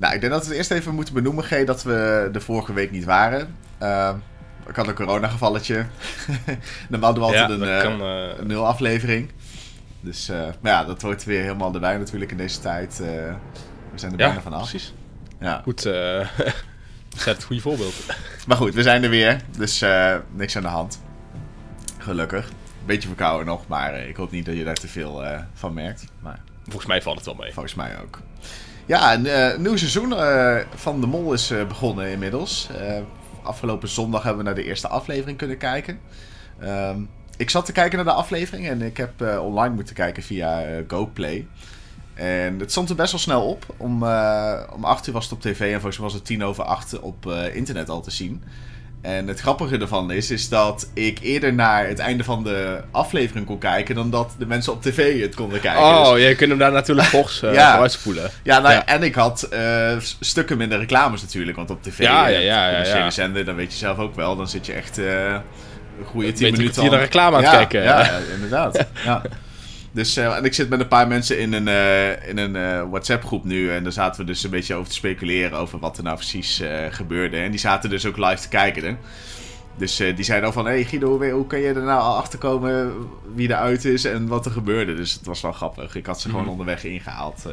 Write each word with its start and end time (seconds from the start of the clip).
Nou, 0.00 0.14
ik 0.14 0.20
denk 0.20 0.32
dat 0.32 0.42
we 0.42 0.48
het 0.48 0.56
eerst 0.56 0.70
even 0.70 0.94
moeten 0.94 1.14
benoemen, 1.14 1.44
G, 1.44 1.64
dat 1.64 1.82
we 1.82 2.28
de 2.32 2.40
vorige 2.40 2.72
week 2.72 2.90
niet 2.90 3.04
waren. 3.04 3.56
Uh, 3.82 4.14
ik 4.68 4.76
had 4.76 4.88
een 4.88 4.94
coronagevalletje. 4.94 5.86
Normaal 6.88 7.14
doen 7.14 7.22
we 7.22 7.28
altijd 7.28 7.60
Ja, 7.60 7.66
een, 7.66 7.76
eh, 7.76 7.82
kan, 7.82 8.00
eh, 8.00 8.38
een 8.38 8.46
nul 8.46 8.66
aflevering. 8.66 9.30
Dus 10.00 10.28
eh, 10.28 10.38
maar 10.60 10.72
ja, 10.72 10.84
dat 10.84 11.02
hoort 11.02 11.24
weer 11.24 11.40
helemaal 11.42 11.74
erbij 11.74 11.96
natuurlijk 11.96 12.30
in 12.30 12.36
deze 12.36 12.60
tijd. 12.60 12.98
we 12.98 13.34
zijn 13.94 14.12
er 14.12 14.18
Ja, 14.18 14.26
bijna 14.26 14.40
vanaf. 14.40 14.70
precies. 14.70 14.94
Ja. 15.40 15.60
Goed, 15.62 15.80
zet 17.16 17.34
het 17.36 17.44
goede 17.44 17.62
voorbeeld. 17.62 17.94
Maar 18.46 18.56
goed, 18.56 18.74
we 18.74 18.82
zijn 18.82 19.02
er 19.02 19.10
weer. 19.10 19.40
Dus 19.58 19.84
niks 20.34 20.56
aan 20.56 20.62
de 20.62 20.68
hand. 20.68 21.00
Gelukkig. 21.98 22.48
Beetje 22.86 23.08
verkouden 23.08 23.46
nog, 23.46 23.66
maar 23.66 23.98
ik 24.08 24.16
hoop 24.16 24.30
niet 24.30 24.46
dat 24.46 24.56
je 24.56 24.64
daar 24.64 24.74
te 24.74 24.88
veel 24.88 25.24
van 25.54 25.74
merkt. 25.74 26.04
Maar 26.20 26.40
Volgens 26.62 26.86
mij 26.86 27.02
valt 27.02 27.16
het 27.16 27.26
wel 27.26 27.34
mee. 27.34 27.52
volgens 27.52 27.74
mij 27.74 28.00
ook. 28.02 28.20
Ja, 28.90 29.14
een 29.14 29.26
eh, 29.26 29.58
nieuw 29.58 29.76
seizoen 29.76 30.16
eh, 30.16 30.56
van 30.74 31.00
De 31.00 31.06
Mol 31.06 31.32
is 31.32 31.50
eh, 31.50 31.66
begonnen 31.66 32.10
inmiddels. 32.10 32.68
Afgelopen 33.42 33.88
zondag 33.88 34.22
hebben 34.22 34.40
we 34.42 34.46
naar 34.46 34.58
de 34.58 34.64
eerste 34.64 34.88
aflevering 34.88 35.38
kunnen 35.38 35.56
kijken. 35.56 36.00
Ehm, 36.60 37.00
ik 37.36 37.50
zat 37.50 37.66
te 37.66 37.72
kijken 37.72 37.96
naar 37.96 38.14
de 38.14 38.20
aflevering 38.20 38.68
en 38.68 38.82
ik 38.82 38.96
heb 38.96 39.38
online 39.40 39.74
moeten 39.74 39.94
kijken 39.94 40.22
via 40.22 40.64
GoPlay. 40.88 41.46
En 42.14 42.58
het 42.58 42.70
stond 42.70 42.90
er 42.90 42.96
best 42.96 43.10
wel 43.10 43.20
snel 43.20 43.42
op. 43.42 43.74
Om, 43.76 44.02
om 44.72 44.84
8 44.84 45.06
uur 45.06 45.14
was 45.14 45.24
het 45.24 45.32
op 45.32 45.40
tv 45.40 45.60
en 45.60 45.80
volgens 45.80 45.96
mij 45.96 46.06
was 46.06 46.14
het 46.14 46.24
tien 46.24 46.44
over 46.44 46.64
8 46.64 47.00
op 47.00 47.26
internet 47.52 47.88
al 47.88 48.00
te 48.00 48.10
zien. 48.10 48.42
En 49.02 49.28
het 49.28 49.40
grappige 49.40 49.78
ervan 49.78 50.10
is, 50.12 50.30
is 50.30 50.48
dat 50.48 50.90
ik 50.94 51.18
eerder 51.22 51.54
naar 51.54 51.86
het 51.86 51.98
einde 51.98 52.24
van 52.24 52.44
de 52.44 52.80
aflevering 52.90 53.46
kon 53.46 53.58
kijken 53.58 53.94
dan 53.94 54.10
dat 54.10 54.34
de 54.38 54.46
mensen 54.46 54.72
op 54.72 54.82
tv 54.82 55.20
het 55.22 55.34
konden 55.34 55.60
kijken. 55.60 55.82
Oh, 55.82 56.12
Dus- 56.12 56.22
je 56.22 56.34
kunt 56.34 56.50
hem 56.50 56.58
daar 56.58 56.72
natuurlijk 56.72 57.08
fors 57.16 57.42
uh, 57.42 57.54
Ja. 57.54 57.70
vooruitspoelen. 57.70 58.30
ja, 58.42 58.58
nou, 58.58 58.74
Ja. 58.74 58.86
en 58.86 59.02
ik 59.02 59.14
had 59.14 59.42
eh, 59.42 59.96
stukken 60.20 60.56
minder 60.56 60.78
reclames 60.78 61.22
natuurlijk. 61.22 61.56
Want 61.56 61.70
op 61.70 61.82
tv, 61.82 61.98
Ja, 61.98 62.28
eh, 62.28 62.32
ja, 62.44 62.66
ja, 62.68 62.68
commerciële 62.68 63.10
zender, 63.10 63.44
dan 63.44 63.54
weet 63.54 63.72
je 63.72 63.78
zelf 63.78 63.98
ook 63.98 64.14
wel. 64.14 64.36
Dan 64.36 64.48
zit 64.48 64.66
je 64.66 64.72
echt 64.72 64.96
een 64.98 65.40
goede 66.06 66.26
Weet 66.26 66.36
10 66.36 66.46
je 66.46 66.52
minuten 66.52 66.90
naar 66.90 67.00
reclame 67.00 67.36
aan 67.36 67.42
het 67.42 67.52
kijken. 67.52 67.82
Ja, 67.82 68.04
ja, 68.04 68.18
inderdaad. 68.34 68.86
ja. 69.04 69.22
Dus, 69.92 70.16
eh, 70.16 70.36
en 70.36 70.44
ik 70.44 70.54
zit 70.54 70.68
met 70.68 70.80
een 70.80 70.88
paar 70.88 71.08
mensen 71.08 71.38
in 71.38 71.52
een, 71.52 71.68
eh, 71.68 72.28
in 72.28 72.38
een 72.38 72.56
eh, 72.56 72.88
WhatsApp-groep 72.90 73.44
nu. 73.44 73.70
En 73.72 73.82
daar 73.82 73.92
zaten 73.92 74.20
we 74.20 74.26
dus 74.26 74.44
een 74.44 74.50
beetje 74.50 74.74
over 74.74 74.88
te 74.88 74.94
speculeren 74.94 75.58
over 75.58 75.78
wat 75.78 75.96
er 75.96 76.02
nou 76.02 76.16
precies 76.16 76.62
gebeurde. 76.90 77.36
En 77.36 77.50
die 77.50 77.60
zaten 77.60 77.90
dus 77.90 78.06
ook 78.06 78.16
live 78.16 78.40
te 78.42 78.48
kijken. 78.48 78.84
Hè? 78.84 78.96
Dus 79.76 79.96
die 79.96 80.22
zeiden 80.24 80.46
al 80.46 80.52
van, 80.54 80.64
hey 80.66 80.84
Guido, 80.84 81.08
hoe, 81.18 81.30
hoe 81.30 81.46
kan 81.46 81.60
je 81.60 81.68
er 81.68 81.82
nou 81.82 82.00
al 82.00 82.16
achter 82.16 82.38
komen 82.38 82.92
wie 83.34 83.48
eruit 83.48 83.84
is 83.84 84.04
en 84.04 84.26
wat 84.26 84.44
er 84.46 84.52
gebeurde? 84.52 84.94
Dus 84.94 85.12
het 85.12 85.26
was 85.26 85.40
wel 85.40 85.52
grappig. 85.52 85.94
Ik 85.94 86.06
had 86.06 86.20
ze 86.20 86.26
gewoon 86.28 86.42
Mhm. 86.42 86.50
onderweg 86.50 86.84
ingehaald. 86.84 87.44
eh, 87.46 87.52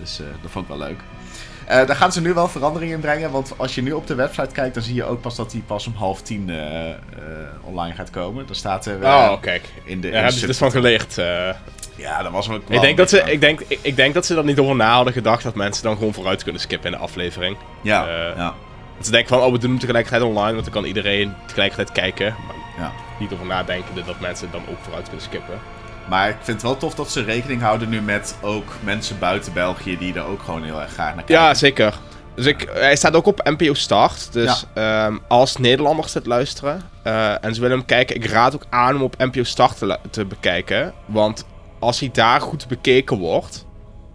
dus 0.00 0.16
dat 0.42 0.50
vond 0.50 0.68
ik 0.68 0.76
wel 0.76 0.86
leuk. 0.88 1.00
Eh, 1.68 1.86
daar 1.86 1.96
gaan 1.96 2.12
ze 2.12 2.20
nu 2.20 2.34
wel 2.34 2.48
verandering 2.48 2.92
in 2.92 3.00
brengen. 3.00 3.30
Want 3.30 3.52
als 3.56 3.74
je 3.74 3.82
nu 3.82 3.92
op 3.92 4.06
de 4.06 4.14
website 4.14 4.52
kijkt, 4.52 4.74
dan 4.74 4.82
zie 4.82 4.94
je 4.94 5.04
ook 5.04 5.20
pas 5.20 5.36
dat 5.36 5.50
die 5.50 5.62
pas 5.66 5.86
om 5.86 5.92
half 5.96 6.22
tien 6.22 6.50
eh, 6.50 6.88
eh, 6.90 6.94
online 7.62 7.94
gaat 7.94 8.10
komen. 8.10 8.46
Dan 8.46 8.54
staat 8.54 8.86
er 8.86 9.02
Oh, 9.04 9.40
kijk. 9.40 9.62
in 9.84 10.00
de. 10.00 10.06
Daar 10.06 10.16
in 10.16 10.22
hebben 10.22 10.40
ze 10.40 10.46
dus 10.46 10.58
van 10.58 10.70
geleerd. 10.70 11.18
eh. 11.18 11.48
Ja, 11.96 12.22
dat 12.22 12.32
was 12.32 12.50
ook 12.50 12.68
wel 12.68 12.76
ik, 12.76 12.82
denk 12.82 12.96
dat 12.96 13.10
ze, 13.10 13.22
ik, 13.22 13.40
denk, 13.40 13.60
ik, 13.66 13.78
ik 13.82 13.96
denk 13.96 14.14
dat 14.14 14.26
ze 14.26 14.36
er 14.36 14.44
niet 14.44 14.58
over 14.58 14.76
na 14.76 14.94
hadden 14.94 15.12
gedacht 15.12 15.42
dat 15.42 15.54
mensen 15.54 15.82
dan 15.84 15.96
gewoon 15.96 16.14
vooruit 16.14 16.42
kunnen 16.42 16.60
skippen 16.60 16.90
in 16.92 16.96
de 16.96 17.02
aflevering. 17.02 17.56
Ja, 17.82 18.08
ja, 18.36 18.54
Dat 18.96 19.06
ze 19.06 19.10
denken 19.10 19.28
van, 19.28 19.46
oh, 19.46 19.52
we 19.52 19.58
doen 19.58 19.70
hem 19.70 19.78
tegelijkertijd 19.78 20.22
online, 20.22 20.52
want 20.52 20.64
dan 20.64 20.72
kan 20.72 20.84
iedereen 20.84 21.34
tegelijkertijd 21.46 21.92
kijken. 21.92 22.34
Maar 22.46 22.56
ja. 22.84 22.92
niet 23.18 23.32
over 23.32 23.46
nadenken 23.46 23.94
dat 24.06 24.20
mensen 24.20 24.48
dan 24.52 24.62
ook 24.70 24.78
vooruit 24.82 25.04
kunnen 25.04 25.22
skippen. 25.24 25.58
Maar 26.08 26.28
ik 26.28 26.36
vind 26.42 26.46
het 26.46 26.62
wel 26.62 26.76
tof 26.76 26.94
dat 26.94 27.10
ze 27.10 27.22
rekening 27.22 27.60
houden 27.60 27.88
nu 27.88 28.00
met 28.00 28.36
ook 28.40 28.74
mensen 28.84 29.18
buiten 29.18 29.52
België 29.52 29.98
die 29.98 30.14
er 30.14 30.24
ook 30.24 30.42
gewoon 30.42 30.62
heel 30.64 30.80
erg 30.80 30.92
graag 30.92 31.14
naar 31.14 31.24
kijken. 31.24 31.44
Ja, 31.44 31.54
zeker. 31.54 31.98
Dus 32.38 32.46
ik, 32.46 32.68
hij 32.72 32.96
staat 32.96 33.14
ook 33.14 33.26
op 33.26 33.40
NPO 33.44 33.74
Start. 33.74 34.32
Dus 34.32 34.64
ehm, 34.74 35.16
als 35.28 35.56
Nederlanders 35.56 36.12
dit 36.12 36.26
luisteren 36.26 36.82
eh, 37.02 37.44
en 37.44 37.54
ze 37.54 37.60
willen 37.60 37.76
hem 37.76 37.86
kijken, 37.86 38.16
ik 38.16 38.24
raad 38.24 38.54
ook 38.54 38.66
aan 38.70 38.96
om 38.96 39.02
op 39.02 39.18
NPO 39.18 39.42
Start 39.42 39.98
te, 40.10 40.24
bekijken. 40.24 40.92
Want 41.06 41.46
als 41.78 42.00
hij 42.00 42.10
daar 42.12 42.40
goed 42.40 42.68
bekeken 42.68 43.18
wordt, 43.18 43.66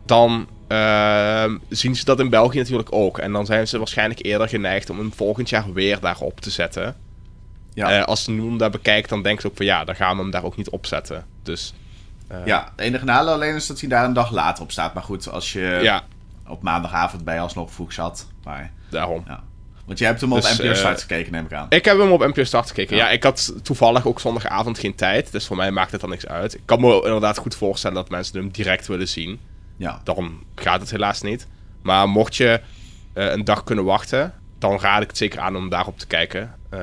dan 0.06 0.48
ehm, 0.68 1.58
zien 1.70 1.96
ze 1.96 2.06
dat 2.06 2.20
in 2.20 2.30
België 2.30 2.58
natuurlijk 2.58 2.94
ook. 2.94 3.18
En 3.18 3.32
dan 3.32 3.46
zijn 3.46 3.68
ze 3.68 3.78
waarschijnlijk 3.78 4.26
eerder 4.26 4.50
geneigd 4.50 4.90
om 4.90 4.98
hem 4.98 5.14
volgend 5.14 5.50
jaar 5.50 5.74
weer 5.74 6.00
daarop 6.00 6.40
te 6.40 6.50
zetten. 6.50 6.96
ja. 7.74 8.00
Eh, 8.00 8.04
als 8.04 8.24
ze 8.24 8.32
nu 8.32 8.42
hem 8.42 8.58
daar 8.58 8.70
bekijkt, 8.70 9.10
dan 9.10 9.24
denken 9.24 9.42
ze 9.42 9.48
ook 9.48 9.58
van 9.58 9.66
ja, 9.66 9.84
dan 9.84 9.96
gaan 9.96 10.16
we 10.16 10.22
hem 10.22 10.32
daar 10.32 10.44
ook 10.44 10.58
niet 10.58 10.70
op 10.70 10.86
zetten. 10.86 11.26
Dus 11.44 11.74
ja, 12.46 12.64
het 12.76 12.80
enige 12.86 13.06
nadeel 13.06 13.34
alleen 13.34 13.56
is 13.56 13.68
dat 13.68 13.80
hij 13.80 13.90
daar 13.90 14.06
een 14.06 14.14
dag 14.14 14.32
later 14.32 14.64
op 14.64 14.72
staat. 14.72 14.94
Maar 14.94 15.04
goed, 15.04 15.30
als 15.30 15.54
je 15.54 15.80
ja, 15.82 16.04
op 16.48 16.62
maandagavond 16.62 17.24
bij 17.24 17.42
alsnog 17.42 17.72
vroeg 17.72 17.94
zat. 17.94 18.28
Maar, 18.44 18.72
daarom. 18.90 19.24
ja. 19.28 19.44
Want 19.86 20.00
jij 20.00 20.08
hebt 20.08 20.22
hem 20.22 20.34
op 20.34 20.42
Dus, 20.42 20.58
NPO 20.58 20.68
eh, 20.68 20.76
Start 20.76 21.02
gekeken, 21.02 21.32
neem 21.32 21.46
ik 21.46 21.54
aan. 21.54 21.66
Ik 21.70 21.86
heb 21.86 21.98
hem 21.98 22.12
op 22.12 22.20
NPO 22.20 22.44
Start 22.44 22.68
gekeken. 22.68 22.96
Ja. 22.96 23.06
Ja. 23.06 23.10
ik 23.12 23.24
had 23.24 23.54
toevallig 23.64 24.06
ook 24.06 24.20
zondagavond 24.20 24.80
geen 24.80 24.96
tijd. 24.96 25.32
Dus 25.32 25.48
voor 25.48 25.56
mij 25.56 25.72
maakt 25.72 25.92
het 25.92 26.02
dan 26.02 26.10
niks 26.10 26.28
uit. 26.28 26.54
Ik 26.54 26.62
kan 26.66 26.82
me 26.82 26.96
inderdaad 27.04 27.38
goed 27.38 27.56
voorstellen 27.56 27.96
dat 27.96 28.10
mensen 28.10 28.38
hem 28.38 28.50
direct 28.52 28.88
willen 28.88 29.08
zien. 29.08 29.40
Ja, 29.78 30.02
Daarom 30.04 30.44
gaat 30.56 30.82
het 30.82 30.92
helaas 30.92 31.22
niet. 31.22 31.48
Maar 31.82 32.10
mocht 32.10 32.36
je 32.36 32.62
eh, 33.14 33.32
een 33.32 33.44
dag 33.44 33.64
kunnen 33.64 33.86
wachten, 33.86 34.34
dan 34.70 34.80
raad 34.80 35.02
ik 35.02 35.08
het 35.08 35.18
zeker 35.18 35.40
aan 35.40 35.56
om 35.56 35.70
daarop 35.70 36.00
te 36.00 36.08
kijken. 36.08 36.54
eh, 36.70 36.80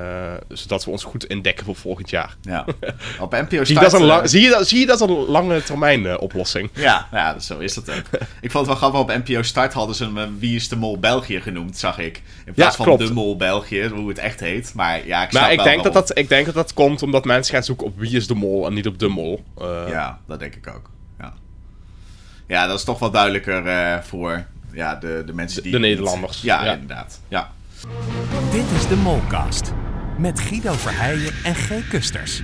zodat 0.49 0.85
we 0.85 0.91
ons 0.91 1.05
goed 1.05 1.25
indekken 1.25 1.65
voor 1.65 1.77
volgend 1.77 2.11
jaar. 2.11 2.37
ja. 2.43 2.65
op 3.21 3.33
NPO 3.33 3.49
Zie 3.49 3.59
je, 3.59 3.65
Start... 3.65 3.81
dat 3.81 3.85
als 3.85 3.93
een 3.93 4.01
eh, 4.01 4.07
lang- 4.07 4.29
zie, 4.29 4.41
je 4.43 4.49
dat, 4.51 4.69
zie 4.69 4.79
je 4.81 4.87
dat 4.87 5.01
een 5.01 5.11
lange 5.11 5.63
termijn 5.63 6.07
eh, 6.07 6.17
oplossing? 6.21 6.71
Ja, 6.89 7.09
ja, 7.13 7.39
zo 7.39 7.59
is 7.59 7.75
dat 7.75 7.91
ook. 7.91 8.05
ik 8.41 8.51
vond 8.51 8.67
het 8.67 8.67
wel 8.67 8.91
grappig, 8.91 9.01
op 9.01 9.25
NPO 9.27 9.43
Start 9.43 9.73
hadden 9.73 9.97
ze 9.97 10.05
hem 10.05 10.19
eh, 10.19 10.25
Wie 10.39 10.55
is 10.57 10.69
de 10.69 10.77
Mol 10.77 10.99
België 10.99 11.41
genoemd, 11.41 11.79
zag 11.79 11.99
ik. 11.99 12.23
In 12.47 12.53
plaats 12.55 12.77
van. 12.77 12.97
De 12.97 13.13
Mol 13.13 13.37
België, 13.37 13.89
hoe 13.89 14.09
het 14.09 14.19
echt 14.19 14.41
heet. 14.41 14.73
Maar 14.75 15.07
ja, 15.07 15.23
ik 15.23 15.31
snap 15.31 15.43
Maar 15.43 15.51
ik 15.51 15.57
wel 15.57 15.67
denk, 15.67 15.83
dat 15.83 15.93
dat, 15.93 16.19
ik 16.19 16.29
denk 16.29 16.47
dat 16.47 16.55
dat 16.55 16.75
komt 16.75 17.03
omdat 17.03 17.25
mensen 17.25 17.55
gaan 17.55 17.65
zoeken 17.65 17.87
op 17.87 17.99
wie 17.99 18.17
is 18.17 18.27
de 18.27 18.35
mol 18.35 18.67
en 18.67 18.75
niet 18.75 18.87
op 18.87 18.99
de 18.99 19.09
mol. 19.09 19.45
Eh, 19.59 19.83
Ja, 19.89 20.19
dat 20.27 20.39
denk 20.39 20.55
ik 20.55 20.67
ook. 20.69 20.91
Ja, 21.19 21.33
ja 22.47 22.67
dat 22.67 22.79
is 22.79 22.85
toch 22.85 22.99
wel 22.99 23.11
duidelijker 23.11 23.67
eh, 23.67 23.99
voor 24.03 24.45
ja, 24.73 24.95
de, 24.95 25.23
de 25.27 25.33
mensen 25.33 25.63
die... 25.63 25.73
de 25.73 25.79
Nederlanders. 25.79 26.41
Ja, 26.43 26.65
Ja. 26.65 26.73
inderdaad. 26.73 27.21
Ja. 27.29 27.51
Dit 28.51 28.65
is 28.77 28.87
de 28.89 28.97
Molcast. 28.97 29.73
Met 30.19 30.41
Guido 30.41 30.73
Verheijen 30.73 31.33
en 31.45 31.55
G. 31.55 31.89
Kusters. 31.89 32.43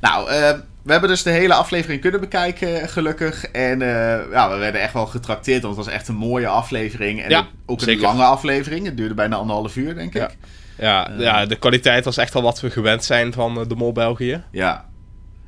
Nou, 0.00 0.30
eh, 0.30 0.50
we 0.82 0.92
hebben 0.92 1.08
dus 1.10 1.22
de 1.22 1.30
hele 1.30 1.54
aflevering 1.54 2.00
kunnen 2.00 2.20
bekijken, 2.20 2.88
gelukkig. 2.88 3.44
En 3.44 3.82
eh, 3.82 4.30
ja, 4.32 4.50
we 4.50 4.56
werden 4.56 4.80
echt 4.80 4.92
wel 4.92 5.06
getrakteerd, 5.06 5.62
want 5.62 5.76
het 5.76 5.84
was 5.84 5.94
echt 5.94 6.08
een 6.08 6.14
mooie 6.14 6.48
aflevering. 6.48 7.22
En 7.22 7.30
Ja, 7.30 7.46
ook 7.66 7.78
een 7.78 7.84
zeker. 7.84 8.02
lange 8.02 8.22
afleving. 8.24 8.84
Het 8.86 8.96
duurde 8.96 9.14
bijna 9.14 9.36
anderhalf 9.36 9.76
uur, 9.76 9.94
denk 9.94 10.14
Ja. 10.14 10.28
ik. 10.28 10.36
Ja, 10.78 11.10
Eh. 11.10 11.20
ja, 11.20 11.46
de 11.46 11.56
kwaliteit 11.56 12.04
was 12.04 12.16
echt 12.16 12.34
al 12.34 12.42
wat 12.42 12.60
we 12.60 12.70
gewend 12.70 13.04
zijn 13.04 13.32
van 13.32 13.60
eh, 13.60 13.68
de 13.68 13.74
Mol 13.74 13.92
België. 13.92 14.42
Ja, 14.50 14.84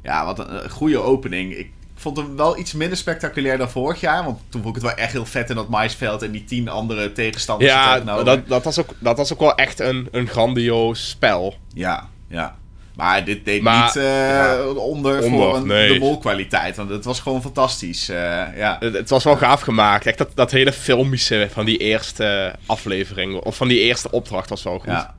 ja 0.02 0.24
wat 0.24 0.38
een, 0.38 0.64
een 0.64 0.70
goede 0.70 0.98
opening. 1.02 1.56
Ik 1.56 1.70
vond 2.00 2.16
hem 2.16 2.36
wel 2.36 2.58
iets 2.58 2.72
minder 2.72 2.96
spectaculair 2.98 3.58
dan 3.58 3.70
vorig 3.70 4.00
jaar. 4.00 4.24
Want 4.24 4.38
toen 4.48 4.62
vond 4.62 4.76
ik 4.76 4.82
het 4.82 4.90
wel 4.94 5.04
echt 5.04 5.12
heel 5.12 5.26
vet 5.26 5.50
in 5.50 5.56
dat 5.56 5.68
maisveld 5.68 6.22
en 6.22 6.30
die 6.30 6.44
tien 6.44 6.68
andere 6.68 7.12
tegenstanders. 7.12 7.70
Ja, 7.70 8.00
dat, 8.00 8.48
dat, 8.48 8.64
was 8.64 8.78
ook, 8.78 8.88
dat 8.98 9.16
was 9.16 9.32
ook 9.32 9.40
wel 9.40 9.54
echt 9.54 9.80
een, 9.80 10.08
een 10.10 10.26
grandioos 10.28 11.08
spel. 11.08 11.54
Ja, 11.74 12.08
ja. 12.28 12.58
Maar 12.94 13.24
dit 13.24 13.44
deed 13.44 13.62
Maar, 13.62 13.84
niet 13.84 13.96
eh, 13.96 14.28
ja. 14.28 14.62
onder, 14.66 15.22
Onder, 15.22 15.22
voor 15.30 15.56
een, 15.56 15.66
nee. 15.66 15.92
de 15.92 15.98
molkwaliteit. 15.98 16.76
Want 16.76 16.90
het 16.90 17.04
was 17.04 17.20
gewoon 17.20 17.42
fantastisch. 17.42 18.08
eh, 18.08 18.16
ja. 18.56 18.76
Het, 18.80 18.94
het 18.94 19.10
was 19.10 19.24
wel 19.24 19.36
gaaf 19.36 19.60
gemaakt. 19.60 20.06
Echt 20.06 20.18
dat, 20.18 20.30
dat 20.34 20.50
hele 20.50 20.72
filmische 20.72 21.48
van 21.52 21.64
die 21.64 21.78
eerste 21.78 22.54
aflevering, 22.66 23.34
of 23.40 23.56
van 23.56 23.68
die 23.68 23.80
eerste 23.80 24.10
opdracht 24.10 24.48
was 24.48 24.62
wel 24.62 24.78
goed. 24.78 24.86
Ja. 24.88 25.14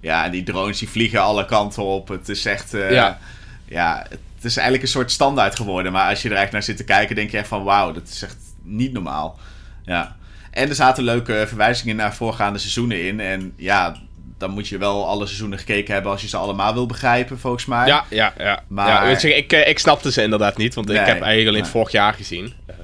ja, 0.00 0.24
en 0.24 0.30
die 0.30 0.42
drones 0.42 0.78
die 0.78 0.88
vliegen 0.88 1.22
alle 1.22 1.44
kanten 1.44 1.82
op. 1.82 2.08
Het 2.08 2.28
is 2.28 2.44
echt... 2.44 2.74
eh, 2.74 2.90
Ja. 2.90 3.18
ja, 3.64 4.06
het 4.08 4.18
is 4.44 4.56
eigenlijk 4.56 4.86
een 4.86 4.92
soort 4.92 5.10
standaard 5.10 5.56
geworden. 5.56 5.92
Maar 5.92 6.08
als 6.08 6.22
je 6.22 6.28
er 6.30 6.36
echt 6.36 6.52
naar 6.52 6.62
zit 6.62 6.76
te 6.76 6.84
kijken, 6.84 7.14
denk 7.16 7.30
je 7.30 7.38
echt 7.38 7.48
van... 7.48 7.64
Wauw, 7.64 7.92
dat 7.92 8.08
is 8.08 8.22
echt 8.22 8.36
niet 8.62 8.92
normaal. 8.92 9.38
Ja. 9.84 10.16
En 10.50 10.68
er 10.68 10.74
zaten 10.74 11.04
leuke 11.04 11.44
verwijzingen 11.48 11.96
naar 11.96 12.14
voorgaande 12.14 12.58
seizoenen 12.58 13.06
in. 13.06 13.20
En 13.20 13.52
ja, 13.56 13.96
dan 14.38 14.50
moet 14.50 14.68
je 14.68 14.78
wel 14.78 15.06
alle 15.08 15.26
seizoenen 15.26 15.58
gekeken 15.58 15.94
hebben... 15.94 16.12
als 16.12 16.20
je 16.22 16.28
ze 16.28 16.36
allemaal 16.36 16.74
wil 16.74 16.86
begrijpen, 16.86 17.38
volgens 17.38 17.64
mij. 17.66 17.86
Ja, 17.86 18.04
ja, 18.10 18.32
ja. 18.38 18.62
Maar- 18.68 18.88
ja 18.88 19.04
weet 19.04 19.22
je, 19.22 19.34
ik, 19.34 19.52
eh, 19.52 19.68
ik 19.68 19.78
snapte 19.78 20.12
ze 20.12 20.22
inderdaad 20.22 20.56
niet, 20.56 20.74
want 20.74 20.86
Nee, 20.86 20.96
ik 20.98 21.06
heb 21.06 21.20
eigenlijk 21.20 21.48
alleen 21.48 21.62
nee. 21.62 21.70
vorig 21.70 21.92
jaar 21.92 22.14
gezien. 22.14 22.52
Eh, 22.66 22.74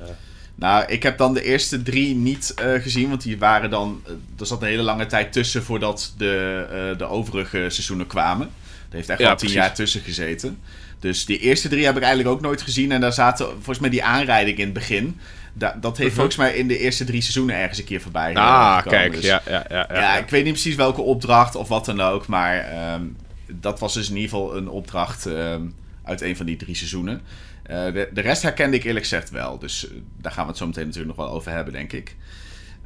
Nou, 0.54 0.84
ik 0.87 1.02
heb 1.02 1.19
dan 1.19 1.34
de 1.34 1.43
eerste 1.43 1.82
drie 1.82 2.14
niet 2.14 2.54
eh, 2.54 2.82
gezien, 2.82 3.08
want 3.08 3.22
die 3.22 3.38
waren 3.38 3.70
dan... 3.70 4.02
er 4.38 4.46
zat 4.46 4.62
een 4.62 4.69
hele 4.69 4.82
lange 4.82 5.06
tijd 5.06 5.32
tussen 5.32 5.62
voordat 5.62 6.14
de, 6.16 6.94
de 6.99 7.04
overige 7.04 7.64
seizoenen 7.69 8.06
kwamen. 8.06 8.46
Er 8.90 8.96
heeft 8.96 9.08
echt 9.08 9.19
Ja, 9.19 9.26
wel 9.26 9.37
tien 9.37 9.46
precies. 9.49 9.64
jaar 9.66 9.75
tussen 9.75 10.00
gezeten. 10.00 10.61
Dus 11.00 11.25
die 11.27 11.39
eerste 11.39 11.69
drie 11.69 11.85
heb 11.85 11.97
ik 11.97 12.03
eigenlijk 12.03 12.35
ook 12.35 12.41
nooit 12.41 12.62
gezien. 12.62 12.93
En 12.93 13.00
daar 13.00 13.12
zaten 13.12 13.47
volgens 13.47 13.79
mij 13.79 13.91
die 13.91 14.05
aanrijding 14.05 14.59
in 14.59 14.65
het 14.65 14.73
begin. 14.75 15.19
Da- 15.53 15.77
dat 15.81 15.97
heeft 15.97 16.09
Mhm. 16.09 16.17
volgens 16.19 16.37
mij 16.37 16.55
in 16.55 16.69
de 16.69 16.79
eerste 16.79 17.05
drie 17.05 17.21
seizoenen 17.21 17.56
ergens 17.56 17.79
een 17.79 17.85
keer 17.85 18.00
voorbij 18.00 18.33
eh, 18.35 18.37
ah, 18.43 18.83
kijk. 18.87 19.12
Dus- 19.15 19.25
Ja, 19.25 19.43
ja, 19.47 19.65
ja. 19.69 19.87
ja, 19.91 20.00
ja, 20.00 20.17
ik 20.19 20.29
weet 20.29 20.45
niet 20.45 20.53
precies 20.53 20.75
welke 20.75 21.00
opdracht 21.00 21.55
of 21.55 21.69
wat 21.69 21.85
dan 21.85 22.00
ook. 22.00 22.27
Maar 22.27 22.56
ehm, 22.59 23.03
dat 23.47 23.79
was 23.81 23.95
dus 23.95 24.09
in 24.09 24.15
ieder 24.17 24.31
geval 24.31 24.56
een 24.56 24.69
opdracht 24.69 25.27
ehm, 25.27 25.62
uit 26.05 26.21
een 26.21 26.37
van 26.37 26.47
die 26.47 26.56
drie 26.56 26.75
seizoenen. 26.75 27.21
de, 27.69 28.09
de 28.12 28.21
rest 28.21 28.43
herkende 28.43 28.77
ik 28.77 28.85
eerlijk 28.85 29.05
gezegd 29.05 29.31
wel. 29.31 29.59
Dus 29.59 29.87
daar 30.21 30.33
gaan 30.33 30.43
we 30.43 30.49
het 30.49 30.59
zo 30.59 30.67
meteen 30.67 30.87
natuurlijk 30.87 31.17
nog 31.17 31.27
wel 31.27 31.35
over 31.35 31.53
hebben, 31.53 31.73
denk 31.73 31.93
ik. 31.93 32.17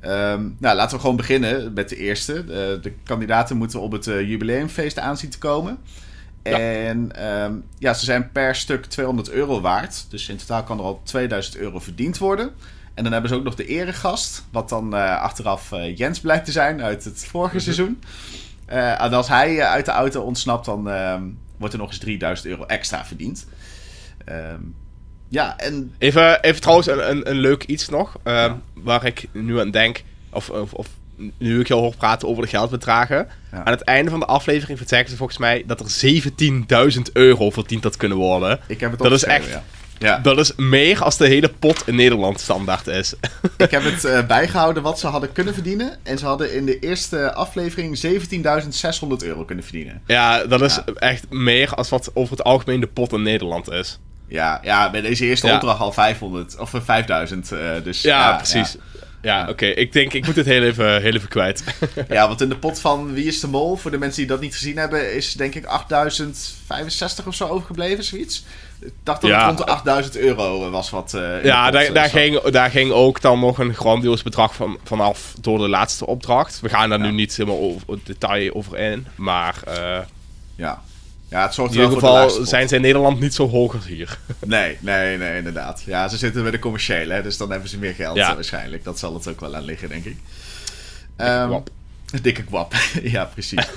Ehm, 0.01 0.43
nou, 0.59 0.77
laten 0.77 0.95
we 0.97 1.01
gewoon 1.01 1.17
beginnen 1.17 1.73
met 1.73 1.89
de 1.89 1.97
eerste. 1.97 2.45
De, 2.45 2.79
de 2.83 2.93
kandidaten 3.05 3.57
moeten 3.57 3.81
op 3.81 3.93
het 3.93 4.05
jubileumfeest 4.05 4.99
aanzien 4.99 5.31
te 5.31 5.39
komen. 5.39 5.79
En 6.43 7.13
ehm, 7.17 7.55
ja, 7.79 7.95
ze 7.95 8.05
zijn 8.05 8.33
per 8.33 8.55
stuk 8.55 8.85
200 8.87 9.31
euro 9.31 9.61
waard. 9.61 10.07
Dus 10.09 10.29
in 10.29 10.37
totaal 10.37 10.63
kan 10.63 10.79
er 10.79 10.85
al 10.85 11.01
2000 11.05 11.57
euro 11.57 11.79
verdiend 11.79 12.19
worden. 12.19 12.53
En 12.95 13.03
dan 13.03 13.13
hebben 13.13 13.31
ze 13.31 13.37
ook 13.37 13.45
nog 13.45 13.55
de 13.55 13.67
eregast. 13.67 14.45
Wat 14.51 14.69
dan 14.69 14.95
uh, 14.95 15.21
achteraf 15.21 15.73
uh, 15.73 15.97
Jens 15.97 16.21
blijkt 16.21 16.45
te 16.45 16.53
zijn 16.53 16.83
uit 16.83 17.05
het 17.05 17.25
vorige 17.25 17.55
mhm. 17.55 17.65
seizoen. 17.65 18.03
Uh, 18.69 19.01
en 19.01 19.13
als 19.13 19.29
hij 19.29 19.65
uit 19.65 19.85
de 19.85 19.91
auto 19.91 20.23
ontsnapt, 20.23 20.65
dan 20.65 20.91
ehm, 20.91 21.23
wordt 21.57 21.75
er 21.75 21.81
nog 21.81 21.89
eens 21.89 21.99
3000 21.99 22.49
euro 22.49 22.65
extra 22.65 23.05
verdiend. 23.05 23.47
Um, 24.29 24.75
ja, 25.29 25.59
en... 25.59 25.95
Even, 25.99 26.43
even 26.43 26.61
trouwens 26.61 26.89
een, 26.89 27.11
een, 27.11 27.31
een 27.31 27.39
leuk 27.39 27.65
iets 27.65 27.89
nog. 27.89 28.17
Ja. 28.25 28.61
Waar 28.75 29.05
ik 29.05 29.29
nu 29.33 29.61
aan 29.61 29.71
denk. 29.71 30.03
Of, 30.31 30.51
of, 30.51 30.73
of 30.73 30.89
nu 31.39 31.61
ik 31.61 31.69
je 31.69 31.75
hoor 31.75 31.97
praten 31.97 32.29
over 32.29 32.43
de 32.43 32.49
geldbedragen. 32.49 33.29
Aan 33.51 33.73
het 33.73 33.83
einde 33.83 34.11
van 34.11 34.21
de 34.21 34.27
aflevering 34.27 34.79
vertellen 34.79 35.09
ze 35.09 35.17
volgens 35.17 35.39
mij 35.39 35.63
dat 35.67 35.81
er 35.81 36.15
17.000 36.95 37.01
euro 37.13 37.51
verdiend 37.51 37.83
had 37.83 37.97
kunnen 37.97 38.19
worden. 38.19 38.61
Ik 38.67 38.81
heb 38.81 38.91
het 38.91 39.01
Dat 39.01 39.13
is 39.13 39.25
echt. 39.25 39.59
Ja. 39.99 40.19
Dat 40.19 40.39
is 40.39 40.55
meer 40.57 41.03
als 41.03 41.17
de 41.17 41.27
hele 41.27 41.49
pot 41.49 41.89
in 41.89 41.95
Nederland 41.95 42.41
standaard 42.41 42.87
is. 42.87 43.15
Ik 43.57 43.71
heb 43.71 43.85
het 43.85 44.05
uh, 44.05 44.27
bijgehouden 44.37 44.83
wat 44.83 44.99
ze 44.99 45.07
hadden 45.07 45.33
kunnen 45.33 45.55
verdienen. 45.55 45.99
En 46.03 46.19
ze 46.19 46.27
hadden 46.27 46.55
in 46.55 46.67
de 46.67 46.79
eerste 46.79 47.33
aflevering 47.35 48.01
17.600 48.07 49.07
euro 49.19 49.45
kunnen 49.45 49.65
verdienen. 49.65 50.03
Ja, 50.07 50.45
dat 50.45 50.63
is 50.63 50.81
echt 50.95 51.31
meer 51.31 51.75
als 51.75 51.89
wat 51.89 52.11
over 52.15 52.37
het 52.37 52.45
algemeen 52.45 52.81
de 52.81 52.87
pot 52.87 53.13
in 53.13 53.23
Nederland 53.23 53.71
is. 53.71 53.99
Ja, 54.29 54.61
ja 54.63 54.91
bij 54.91 55.01
deze 55.01 55.25
eerste 55.25 55.53
opdracht 55.53 55.81
al 55.81 55.93
500 55.93 56.59
of 56.59 56.73
5000. 56.85 57.53
Uh, 57.53 57.59
dus, 57.85 58.03
ja, 58.03 58.37
precies. 58.37 58.77
Ja, 59.23 59.49
oké. 59.49 59.67
Ik 59.67 59.93
denk, 59.93 60.13
ik 60.13 60.27
moet 60.27 60.37
het 60.37 60.47
heel 60.47 60.63
even, 60.63 61.03
heel 61.03 61.13
even 61.13 61.29
kwijt. 61.29 61.65
ja, 62.09 62.29
want 62.29 62.41
in 62.41 62.49
de 62.49 62.57
pot 62.57 62.81
van 62.81 63.13
Wie 63.13 63.25
is 63.25 63.41
de 63.41 63.47
Mol, 63.47 63.77
voor 63.77 63.91
de 63.91 63.99
mensen 63.99 64.21
die 64.21 64.31
dat 64.31 64.41
niet 64.41 64.55
gezien 64.55 64.77
hebben, 64.77 65.15
is 65.15 65.33
denk 65.33 65.55
ik 65.55 65.65
8065 65.65 67.27
of 67.27 67.35
zo 67.35 67.47
overgebleven, 67.47 68.05
zoiets. 68.05 68.45
Ik 68.81 68.93
dacht 69.03 69.21
dat 69.21 69.31
het 69.31 69.43
rond 69.43 69.59
de 69.59 69.67
8000 69.67 70.17
euro 70.17 70.71
was 70.71 70.91
wat. 70.91 71.13
Uh, 71.15 71.45
ja, 71.45 71.71
daar, 71.71 71.93
daar, 71.93 72.09
ging, 72.09 72.41
daar 72.41 72.71
ging 72.71 72.91
ook 72.91 73.21
dan 73.21 73.41
nog 73.41 73.59
een 73.59 73.75
grandioos 73.75 74.23
bedrag 74.23 74.55
van, 74.55 74.79
vanaf 74.85 75.35
door 75.41 75.59
de 75.59 75.69
laatste 75.69 76.07
opdracht. 76.07 76.61
We 76.61 76.69
gaan 76.69 76.89
daar 76.89 77.01
nu 77.01 77.11
niet 77.11 77.37
helemaal 77.37 77.61
over, 77.61 77.99
detail 78.05 78.55
over 78.55 78.79
in, 78.79 79.07
maar. 79.15 79.55
Uh, 79.69 79.99
ja. 80.57 80.83
Ja, 81.33 81.43
het 81.43 81.55
zorgt 81.55 81.75
in 81.75 81.81
ieder 81.81 81.95
geval 81.95 82.31
zijn 82.31 82.69
ze 82.69 82.75
in 82.75 82.81
Nederland 82.81 83.21
niet 83.21 83.35
zo 83.35 83.49
hoog 83.49 83.75
als 83.75 83.87
hier. 83.87 84.19
Nee, 84.47 84.77
nee, 84.81 85.17
nee, 85.19 85.37
inderdaad. 85.37 85.83
Ja, 85.87 86.09
ze 86.09 86.17
zitten 86.17 86.43
bij 86.43 86.51
de 86.51 86.59
commerciële, 86.59 87.23
dus 87.23 87.37
dan 87.37 87.51
hebben 87.51 87.69
ze 87.69 87.79
meer 87.79 87.95
geld 87.95 88.17
ja. 88.17 88.35
waarschijnlijk. 88.35 88.85
Dat 88.85 88.99
zal 88.99 89.15
het 89.15 89.29
ook 89.29 89.41
wel 89.41 89.57
aan 89.57 89.65
liggen, 89.65 89.89
denk 89.89 90.05
ik. 90.05 90.17
Dikke 91.17 91.33
um, 91.33 91.49
kwap. 91.49 91.71
Dikke 92.23 92.45
kwap, 92.45 92.75
ja, 93.03 93.25
precies. 93.25 93.69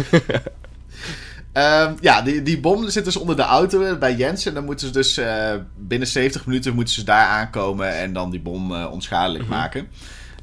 um, 1.53 1.95
ja, 2.01 2.21
die, 2.23 2.41
die 2.43 2.59
bom 2.59 2.89
zit 2.89 3.05
dus 3.05 3.15
onder 3.15 3.35
de 3.35 3.41
auto 3.41 3.97
bij 3.97 4.15
Jens. 4.15 4.45
En 4.45 4.53
dan 4.53 4.65
moeten 4.65 4.87
ze 4.87 4.93
dus 4.93 5.17
uh, 5.17 5.53
binnen 5.77 6.07
70 6.07 6.45
minuten 6.45 6.73
moeten 6.73 6.93
ze 6.93 7.03
daar 7.03 7.27
aankomen 7.27 7.95
en 7.97 8.13
dan 8.13 8.31
die 8.31 8.41
bom 8.41 8.71
uh, 8.71 8.91
onschadelijk 8.91 9.43
mm 9.43 9.49
-hmm. 9.49 9.59
maken. 9.59 9.87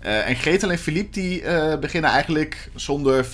Uh, 0.04 0.28
en 0.28 0.36
Gretel 0.36 0.70
en 0.70 0.78
Philippe 0.78 1.20
die 1.20 1.42
beginnen 1.78 2.10
eigenlijk 2.10 2.70
zonder 2.74 3.26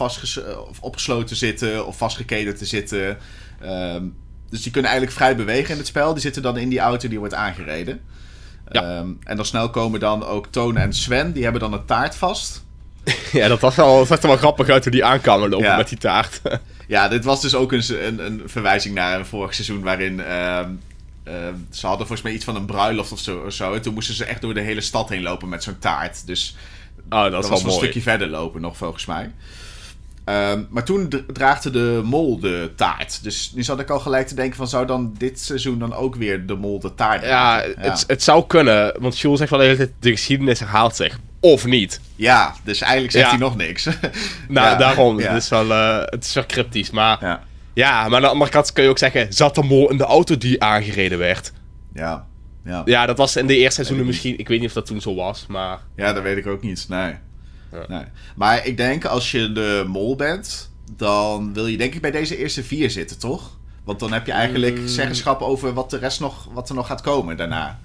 of 0.68 0.80
opgesloten 0.80 1.26
te 1.26 1.34
zitten 1.34 1.86
of 1.86 1.96
vastgeketend 1.96 2.58
te 2.58 2.64
zitten. 2.64 3.18
Um, 3.62 4.16
dus 4.50 4.62
die 4.62 4.72
kunnen 4.72 4.90
eigenlijk 4.90 5.20
vrij 5.20 5.36
bewegen 5.36 5.70
in 5.70 5.78
het 5.78 5.86
spel. 5.86 6.12
Die 6.12 6.22
zitten 6.22 6.42
dan 6.42 6.56
in 6.56 6.68
die 6.68 6.78
auto 6.78 7.08
die 7.08 7.18
wordt 7.18 7.34
aangereden. 7.34 8.00
Ja. 8.68 8.98
Um, 8.98 9.18
en 9.24 9.36
dan 9.36 9.44
snel 9.44 9.70
komen 9.70 10.00
dan 10.00 10.24
ook 10.24 10.46
Tone 10.46 10.80
en 10.80 10.92
Sven. 10.92 11.32
Die 11.32 11.42
hebben 11.42 11.60
dan 11.60 11.72
een 11.72 11.84
taart 11.84 12.16
vast. 12.16 12.64
ja, 13.32 13.48
dat 13.48 13.60
was 13.60 13.74
wel, 13.74 13.98
dat 13.98 14.06
zag 14.06 14.22
er 14.22 14.28
wel 14.28 14.36
grappig 14.36 14.68
uit 14.68 14.82
hoe 14.82 14.92
die 14.92 15.04
aankwamen 15.04 15.48
lopen 15.48 15.76
met 15.76 15.88
die 15.88 15.98
taart. 15.98 16.40
ja, 16.86 17.08
dit 17.08 17.24
was 17.24 17.40
dus 17.40 17.54
ook 17.54 17.72
een, 17.72 18.06
een, 18.06 18.26
een, 18.26 18.42
verwijzing 18.46 18.94
naar 18.94 19.18
een 19.18 19.26
vorig 19.26 19.54
seizoen 19.54 19.82
waarin... 19.82 20.32
Um, 20.32 20.80
ze 21.70 21.86
hadden 21.86 22.06
volgens 22.06 22.22
mij 22.22 22.32
iets 22.32 22.44
van 22.44 22.56
een 22.56 22.66
bruiloft 22.66 23.12
of 23.12 23.18
zo, 23.18 23.42
of 23.46 23.52
zo. 23.52 23.72
En 23.72 23.82
toen 23.82 23.94
moesten 23.94 24.14
ze 24.14 24.24
echt 24.24 24.40
door 24.40 24.54
de 24.54 24.60
hele 24.60 24.80
stad 24.80 25.08
heen 25.08 25.22
lopen 25.22 25.48
met 25.48 25.62
zo'n 25.62 25.78
taart. 25.78 26.26
Dus 26.26 26.56
oh, 27.10 27.22
dat, 27.22 27.32
dat 27.32 27.48
was 27.48 27.62
wel 27.62 27.72
een 27.72 27.78
stukje 27.78 28.02
verder 28.02 28.28
lopen 28.28 28.60
nog, 28.60 28.76
volgens 28.76 29.06
mij. 29.06 29.30
Um, 30.28 30.66
maar 30.70 30.84
toen 30.84 31.12
draagde 31.32 31.70
de 31.70 32.00
mol 32.04 32.40
de 32.40 32.70
taart. 32.76 33.22
Dus 33.22 33.52
nu 33.54 33.62
zat 33.62 33.80
ik 33.80 33.90
al 33.90 34.00
gelijk 34.00 34.26
te 34.26 34.34
denken 34.34 34.56
van... 34.56 34.68
zou 34.68 34.86
dan 34.86 35.14
dit 35.18 35.40
seizoen 35.40 35.78
dan 35.78 35.94
ook 35.94 36.14
weer 36.14 36.46
de 36.46 36.54
mol 36.54 36.80
de 36.80 36.94
taart 36.94 37.22
Ja, 37.22 37.62
ja. 37.62 37.72
Het, 37.78 38.04
het 38.06 38.22
zou 38.22 38.46
kunnen. 38.46 38.94
Want 38.98 39.18
Jules 39.18 39.38
zegt 39.38 39.50
wel 39.50 39.58
de 39.58 39.64
hele 39.64 39.76
tijd... 39.76 39.92
de 40.00 40.10
geschiedenis 40.10 40.58
herhaalt 40.58 40.96
zich. 40.96 41.18
Of 41.40 41.66
niet. 41.66 42.00
Ja, 42.16 42.54
dus 42.64 42.80
eigenlijk 42.80 43.12
zegt 43.12 43.30
hij 43.30 43.38
nog 43.38 43.56
niks. 43.56 43.84
nou, 44.48 44.68
ja. 44.68 44.74
daarom. 44.74 45.18
Het, 45.18 45.42
is 45.42 45.48
wel, 45.48 45.66
uh, 45.66 45.98
het 46.04 46.24
is 46.24 46.34
wel 46.34 46.46
cryptisch. 46.46 46.90
Maar 46.90 47.18
ja. 47.20 47.42
ja, 47.74 48.08
maar 48.08 48.16
aan 48.16 48.22
de 48.22 48.28
andere 48.28 48.50
kant 48.50 48.72
kun 48.72 48.82
je 48.82 48.90
ook 48.90 48.98
zeggen... 48.98 49.32
zat 49.32 49.54
de 49.54 49.62
mol 49.62 49.90
in 49.90 49.96
de 49.96 50.04
auto 50.04 50.38
die 50.38 50.62
aangereden 50.62 51.18
werd? 51.18 51.52
Ja. 51.94 52.26
Ja, 52.64 52.82
ja 52.84 53.06
dat 53.06 53.16
was 53.16 53.36
in 53.36 53.46
de 53.46 53.56
eerste 53.56 53.74
seizoenen 53.74 54.06
misschien... 54.06 54.38
Ik 54.38 54.48
weet 54.48 54.58
niet 54.58 54.68
of 54.68 54.74
dat 54.74 54.86
toen 54.86 55.00
zo 55.00 55.14
was, 55.14 55.46
maar... 55.46 55.78
Ja, 55.96 56.12
dat 56.12 56.22
weet 56.22 56.36
ik 56.36 56.46
ook 56.46 56.62
niet. 56.62 56.86
Nee. 56.88 57.14
Nee. 57.88 58.04
Maar 58.36 58.66
ik 58.66 58.76
denk 58.76 59.04
als 59.04 59.30
je 59.30 59.52
de 59.52 59.84
mol 59.86 60.16
bent, 60.16 60.70
dan 60.96 61.54
wil 61.54 61.66
je 61.66 61.76
denk 61.76 61.94
ik 61.94 62.00
bij 62.00 62.10
deze 62.10 62.36
eerste 62.36 62.64
vier 62.64 62.90
zitten, 62.90 63.18
toch? 63.18 63.56
Want 63.84 64.00
dan 64.00 64.12
heb 64.12 64.26
je 64.26 64.32
eigenlijk 64.32 64.78
mm. 64.78 64.86
zeggenschap 64.86 65.40
over 65.40 65.74
wat, 65.74 65.90
de 65.90 65.98
rest 65.98 66.20
nog, 66.20 66.48
wat 66.52 66.68
er 66.68 66.74
nog 66.74 66.86
gaat 66.86 67.00
komen 67.00 67.36
daarna. 67.36 67.78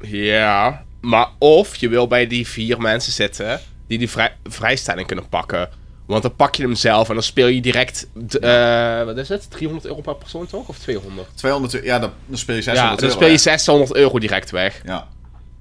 Ja, 0.00 0.84
maar 1.00 1.28
of 1.38 1.76
je 1.76 1.88
wil 1.88 2.06
bij 2.06 2.26
die 2.26 2.46
vier 2.46 2.80
mensen 2.80 3.12
zitten 3.12 3.60
die 3.86 3.98
die 3.98 4.10
vrij, 4.10 4.36
vrijstelling 4.44 5.06
kunnen 5.06 5.28
pakken. 5.28 5.68
Want 6.06 6.22
dan 6.22 6.36
pak 6.36 6.54
je 6.54 6.62
hem 6.62 6.74
zelf 6.74 7.08
en 7.08 7.14
dan 7.14 7.22
speel 7.22 7.46
je 7.46 7.60
direct. 7.60 8.08
Uh, 8.40 9.04
wat 9.04 9.16
is 9.16 9.28
het? 9.28 9.50
300 9.50 9.86
euro 9.86 10.00
per 10.00 10.16
persoon 10.16 10.46
toch? 10.46 10.68
Of 10.68 10.78
200? 10.78 11.28
200 11.34 11.84
ja, 11.84 11.98
dan, 11.98 12.10
dan 12.26 12.38
speel 12.38 12.54
je 12.54 12.62
600 12.62 13.00
ja, 13.00 13.06
dan 13.06 13.16
speel 13.16 13.28
je 13.28 13.38
600 13.38 13.94
euro 13.94 14.18
direct 14.18 14.50
weg. 14.50 14.80
Ja. 14.84 15.08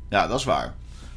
ja, 0.09 0.27
dat 0.27 0.39
is 0.39 0.45
waar. 0.45 0.73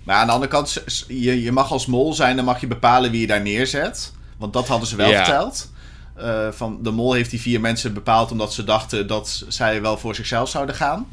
Maar 0.08 0.16
aan 0.16 0.26
de 0.26 0.32
andere 0.32 0.50
kant, 0.50 0.82
je, 1.08 1.42
je 1.42 1.52
mag 1.52 1.72
als 1.72 1.86
mol 1.86 2.14
zijn, 2.14 2.36
dan 2.36 2.44
mag 2.44 2.60
je 2.60 2.66
bepalen 2.66 3.10
wie 3.10 3.20
je 3.20 3.26
daar 3.26 3.40
neerzet. 3.40 4.12
Want 4.36 4.52
dat 4.52 4.68
hadden 4.68 4.88
ze 4.88 4.96
wel 4.96 5.12
verteld. 5.12 5.70
Uh, 6.18 6.48
van 6.50 6.82
de 6.82 6.90
mol 6.90 7.12
heeft 7.12 7.30
die 7.30 7.40
vier 7.40 7.60
mensen 7.60 7.94
bepaald 7.94 8.30
omdat 8.30 8.52
ze 8.52 8.64
dachten 8.64 9.06
dat 9.06 9.44
zij 9.48 9.82
wel 9.82 9.98
voor 9.98 10.14
zichzelf 10.14 10.48
zouden 10.48 10.74
gaan. 10.74 11.06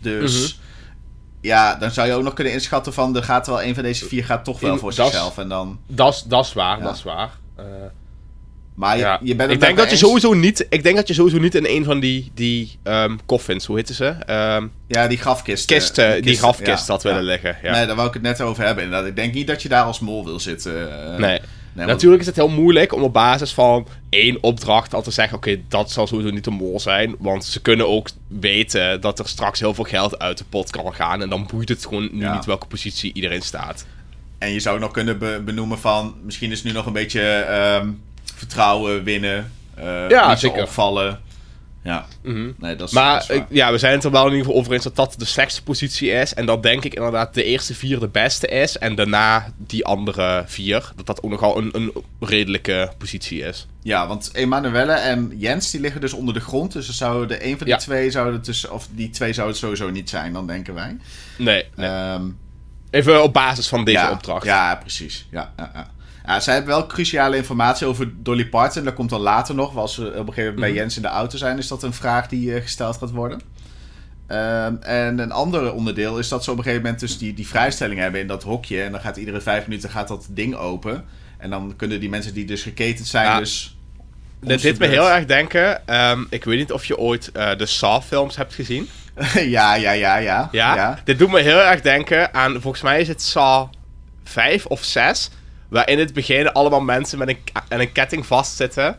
Dus 0.00 0.54
mhm. 0.54 0.62
ja, 1.40 1.74
dan 1.74 1.90
zou 1.90 2.08
je 2.08 2.14
ook 2.14 2.22
nog 2.22 2.34
kunnen 2.34 2.52
inschatten 2.52 2.92
van 2.92 3.16
er 3.16 3.22
gaat 3.22 3.46
wel 3.46 3.62
een 3.62 3.74
van 3.74 3.82
deze 3.82 4.06
vier 4.06 4.24
gaat 4.24 4.44
toch 4.44 4.60
wel 4.60 4.78
voor 4.78 4.92
zichzelf. 4.92 5.38
En 5.38 5.48
dan... 5.48 5.78
Dat 5.86 6.44
is 6.44 6.52
waar, 6.52 6.80
dat 6.80 6.96
is 6.96 7.02
waar. 7.02 7.30
Uh, 7.58 7.64
maar 8.78 8.96
je, 8.96 9.02
ja. 9.02 9.20
je 9.22 9.34
bent 9.34 9.50
ik 9.50 9.60
denk 9.60 9.76
dat 9.76 9.90
je 9.90 9.96
sowieso 9.96 10.34
niet. 10.34 10.66
Ik 10.68 10.82
denk 10.82 10.96
dat 10.96 11.08
je 11.08 11.14
sowieso 11.14 11.38
niet 11.38 11.54
in 11.54 11.66
een 11.66 11.84
van 11.84 12.00
die, 12.00 12.30
die 12.34 12.78
um, 12.84 13.18
coffins, 13.26 13.66
hoe 13.66 13.76
heette 13.76 13.94
ze? 13.94 14.04
Um, 14.06 14.72
ja, 14.86 15.06
die 15.06 15.18
grafkist. 15.18 15.66
Kisten, 15.66 16.12
die, 16.12 16.22
die 16.22 16.36
grafkist 16.36 16.86
ja, 16.86 16.92
had 16.92 17.02
willen 17.02 17.22
leggen. 17.22 17.56
Ja. 17.62 17.72
Nee, 17.72 17.86
daar 17.86 17.96
wou 17.96 18.08
ik 18.08 18.14
het 18.14 18.22
net 18.22 18.40
over 18.40 18.64
hebben. 18.64 18.84
Inderdaad. 18.84 19.08
Ik 19.08 19.16
denk 19.16 19.34
niet 19.34 19.46
dat 19.46 19.62
je 19.62 19.68
daar 19.68 19.84
als 19.84 20.00
mol 20.00 20.24
wil 20.24 20.40
zitten. 20.40 20.72
Uh, 20.72 21.16
nee. 21.16 21.40
nee 21.72 21.86
Natuurlijk 21.86 22.20
is 22.20 22.26
het 22.26 22.36
heel 22.36 22.48
moeilijk 22.48 22.92
om 22.92 23.02
op 23.02 23.12
basis 23.12 23.52
van 23.52 23.86
één 24.08 24.42
opdracht 24.42 24.94
al 24.94 25.02
te 25.02 25.10
zeggen: 25.10 25.36
oké, 25.36 25.60
dat 25.68 25.90
zal 25.90 26.06
sowieso 26.06 26.30
niet 26.30 26.44
de 26.44 26.50
mol 26.50 26.80
zijn. 26.80 27.14
Want 27.18 27.44
ze 27.44 27.62
kunnen 27.62 27.88
ook 27.88 28.08
weten 28.28 29.00
dat 29.00 29.18
er 29.18 29.28
straks 29.28 29.60
heel 29.60 29.74
veel 29.74 29.84
geld 29.84 30.18
uit 30.18 30.38
de 30.38 30.44
pot 30.48 30.70
kan 30.70 30.94
gaan. 30.94 31.22
En 31.22 31.28
dan 31.28 31.48
boeit 31.52 31.68
het 31.68 31.86
gewoon 31.86 32.08
nu 32.12 32.30
niet 32.30 32.44
welke 32.44 32.66
positie 32.66 33.12
iedereen 33.12 33.42
staat. 33.42 33.86
En 34.38 34.52
je 34.52 34.60
zou 34.60 34.78
nog 34.78 34.90
kunnen 34.90 35.44
benoemen 35.44 35.78
van: 35.78 36.14
misschien 36.22 36.50
is 36.50 36.62
nu 36.62 36.72
nog 36.72 36.86
een 36.86 36.92
beetje. 36.92 37.46
Um, 37.82 38.06
vertrouwen 38.38 39.04
winnen. 39.04 39.52
Uh, 39.78 40.08
ja, 40.08 40.28
niet 40.28 40.38
zeker. 40.38 40.62
opvallen. 40.62 41.20
Ja, 41.82 42.06
mm 42.22 42.54
nee, 42.58 42.76
dat 42.76 42.88
is, 42.88 42.94
maar 42.94 43.26
dat 43.26 43.30
is 43.30 43.42
ja, 43.48 43.72
we 43.72 43.78
zijn 43.78 43.92
het 43.92 44.04
er 44.04 44.10
wel 44.10 44.24
in 44.24 44.30
ieder 44.30 44.44
geval 44.44 44.60
over 44.60 44.72
eens 44.72 44.82
dat 44.82 44.96
dat 44.96 45.14
de 45.18 45.24
slechtste 45.24 45.62
positie 45.62 46.10
is. 46.10 46.34
En 46.34 46.46
dat 46.46 46.62
denk 46.62 46.84
ik 46.84 46.94
inderdaad 46.94 47.34
de 47.34 47.44
eerste 47.44 47.74
vier 47.74 47.98
de 48.00 48.08
beste 48.08 48.46
is. 48.46 48.78
En 48.78 48.94
daarna 48.94 49.52
die 49.56 49.84
andere 49.84 50.44
vier, 50.46 50.92
dat 50.96 51.06
dat 51.06 51.22
ook 51.22 51.30
nogal 51.30 51.58
een, 51.58 51.70
een 51.72 51.92
redelijke 52.20 52.92
positie 52.98 53.40
is. 53.40 53.66
Ja, 53.82 54.06
want 54.06 54.30
Emanuelle 54.32 54.92
en 54.92 55.32
Jens 55.36 55.70
die 55.70 55.80
liggen 55.80 56.00
dus 56.00 56.12
onder 56.12 56.34
de 56.34 56.40
grond. 56.40 56.72
Dus 56.72 56.88
zouden 56.88 57.28
de 57.28 57.46
een 57.46 57.58
van 57.58 57.66
die 57.66 57.76
twee 57.76 58.10
zouden 58.10 58.42
dus, 58.42 58.68
of 58.68 58.88
die 58.90 59.10
twee 59.10 59.32
zouden 59.32 59.56
het 59.56 59.64
sowieso 59.64 59.90
niet 59.90 60.10
zijn, 60.10 60.32
dan 60.32 60.46
denken 60.46 60.74
wij. 60.74 60.96
Nee. 61.36 61.64
nee. 61.74 61.88
Ehm, 61.88 62.22
Even 62.90 63.22
op 63.22 63.32
basis 63.32 63.68
van 63.68 63.84
deze 63.84 64.10
opdracht. 64.10 64.44
Ja, 64.44 64.74
precies. 64.74 65.26
Ja, 65.30 65.52
ja, 65.56 65.70
ja. 65.74 65.90
Ja, 66.28 66.40
zij 66.40 66.54
hebben 66.54 66.74
wel 66.74 66.86
cruciale 66.86 67.36
informatie 67.36 67.86
over 67.86 68.22
Dolly 68.22 68.46
Parton. 68.46 68.84
Dat 68.84 68.94
komt 68.94 69.10
dan 69.10 69.20
later 69.20 69.54
nog. 69.54 69.76
Als 69.76 69.96
we 69.96 70.04
op 70.04 70.12
een 70.12 70.18
gegeven 70.18 70.42
moment 70.42 70.60
bij 70.60 70.68
mhm. 70.68 70.78
Jens 70.78 70.96
in 70.96 71.02
de 71.02 71.08
auto 71.08 71.36
zijn, 71.36 71.58
is 71.58 71.68
dat 71.68 71.82
een 71.82 71.92
vraag 71.92 72.28
die 72.28 72.50
uh, 72.50 72.62
gesteld 72.62 72.96
gaat 72.96 73.10
worden. 73.10 73.40
Ehm, 74.26 74.74
en 74.80 75.18
een 75.18 75.32
ander 75.32 75.72
onderdeel 75.72 76.18
is 76.18 76.28
dat 76.28 76.44
ze 76.44 76.50
op 76.50 76.56
een 76.56 76.62
gegeven 76.62 76.82
moment 76.82 77.00
dus 77.00 77.18
die, 77.18 77.34
die 77.34 77.48
vrijstelling 77.48 78.00
hebben 78.00 78.20
in 78.20 78.26
dat 78.26 78.42
hokje. 78.42 78.82
En 78.82 78.92
dan 78.92 79.00
gaat 79.00 79.16
iedere 79.16 79.40
vijf 79.40 79.66
minuten 79.66 79.90
gaat 79.90 80.08
dat 80.08 80.26
ding 80.30 80.54
open. 80.54 81.04
En 81.38 81.50
dan 81.50 81.74
kunnen 81.76 82.00
die 82.00 82.08
mensen 82.08 82.34
die 82.34 82.44
dus 82.44 82.62
geketend 82.62 83.06
zijn, 83.06 83.38
dus 83.38 83.76
dit 84.40 84.62
deed 84.62 84.78
me 84.78 84.86
heel 84.86 85.10
erg 85.10 85.26
denken. 85.26 85.86
ehm, 85.86 86.24
ik 86.30 86.44
weet 86.44 86.58
niet 86.58 86.72
of 86.72 86.84
je 86.84 86.98
ooit 86.98 87.32
eh, 87.32 87.56
de 87.56 87.66
Saw-films 87.66 88.36
hebt 88.36 88.54
gezien. 88.54 88.88
ja, 89.56 89.74
ja, 89.74 89.92
ja, 89.92 90.16
ja. 90.16 90.48
Ja? 90.52 90.98
Dit 91.04 91.18
doet 91.18 91.30
me 91.30 91.40
heel 91.40 91.60
erg 91.60 91.80
denken 91.80 92.34
aan, 92.34 92.60
volgens 92.60 92.82
mij 92.82 93.00
is 93.00 93.08
het 93.08 93.22
Saw 93.22 93.68
5 94.24 94.66
of 94.66 94.84
6. 94.84 95.30
Waar 95.68 95.88
in 95.88 95.98
het 95.98 96.12
begin 96.12 96.52
allemaal 96.52 96.80
mensen 96.80 97.18
met 97.18 97.28
een, 97.28 97.38
aan 97.68 97.80
een 97.80 97.92
ketting 97.92 98.26
vastzitten. 98.26 98.98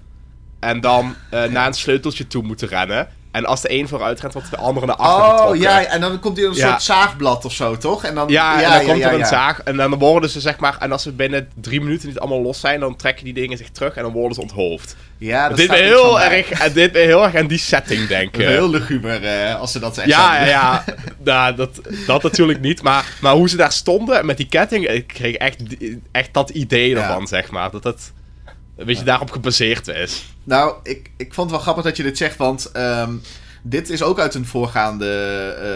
En 0.59 0.81
dan 0.81 1.15
eh, 1.29 1.43
naar 1.43 1.67
een 1.67 1.73
sleuteltje 1.73 2.27
toe 2.27 2.43
moeten 2.43 2.67
rennen. 2.67 3.07
En 3.31 3.45
als 3.45 3.61
de 3.61 3.71
een 3.71 3.87
vooruit 3.87 4.19
rent, 4.21 4.33
wordt 4.33 4.49
de 4.49 4.57
andere 4.57 4.85
naar 4.85 4.95
achter 4.95 5.23
Oh, 5.25 5.31
getrokken. 5.31 5.59
ja, 5.61 5.83
en 5.85 6.01
dan 6.01 6.19
komt 6.19 6.37
op 6.37 6.43
een 6.43 6.53
Ja. 6.53 6.69
soort 6.69 6.81
zaagblad 6.83 7.45
of 7.45 7.53
zo, 7.53 7.77
toch? 7.77 8.03
En 8.03 8.15
dan, 8.15 8.27
Ja, 8.29 8.63
en 8.63 8.69
dan 8.71 8.85
komt 8.93 9.03
er 9.03 9.13
een 9.13 9.25
zaag. 9.25 9.61
En 9.61 9.77
dan 9.77 9.97
worden 9.97 10.29
ze 10.29 10.39
zeg 10.39 10.57
maar. 10.57 10.75
En 10.79 10.91
als 10.91 11.03
ze 11.03 11.11
binnen 11.11 11.49
drie 11.61 11.81
minuten 11.81 12.07
niet 12.07 12.19
allemaal 12.19 12.41
los 12.41 12.59
zijn, 12.59 12.79
dan 12.79 12.95
trekken 12.95 13.23
die 13.25 13.33
dingen 13.33 13.57
zich 13.57 13.69
terug 13.69 13.95
en 13.95 14.03
dan 14.03 14.11
worden 14.11 14.33
ze 14.35 14.41
onthoofd. 14.41 14.95
Ja, 15.17 15.47
dat 15.47 15.57
dit 15.57 15.65
iets 15.69 15.79
heel 15.79 16.21
erg, 16.21 16.49
en 16.51 16.73
dit 16.73 16.93
me 16.93 16.99
heel 16.99 17.23
erg 17.23 17.35
aan 17.35 17.47
die 17.47 17.57
setting 17.57 18.01
is 18.01 18.07
denken. 18.07 18.47
Heel 18.47 18.69
luguber 18.69 19.23
eh, 19.23 19.59
als 19.59 19.71
ze 19.71 19.79
dat 19.79 19.97
echt 19.97 20.07
Ja, 20.07 20.35
ja, 20.39 20.45
ja. 20.45 20.83
Nou, 21.23 21.55
dat, 21.55 21.81
dat 22.07 22.23
natuurlijk 22.23 22.59
niet. 22.61 22.81
Maar, 22.81 23.05
maar 23.21 23.33
hoe 23.33 23.49
ze 23.49 23.55
daar 23.57 23.71
stonden 23.71 24.25
met 24.25 24.37
die 24.37 24.47
ketting, 24.47 24.87
ik 24.87 25.07
kreeg 25.07 25.35
echt, 25.35 25.57
echt 26.11 26.33
dat 26.33 26.49
idee 26.49 26.95
ervan, 26.95 27.27
zeg 27.27 27.51
maar. 27.51 27.71
Dat 27.71 27.83
het 27.83 28.11
een 28.79 28.85
beetje 28.85 29.03
daarop 29.03 29.31
gebaseerd 29.31 29.87
is. 29.87 30.25
Nou, 30.43 30.73
ik, 30.83 31.11
ik 31.17 31.33
vond 31.33 31.37
het 31.47 31.49
wel 31.49 31.59
grappig 31.59 31.83
dat 31.83 31.97
je 31.97 32.03
dit 32.03 32.17
zegt, 32.17 32.37
want 32.37 32.71
ehm, 32.71 33.13
dit 33.61 33.89
is 33.89 34.01
ook 34.03 34.19
uit 34.19 34.33
een 34.35 34.45
voorgaande, 34.45 35.07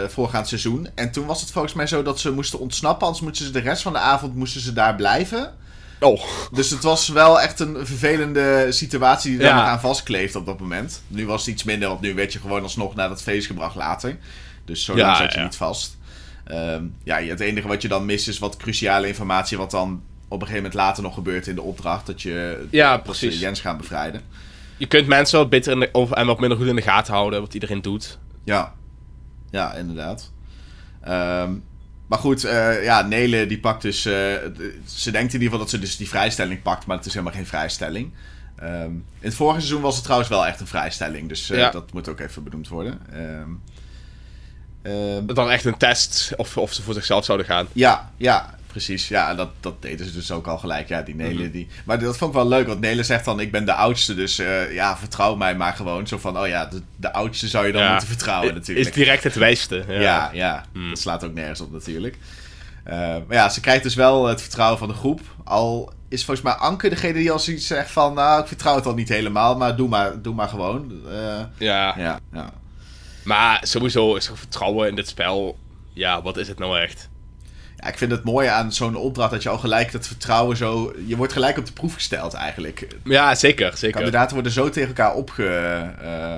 eh, 0.03 0.09
voorgaand 0.09 0.47
seizoen. 0.47 0.87
En 0.95 1.11
toen 1.11 1.25
was 1.25 1.41
het 1.41 1.51
volgens 1.51 1.73
mij 1.73 1.87
zo 1.87 2.03
dat 2.03 2.19
ze 2.19 2.31
moesten 2.31 2.59
ontsnappen, 2.59 3.07
anders 3.07 3.23
moesten 3.25 3.45
ze 3.45 3.51
de 3.51 3.59
rest 3.59 3.81
van 3.81 3.93
de 3.93 3.99
avond 3.99 4.35
moesten 4.35 4.61
ze 4.61 4.73
daar 4.73 4.95
blijven. 4.95 5.53
Oh, 5.99 6.21
Dus 6.51 6.69
het 6.69 6.83
was 6.83 7.07
wel 7.07 7.41
echt 7.41 7.59
een 7.59 7.77
vervelende 7.85 8.67
situatie 8.69 9.31
die 9.31 9.39
er 9.39 9.45
Ja. 9.55 9.65
aan 9.65 9.79
vastkleeft 9.79 10.35
op 10.35 10.45
dat 10.45 10.59
moment. 10.59 11.01
Nu 11.07 11.25
was 11.25 11.45
het 11.45 11.53
iets 11.53 11.63
minder, 11.63 11.87
want 11.89 12.01
nu 12.01 12.13
werd 12.13 12.33
je 12.33 12.39
gewoon 12.39 12.63
alsnog 12.63 12.95
naar 12.95 13.09
dat 13.09 13.21
feest 13.21 13.47
gebracht 13.47 13.75
later. 13.75 14.17
Dus 14.65 14.83
zo 14.85 14.95
Ja, 14.95 15.05
lang 15.05 15.17
zat 15.17 15.31
je 15.33 15.37
ja. 15.37 15.43
niet 15.43 15.55
vast. 15.55 15.97
Ehm, 16.45 16.83
ja, 17.03 17.21
het 17.21 17.39
enige 17.39 17.67
wat 17.67 17.81
je 17.81 17.87
dan 17.87 18.05
mist 18.05 18.27
is 18.27 18.39
wat 18.39 18.57
cruciale 18.57 19.07
informatie, 19.07 19.57
wat 19.57 19.71
dan 19.71 20.01
op 20.33 20.41
een 20.41 20.47
gegeven 20.47 20.69
moment 20.69 20.73
later 20.73 21.03
nog 21.03 21.13
gebeurt 21.13 21.47
in 21.47 21.55
de 21.55 21.61
opdracht. 21.61 22.05
Dat 22.05 22.21
je 22.21 22.67
Ja, 22.71 22.97
precies. 22.97 23.39
Jens 23.39 23.59
gaan 23.59 23.77
bevrijden. 23.77 24.21
je 24.77 24.85
kunt 24.87 25.07
mensen 25.07 25.37
wat 25.39 25.49
beter 25.49 25.71
in 25.71 25.79
de, 25.79 25.89
of, 25.91 26.11
en 26.11 26.25
wat 26.25 26.39
minder 26.39 26.57
goed 26.57 26.67
in 26.67 26.75
de 26.75 26.81
gaten 26.81 27.13
houden, 27.13 27.41
wat 27.41 27.53
iedereen 27.53 27.81
doet. 27.81 28.17
Ja, 28.43 28.73
ja, 29.51 29.73
inderdaad. 29.73 30.31
Ehm, 31.01 31.51
maar 32.07 32.19
goed, 32.19 32.43
eh, 32.43 32.83
ja, 32.83 33.01
Nele 33.01 33.45
die 33.45 33.59
pakt 33.59 33.81
dus. 33.81 34.05
eh, 34.05 34.13
ze 34.85 35.11
denkt 35.11 35.33
in 35.33 35.41
ieder 35.41 35.41
geval 35.41 35.57
dat 35.59 35.69
ze 35.69 35.79
dus 35.79 35.97
die 35.97 36.09
vrijstelling 36.09 36.61
pakt, 36.61 36.85
maar 36.85 36.97
het 36.97 37.05
is 37.05 37.13
helemaal 37.13 37.33
geen 37.35 37.45
vrijstelling. 37.47 38.13
Ehm, 38.55 38.91
in 38.91 39.03
het 39.19 39.35
vorige 39.35 39.59
seizoen 39.59 39.81
was 39.81 39.93
het 39.95 40.03
trouwens 40.03 40.29
wel 40.29 40.45
echt 40.45 40.59
een 40.59 40.67
vrijstelling, 40.67 41.29
dus 41.29 41.49
eh, 41.49 41.57
Ja. 41.57 41.69
dat 41.69 41.93
moet 41.93 42.07
ook 42.09 42.19
even 42.19 42.43
benoemd 42.43 42.67
worden. 42.67 42.99
Ehm, 43.13 43.49
ehm, 44.81 45.25
Dan 45.25 45.49
echt 45.49 45.65
een 45.65 45.77
test 45.77 46.33
of, 46.37 46.57
of 46.57 46.73
ze 46.73 46.81
voor 46.81 46.93
zichzelf 46.93 47.25
zouden 47.25 47.47
gaan. 47.47 47.67
ja, 47.73 48.11
ja, 48.17 48.55
precies. 48.73 49.07
Ja, 49.07 49.35
dat, 49.35 49.49
dat 49.59 49.81
deden 49.81 50.05
ze 50.05 50.13
dus 50.13 50.31
ook 50.31 50.47
al 50.47 50.57
gelijk. 50.57 50.87
Ja, 50.87 51.01
die 51.01 51.15
Nele 51.15 51.43
Mhm. 51.43 51.51
die. 51.51 51.67
Maar 51.85 51.99
dat 51.99 52.17
vond 52.17 52.31
ik 52.31 52.37
wel 52.37 52.47
leuk, 52.47 52.67
want 52.67 52.79
Nele 52.79 53.03
zegt 53.03 53.25
dan: 53.25 53.39
Ik 53.39 53.51
ben 53.51 53.65
de 53.65 53.73
oudste, 53.73 54.15
dus 54.15 54.39
eh, 54.39 54.73
ja, 54.73 54.97
vertrouw 54.97 55.35
mij 55.35 55.55
maar 55.55 55.73
gewoon. 55.73 56.07
Zo 56.07 56.17
van: 56.17 56.39
Oh 56.39 56.47
ja, 56.47 56.65
de, 56.65 56.81
de 56.95 57.13
oudste 57.13 57.47
zou 57.47 57.65
je 57.65 57.71
dan 57.71 57.81
Ja. 57.81 57.89
moeten 57.89 58.07
vertrouwen, 58.07 58.53
natuurlijk. 58.53 58.87
Is 58.87 58.93
direct 58.93 59.23
het 59.23 59.35
wijste. 59.35 59.83
Ja. 59.87 59.99
Ja, 60.01 60.29
ja. 60.33 60.65
Hmm. 60.73 60.89
dat 60.89 60.99
slaat 60.99 61.23
ook 61.23 61.33
nergens 61.33 61.61
op 61.61 61.71
natuurlijk. 61.71 62.17
Eh, 62.83 62.97
maar 62.97 63.23
ja, 63.37 63.49
ze 63.49 63.59
krijgt 63.61 63.83
dus 63.83 63.95
wel 63.95 64.25
het 64.27 64.41
vertrouwen 64.41 64.77
van 64.79 64.87
de 64.87 64.93
groep. 64.93 65.19
Al 65.43 65.93
is 66.09 66.25
volgens 66.25 66.45
mij 66.45 66.55
Anke 66.55 66.89
degene 66.89 67.13
die 67.13 67.31
als 67.31 67.49
iets 67.49 67.67
zegt 67.67 67.91
van... 67.91 68.13
Nou, 68.13 68.41
ik 68.41 68.47
vertrouw 68.47 68.75
het 68.75 68.85
al 68.85 68.93
niet 68.93 69.09
helemaal, 69.09 69.57
maar 69.57 69.75
doe 69.75 69.87
maar, 69.89 70.21
doe 70.21 70.33
maar 70.33 70.47
gewoon. 70.47 70.91
Eh, 71.11 71.15
ja. 71.57 71.93
ja, 71.97 72.19
ja. 72.33 72.49
Maar 73.23 73.59
sowieso 73.61 74.15
is 74.15 74.27
er 74.27 74.37
vertrouwen 74.37 74.87
in 74.89 74.95
dit 74.95 75.07
spel. 75.07 75.57
Ja, 75.93 76.21
wat 76.21 76.37
is 76.37 76.47
het 76.47 76.59
nou 76.59 76.79
echt? 76.79 77.09
Ja, 77.83 77.89
ik 77.89 77.97
vind 77.97 78.11
het 78.11 78.23
mooie 78.23 78.49
aan 78.49 78.73
zo'n 78.73 78.95
opdracht 78.95 79.31
dat 79.31 79.43
je 79.43 79.49
al 79.49 79.57
gelijk 79.57 79.91
dat 79.91 80.07
vertrouwen 80.07 80.57
zo... 80.57 80.93
Je 81.05 81.15
wordt 81.15 81.33
gelijk 81.33 81.57
op 81.57 81.65
de 81.65 81.73
proef 81.73 81.93
gesteld 81.93 82.33
eigenlijk. 82.33 82.87
Ja, 83.03 83.35
zeker, 83.35 83.77
zeker. 83.77 83.95
Kandidaten 83.95 84.33
worden 84.33 84.51
zo 84.51 84.69
tegen 84.69 84.87
elkaar 84.87 85.13
opge, 85.13 85.47
eh, 86.01 86.37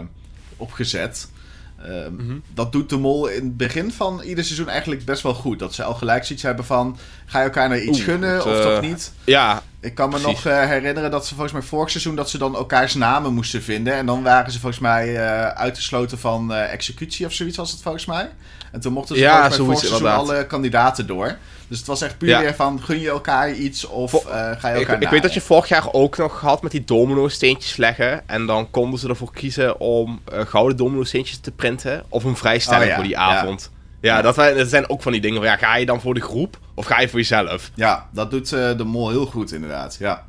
opgezet. 0.57 1.29
Eh, 1.77 2.07
Mhm. 2.09 2.37
Dat 2.53 2.71
doet 2.71 2.89
de 2.89 2.97
mol 2.97 3.27
in 3.27 3.43
het 3.43 3.57
begin 3.57 3.91
van 3.91 4.21
ieder 4.21 4.43
seizoen 4.43 4.69
eigenlijk 4.69 5.05
best 5.05 5.23
wel 5.23 5.33
goed. 5.33 5.59
Dat 5.59 5.73
ze 5.73 5.83
al 5.83 5.93
gelijk 5.93 6.25
zoiets 6.25 6.45
hebben 6.45 6.65
van... 6.65 6.97
Ga 7.25 7.39
je 7.39 7.45
elkaar 7.45 7.69
nou 7.69 7.81
iets 7.81 7.97
Oeh, 7.97 8.07
gunnen 8.07 8.45
of 8.45 8.57
eh, 8.57 8.61
toch 8.61 8.81
niet? 8.81 9.11
Ja, 9.23 9.63
Ik 9.85 9.95
kan 9.95 10.09
me 10.09 10.19
Precies. 10.19 10.43
nog 10.43 10.53
eh, 10.53 10.67
herinneren 10.67 11.11
dat 11.11 11.25
ze 11.25 11.33
volgens 11.33 11.53
mij 11.53 11.61
vorig 11.61 11.89
seizoen 11.89 12.15
dat 12.15 12.29
ze 12.29 12.37
dan 12.37 12.55
elkaars 12.55 12.93
namen 12.93 13.33
moesten 13.33 13.63
vinden. 13.63 13.93
En 13.93 14.05
dan 14.05 14.23
waren 14.23 14.51
ze 14.51 14.59
volgens 14.59 14.81
mij 14.81 15.15
eh, 15.15 15.47
uitgesloten 15.47 16.19
van 16.19 16.53
eh, 16.53 16.73
executie 16.73 17.25
of 17.25 17.31
zoiets 17.33 17.57
was 17.57 17.71
het 17.71 17.81
volgens 17.81 18.05
mij. 18.05 18.29
En 18.71 18.79
toen 18.79 18.93
mochten 18.93 19.15
ze 19.15 19.21
Ja, 19.21 19.31
volgens 19.31 19.57
mij 19.57 19.65
vorig 19.65 19.79
seizoen 19.79 20.07
inderdaad. 20.07 20.29
alle 20.29 20.45
kandidaten 20.47 21.07
door. 21.07 21.37
Dus 21.67 21.77
het 21.77 21.87
was 21.87 22.01
echt 22.01 22.17
puur 22.17 22.29
Ja. 22.29 22.39
weer 22.39 22.55
van 22.55 22.81
gun 22.81 22.99
je 22.99 23.09
elkaar 23.09 23.51
iets 23.51 23.85
of 23.85 24.11
Vo- 24.11 24.19
ga 24.25 24.37
je 24.39 24.51
ik, 24.51 24.63
elkaar 24.63 24.79
ik 24.79 24.87
weet 24.87 24.99
naaien? 24.99 25.21
dat 25.21 25.33
je 25.33 25.41
vorig 25.41 25.67
jaar 25.67 25.87
ook 25.91 26.17
nog 26.17 26.41
had 26.41 26.61
met 26.61 26.71
die 26.71 26.83
domino-steentjes 26.83 27.75
leggen. 27.77 28.27
En 28.29 28.45
dan 28.45 28.69
konden 28.71 28.99
ze 28.99 29.09
ervoor 29.09 29.31
kiezen 29.33 29.79
om 29.79 30.21
gouden 30.31 30.77
domino-steentjes 30.77 31.37
te 31.39 31.51
printen. 31.51 32.03
Of 32.09 32.23
een 32.23 32.35
vrijstelling 32.37 32.83
Oh 32.83 32.89
ja, 32.89 32.95
voor 32.95 33.03
die 33.03 33.17
avond. 33.17 33.71
Ja, 34.01 34.15
Ja. 34.15 34.21
Dat, 34.21 34.35
wij- 34.35 34.53
dat 34.53 34.67
zijn 34.67 34.89
ook 34.89 35.01
van 35.01 35.11
die 35.11 35.21
dingen. 35.21 35.37
van, 35.37 35.45
Ja, 35.45 35.57
ga 35.57 35.75
je 35.75 35.85
dan 35.85 36.01
voor 36.01 36.13
de 36.13 36.21
groep 36.21 36.57
of 36.75 36.85
ga 36.85 36.99
je 36.99 37.09
voor 37.09 37.19
jezelf? 37.19 37.71
Ja, 37.73 38.09
dat 38.11 38.31
doet 38.31 38.53
eh, 38.53 38.77
de 38.77 38.83
mol 38.83 39.09
heel 39.09 39.25
goed 39.25 39.51
inderdaad. 39.51 39.95
Ja. 39.99 40.25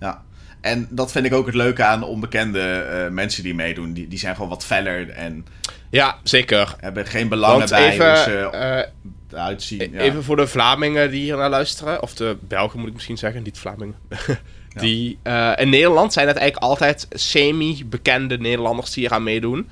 ja. 0.00 0.22
En 0.60 0.86
dat 0.90 1.12
vind 1.12 1.26
ik 1.26 1.32
ook 1.32 1.46
het 1.46 1.54
leuke 1.54 1.84
aan 1.84 2.02
onbekende 2.02 2.60
eh, 2.60 3.10
mensen 3.10 3.42
die 3.42 3.54
meedoen. 3.54 3.92
Die, 3.92 4.08
die 4.08 4.18
zijn 4.18 4.34
gewoon 4.34 4.50
wat 4.50 4.64
feller 4.64 5.10
en 5.10 5.46
Ja, 5.90 6.16
zeker. 6.22 6.74
hebben 6.80 7.06
geen 7.06 7.28
belangen 7.28 7.58
Want 7.58 7.70
bij 7.70 7.90
even, 7.90 8.06
hoe 8.06 8.22
ze 8.22 8.48
eh, 8.52 9.38
eruit 9.38 9.62
zien. 9.62 9.92
Ja. 9.92 9.98
Even 9.98 10.24
voor 10.24 10.36
de 10.36 10.46
Vlamingen 10.46 11.10
die 11.10 11.22
hier 11.22 11.36
naar 11.36 11.50
luisteren, 11.50 12.02
of 12.02 12.14
de 12.14 12.36
Belgen 12.40 12.78
moet 12.78 12.88
ik 12.88 12.94
misschien 12.94 13.18
zeggen, 13.18 13.42
niet 13.42 13.58
Vlamingen. 13.58 13.96
Die, 14.68 15.18
in 15.56 15.68
Nederland 15.68 16.12
zijn 16.12 16.26
het 16.28 16.36
eigenlijk 16.36 16.70
altijd 16.70 17.06
semi-bekende 17.10 18.38
Nederlanders 18.38 18.92
die 18.92 19.04
eraan 19.04 19.22
meedoen. 19.22 19.68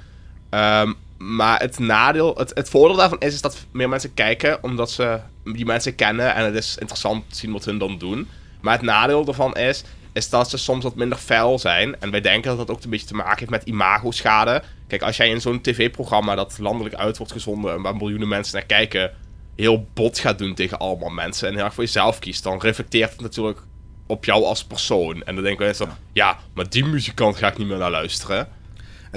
Ehm, 0.51 0.93
maar 1.19 1.61
het 1.61 1.79
nadeel, 1.79 2.35
het, 2.37 2.51
het 2.55 2.69
voordeel 2.69 2.97
daarvan 2.97 3.21
is, 3.21 3.35
is 3.35 3.41
dat 3.41 3.67
meer 3.71 3.89
mensen 3.89 4.15
kijken, 4.15 4.63
omdat 4.63 4.91
ze 4.91 5.21
die 5.45 5.65
mensen 5.65 5.95
kennen 5.95 6.35
en 6.35 6.45
het 6.45 6.55
is 6.55 6.77
interessant 6.79 7.31
te 7.31 7.37
zien 7.37 7.53
wat 7.53 7.65
hun 7.65 7.79
dan 7.79 7.99
doen. 7.99 8.29
Maar 8.61 8.73
het 8.73 8.83
nadeel 8.83 9.25
daarvan 9.25 9.57
is, 9.57 9.85
is 10.13 10.29
dat 10.29 10.51
ze 10.51 10.57
soms 10.57 10.85
wat 10.85 10.95
minder 10.95 11.19
fel 11.19 11.59
zijn. 11.59 12.01
En 12.01 12.11
wij 12.11 12.21
denken 12.21 12.57
dat 12.57 12.67
dat 12.67 12.77
ook 12.77 12.85
een 12.85 12.91
beetje 12.91 13.07
te 13.07 13.15
maken 13.15 13.39
heeft 13.39 13.51
met 13.51 13.65
imago-schade. 13.65 14.63
Kijk, 14.87 15.03
als 15.03 15.17
jij 15.17 15.29
in 15.29 15.41
zo'n 15.41 15.61
tv-programma 15.61 16.35
dat 16.35 16.59
landelijk 16.59 16.95
uit 16.95 17.17
wordt 17.17 17.33
gezonden 17.33 17.73
en 17.75 17.83
waar 17.83 17.97
miljoenen 17.97 18.29
mensen 18.29 18.55
naar 18.55 18.67
kijken, 18.67 19.11
heel 19.57 19.87
bot 19.95 20.19
gaat 20.19 20.39
doen 20.39 20.55
tegen 20.55 20.79
allemaal 20.79 21.09
mensen 21.09 21.49
en 21.49 21.55
heel 21.55 21.65
erg 21.65 21.75
voor 21.75 21.85
jezelf 21.85 22.19
kiest, 22.19 22.43
dan 22.43 22.61
reflecteert 22.61 23.11
het 23.11 23.21
natuurlijk 23.21 23.59
op 24.07 24.25
jou 24.25 24.45
als 24.45 24.65
persoon. 24.65 25.23
En 25.23 25.35
dan 25.35 25.45
denken 25.45 25.65
mensen, 25.65 25.89
ja, 26.13 26.39
maar 26.55 26.69
die 26.69 26.85
muzikant 26.85 27.37
ga 27.37 27.49
ik 27.49 27.59
niet 27.59 27.69
meer 27.69 27.79
naar 27.79 27.91
luisteren. 27.91 28.49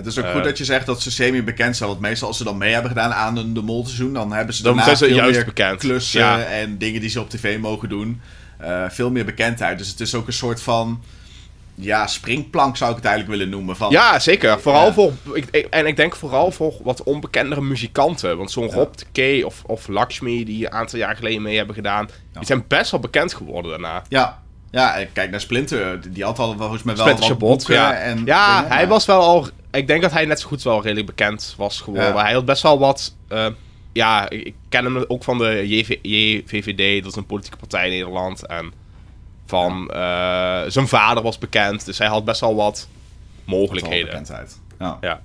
Het 0.03 0.07
is 0.11 0.19
ook 0.19 0.25
Eh. 0.25 0.31
goed 0.33 0.43
dat 0.43 0.57
je 0.57 0.65
zegt 0.65 0.85
dat 0.85 1.01
ze 1.01 1.11
semi-bekend 1.11 1.77
zijn. 1.77 1.89
Want 1.89 2.01
meestal 2.01 2.27
als 2.27 2.37
ze 2.37 2.43
dan 2.43 2.57
mee 2.57 2.71
hebben 2.73 2.91
gedaan 2.91 3.13
aan 3.13 3.35
de, 3.35 3.51
de 3.51 3.61
molseizoen... 3.61 4.13
dan 4.13 4.31
hebben 4.31 4.55
ze 4.55 4.63
Dan 4.63 4.75
daarna 4.75 4.95
zijn 4.95 5.09
ze 5.09 5.15
veel 5.15 5.23
juist 5.23 5.35
meer 5.35 5.45
bekend. 5.45 5.79
klussen 5.79 6.19
Ja. 6.21 6.43
en 6.43 6.77
dingen 6.77 7.01
die 7.01 7.09
ze 7.09 7.19
op 7.21 7.29
tv 7.29 7.59
mogen 7.59 7.89
doen. 7.89 8.21
Eh, 8.57 8.83
veel 8.89 9.11
meer 9.11 9.25
bekendheid. 9.25 9.77
Dus 9.77 9.87
het 9.87 9.99
is 9.99 10.15
ook 10.15 10.27
een 10.27 10.33
soort 10.33 10.61
van... 10.61 11.03
Ja, 11.81 12.07
springplank 12.07 12.77
zou 12.77 12.89
ik 12.89 12.95
het 12.95 13.05
eigenlijk 13.05 13.37
willen 13.37 13.53
noemen. 13.53 13.75
Van, 13.75 13.91
Ja, 13.91 14.19
zeker. 14.19 14.59
Vooral 14.59 14.85
Ja. 14.85 14.93
voor, 14.93 15.11
ik, 15.33 15.45
en 15.69 15.85
ik 15.85 15.95
denk 15.95 16.15
vooral 16.15 16.51
voor 16.51 16.73
wat 16.83 17.03
onbekendere 17.03 17.61
muzikanten. 17.61 18.37
Want 18.37 18.51
zo'n 18.51 18.67
Ja. 18.67 18.73
Rob 18.73 18.93
de 18.95 19.41
K 19.41 19.45
of, 19.45 19.61
of 19.65 19.87
Lakshmi, 19.87 20.45
die 20.45 20.65
een 20.65 20.71
aantal 20.71 20.99
jaar 20.99 21.15
geleden 21.15 21.41
mee 21.41 21.57
hebben 21.57 21.75
gedaan, 21.75 22.09
die 22.33 22.45
zijn 22.45 22.63
best 22.67 22.91
wel 22.91 22.99
bekend 22.99 23.33
geworden 23.33 23.71
daarna. 23.71 24.03
Ja, 24.09 24.39
ja 24.71 25.05
kijk 25.13 25.31
naar 25.31 25.41
Splinter. 25.41 26.11
Die 26.13 26.23
had 26.23 26.39
al 26.39 26.55
volgens 26.57 26.83
mij 26.83 26.95
wel 26.95 27.03
Splinter 27.05 27.27
wat 27.29 27.37
Chabot, 27.39 27.57
boeken 27.57 27.75
ja. 27.75 27.93
En 27.93 28.21
ja, 28.25 28.55
dingen, 28.55 28.69
hij 28.71 28.79
maar- 28.79 28.87
was 28.87 29.05
wel 29.05 29.21
al... 29.21 29.47
Ik 29.71 29.87
denk 29.87 30.01
dat 30.01 30.11
hij 30.11 30.25
net 30.25 30.39
zo 30.39 30.47
goed 30.47 30.63
wel 30.63 30.81
redelijk 30.81 31.05
bekend 31.07 31.53
was 31.57 31.81
geworden. 31.81 32.13
Ja. 32.15 32.21
Hij 32.21 32.33
had 32.33 32.45
best 32.45 32.61
wel 32.63 32.79
wat... 32.79 33.15
eh, 33.27 33.47
ja, 33.93 34.29
ik, 34.29 34.53
ken 34.69 34.83
hem 34.83 35.05
ook 35.07 35.23
van 35.23 35.37
de 35.37 35.67
JV, 35.67 35.97
JVVD. 36.01 37.03
Dat 37.03 37.11
is 37.11 37.17
een 37.17 37.25
politieke 37.25 37.57
partij 37.57 37.85
in 37.85 37.91
Nederland. 37.91 38.45
En 38.45 38.73
van... 39.45 39.89
eh, 39.93 40.61
zijn 40.67 40.87
vader 40.87 41.23
was 41.23 41.37
bekend. 41.37 41.85
Dus 41.85 41.97
hij 41.97 42.07
had 42.07 42.25
best 42.25 42.41
wel 42.41 42.55
wat 42.55 42.87
Wel 43.45 43.57
mogelijkheden. 43.57 44.05
bekendheid. 44.05 44.59
Ja. 44.79 44.97
Ja. 45.01 45.21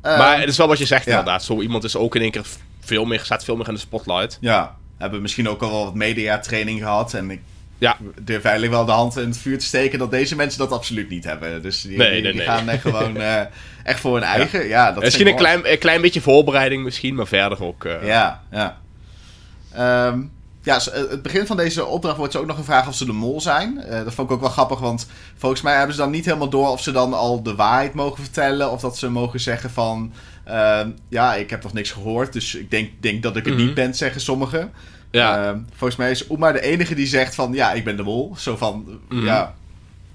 Eh, 0.00 0.18
maar 0.18 0.40
het 0.40 0.48
is 0.48 0.56
wel 0.56 0.68
wat 0.68 0.78
je 0.78 0.86
zegt 0.86 1.04
ja. 1.04 1.10
inderdaad. 1.10 1.44
Zo 1.44 1.60
iemand 1.60 1.84
is 1.84 1.96
ook 1.96 2.14
in 2.14 2.22
één 2.22 2.30
keer 2.30 2.46
veel 2.80 3.04
meer, 3.04 3.20
staat 3.20 3.44
veel 3.44 3.56
meer 3.56 3.68
in 3.68 3.74
de 3.74 3.80
spotlight. 3.80 4.38
Ja, 4.40 4.76
hebben 4.98 5.22
misschien 5.22 5.48
ook 5.48 5.62
al 5.62 5.70
wel 5.70 5.84
wat 5.84 5.94
mediatraining 5.94 6.78
gehad. 6.80 7.14
En 7.14 7.30
ik 7.30 7.40
Ja. 7.80 7.96
durf 8.20 8.42
eigenlijk 8.44 8.74
wel 8.74 8.84
de 8.84 8.92
hand 8.92 9.16
in 9.16 9.28
het 9.28 9.38
vuur 9.38 9.58
te 9.58 9.64
steken 9.64 9.98
dat 9.98 10.10
deze 10.10 10.36
mensen 10.36 10.58
dat 10.58 10.72
absoluut 10.72 11.08
niet 11.08 11.24
hebben. 11.24 11.62
Dus 11.62 11.82
die, 11.82 11.96
Nee, 11.98 12.12
die, 12.12 12.22
nee, 12.22 12.32
die 12.32 12.40
nee. 12.40 12.46
gaan 12.50 12.78
gewoon 12.78 13.16
eh, 13.30 13.40
echt 13.84 14.00
voor 14.00 14.14
hun 14.14 14.22
eigen. 14.22 14.68
Ja, 14.68 14.92
dat 14.92 15.02
Misschien 15.02 15.26
een 15.26 15.32
mooi. 15.32 15.44
klein, 15.44 15.72
een 15.72 15.78
klein 15.78 16.00
beetje 16.00 16.20
voorbereiding 16.20 16.84
misschien, 16.84 17.14
maar 17.14 17.26
verder 17.26 17.64
ook... 17.64 17.84
eh, 17.84 18.06
Ja, 18.06 18.42
ja. 18.50 18.78
Ehm, 19.72 20.20
ja, 20.62 20.76
eh, 20.78 21.10
het 21.10 21.22
begin 21.22 21.46
van 21.46 21.56
deze 21.56 21.84
opdracht 21.86 22.16
wordt 22.16 22.32
ze 22.32 22.38
ook 22.38 22.46
nog 22.46 22.56
gevraagd 22.56 22.88
of 22.88 22.94
ze 22.94 23.04
de 23.04 23.12
mol 23.12 23.40
zijn. 23.40 23.84
Dat 24.04 24.14
vond 24.14 24.28
ik 24.28 24.34
ook 24.34 24.40
wel 24.40 24.50
grappig, 24.50 24.78
want 24.78 25.06
volgens 25.36 25.62
mij 25.62 25.76
hebben 25.76 25.94
ze 25.94 26.00
dan 26.00 26.10
niet 26.10 26.24
helemaal 26.24 26.48
door 26.48 26.68
of 26.68 26.82
ze 26.82 26.92
dan 26.92 27.14
al 27.14 27.42
de 27.42 27.54
waarheid 27.54 27.94
mogen 27.94 28.22
vertellen. 28.24 28.70
Of 28.70 28.80
dat 28.80 28.98
ze 28.98 29.10
mogen 29.10 29.40
zeggen 29.40 29.70
van, 29.70 30.12
ehm, 30.44 30.90
ja, 31.08 31.34
ik 31.34 31.50
heb 31.50 31.62
nog 31.62 31.72
niks 31.72 31.90
gehoord, 31.90 32.32
dus 32.32 32.54
ik 32.54 32.70
denk, 32.70 32.90
denk 33.00 33.22
dat 33.22 33.36
ik 33.36 33.44
het 33.44 33.54
Mhm. 33.54 33.64
niet 33.64 33.74
ben, 33.74 33.94
zeggen 33.94 34.20
sommigen. 34.20 34.72
Ja. 35.10 35.44
Ehm, 35.48 35.58
volgens 35.76 35.98
mij 35.98 36.10
is 36.10 36.26
Oema 36.30 36.52
de 36.52 36.60
enige 36.60 36.94
die 36.94 37.06
zegt 37.06 37.34
van, 37.34 37.52
ja, 37.52 37.72
ik 37.72 37.84
ben 37.84 37.96
de 37.96 38.02
mol. 38.02 38.34
Zo 38.38 38.56
van, 38.56 39.00
Mhm. 39.08 39.24
ja, 39.24 39.54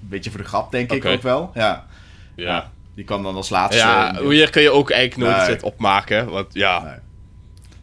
een 0.02 0.08
beetje 0.08 0.30
voor 0.30 0.40
de 0.40 0.46
grap, 0.46 0.70
denk 0.72 0.92
ik 0.92 1.04
ook 1.04 1.22
wel. 1.22 1.50
Ja. 1.54 1.86
ja. 2.36 2.70
die 2.94 3.04
kwam 3.04 3.22
dan 3.22 3.34
als 3.36 3.48
laatste. 3.48 3.82
Ja, 3.82 4.18
in 4.18 4.30
hier 4.30 4.50
kun 4.50 4.62
je 4.62 4.70
ook 4.70 4.90
eigenlijk 4.90 5.30
nooit 5.30 5.42
Nee. 5.46 5.54
het 5.54 5.62
opmaken. 5.64 6.28
Want 6.30 6.46
ja, 6.52 6.82
Nee. 6.82 6.94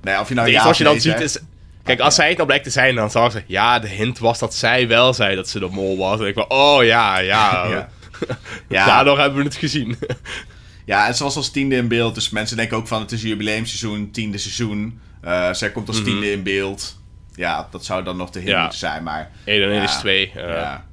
Nee, 0.02 0.20
of 0.20 0.30
je 0.30 0.36
nou 0.36 0.50
ja 0.50 0.68
of 0.70 0.78
je 0.78 0.84
dan 0.84 1.02
ziet 1.02 1.20
is... 1.20 1.40
Kijk, 1.84 2.00
als 2.00 2.16
zij 2.16 2.28
het 2.28 2.38
dan 2.38 2.46
blijkt 2.46 2.64
te 2.64 2.70
zijn, 2.70 2.96
dan 2.96 3.12
zou 3.12 3.30
ze... 3.30 3.44
Ja, 3.48 3.80
de 3.80 3.88
hint 3.88 4.20
was 4.20 4.40
dat 4.40 4.56
zij 4.56 4.88
wel 4.88 5.14
zei 5.14 5.36
dat 5.36 5.50
ze 5.50 5.60
de 5.60 5.68
mol 5.72 5.98
was. 5.98 6.20
En 6.20 6.26
ik 6.28 6.34
van, 6.34 6.46
oh 6.50 6.84
ja, 6.84 7.20
ja. 7.20 7.66
Ja. 7.70 7.90
Ja, 8.70 8.86
Daardoor 8.86 9.20
hebben 9.20 9.38
we 9.38 9.44
het 9.44 9.56
gezien. 9.56 9.98
Ja, 10.86 11.08
en 11.08 11.16
ze 11.16 11.24
was 11.24 11.36
als 11.36 11.52
tiende 11.52 11.76
in 11.76 11.88
beeld. 11.88 12.16
Dus 12.16 12.30
mensen 12.30 12.58
denken 12.58 12.78
ook 12.78 12.88
van 12.88 13.02
het 13.02 13.12
is 13.12 13.22
jubileumseizoen, 13.22 14.12
tiende 14.12 14.38
seizoen. 14.38 15.00
Eh, 15.22 15.54
zij 15.54 15.72
komt 15.72 15.88
als 15.88 15.98
Mhm. 15.98 16.06
tiende 16.06 16.32
in 16.32 16.44
beeld. 16.44 17.02
Ja, 17.36 17.68
dat 17.72 17.86
zou 17.86 18.04
dan 18.04 18.18
nog 18.18 18.30
de 18.30 18.40
hint 18.40 18.52
Ja. 18.52 18.62
moeten 18.62 18.80
zijn, 18.80 19.04
maar... 19.04 19.32
1 19.44 19.64
en 19.64 19.70
1 19.70 19.76
Ja. 19.76 19.84
is 19.84 19.96
2. 19.96 20.32
Ja. 20.36 20.42
ja. 20.48 20.56
ja, 20.56 20.84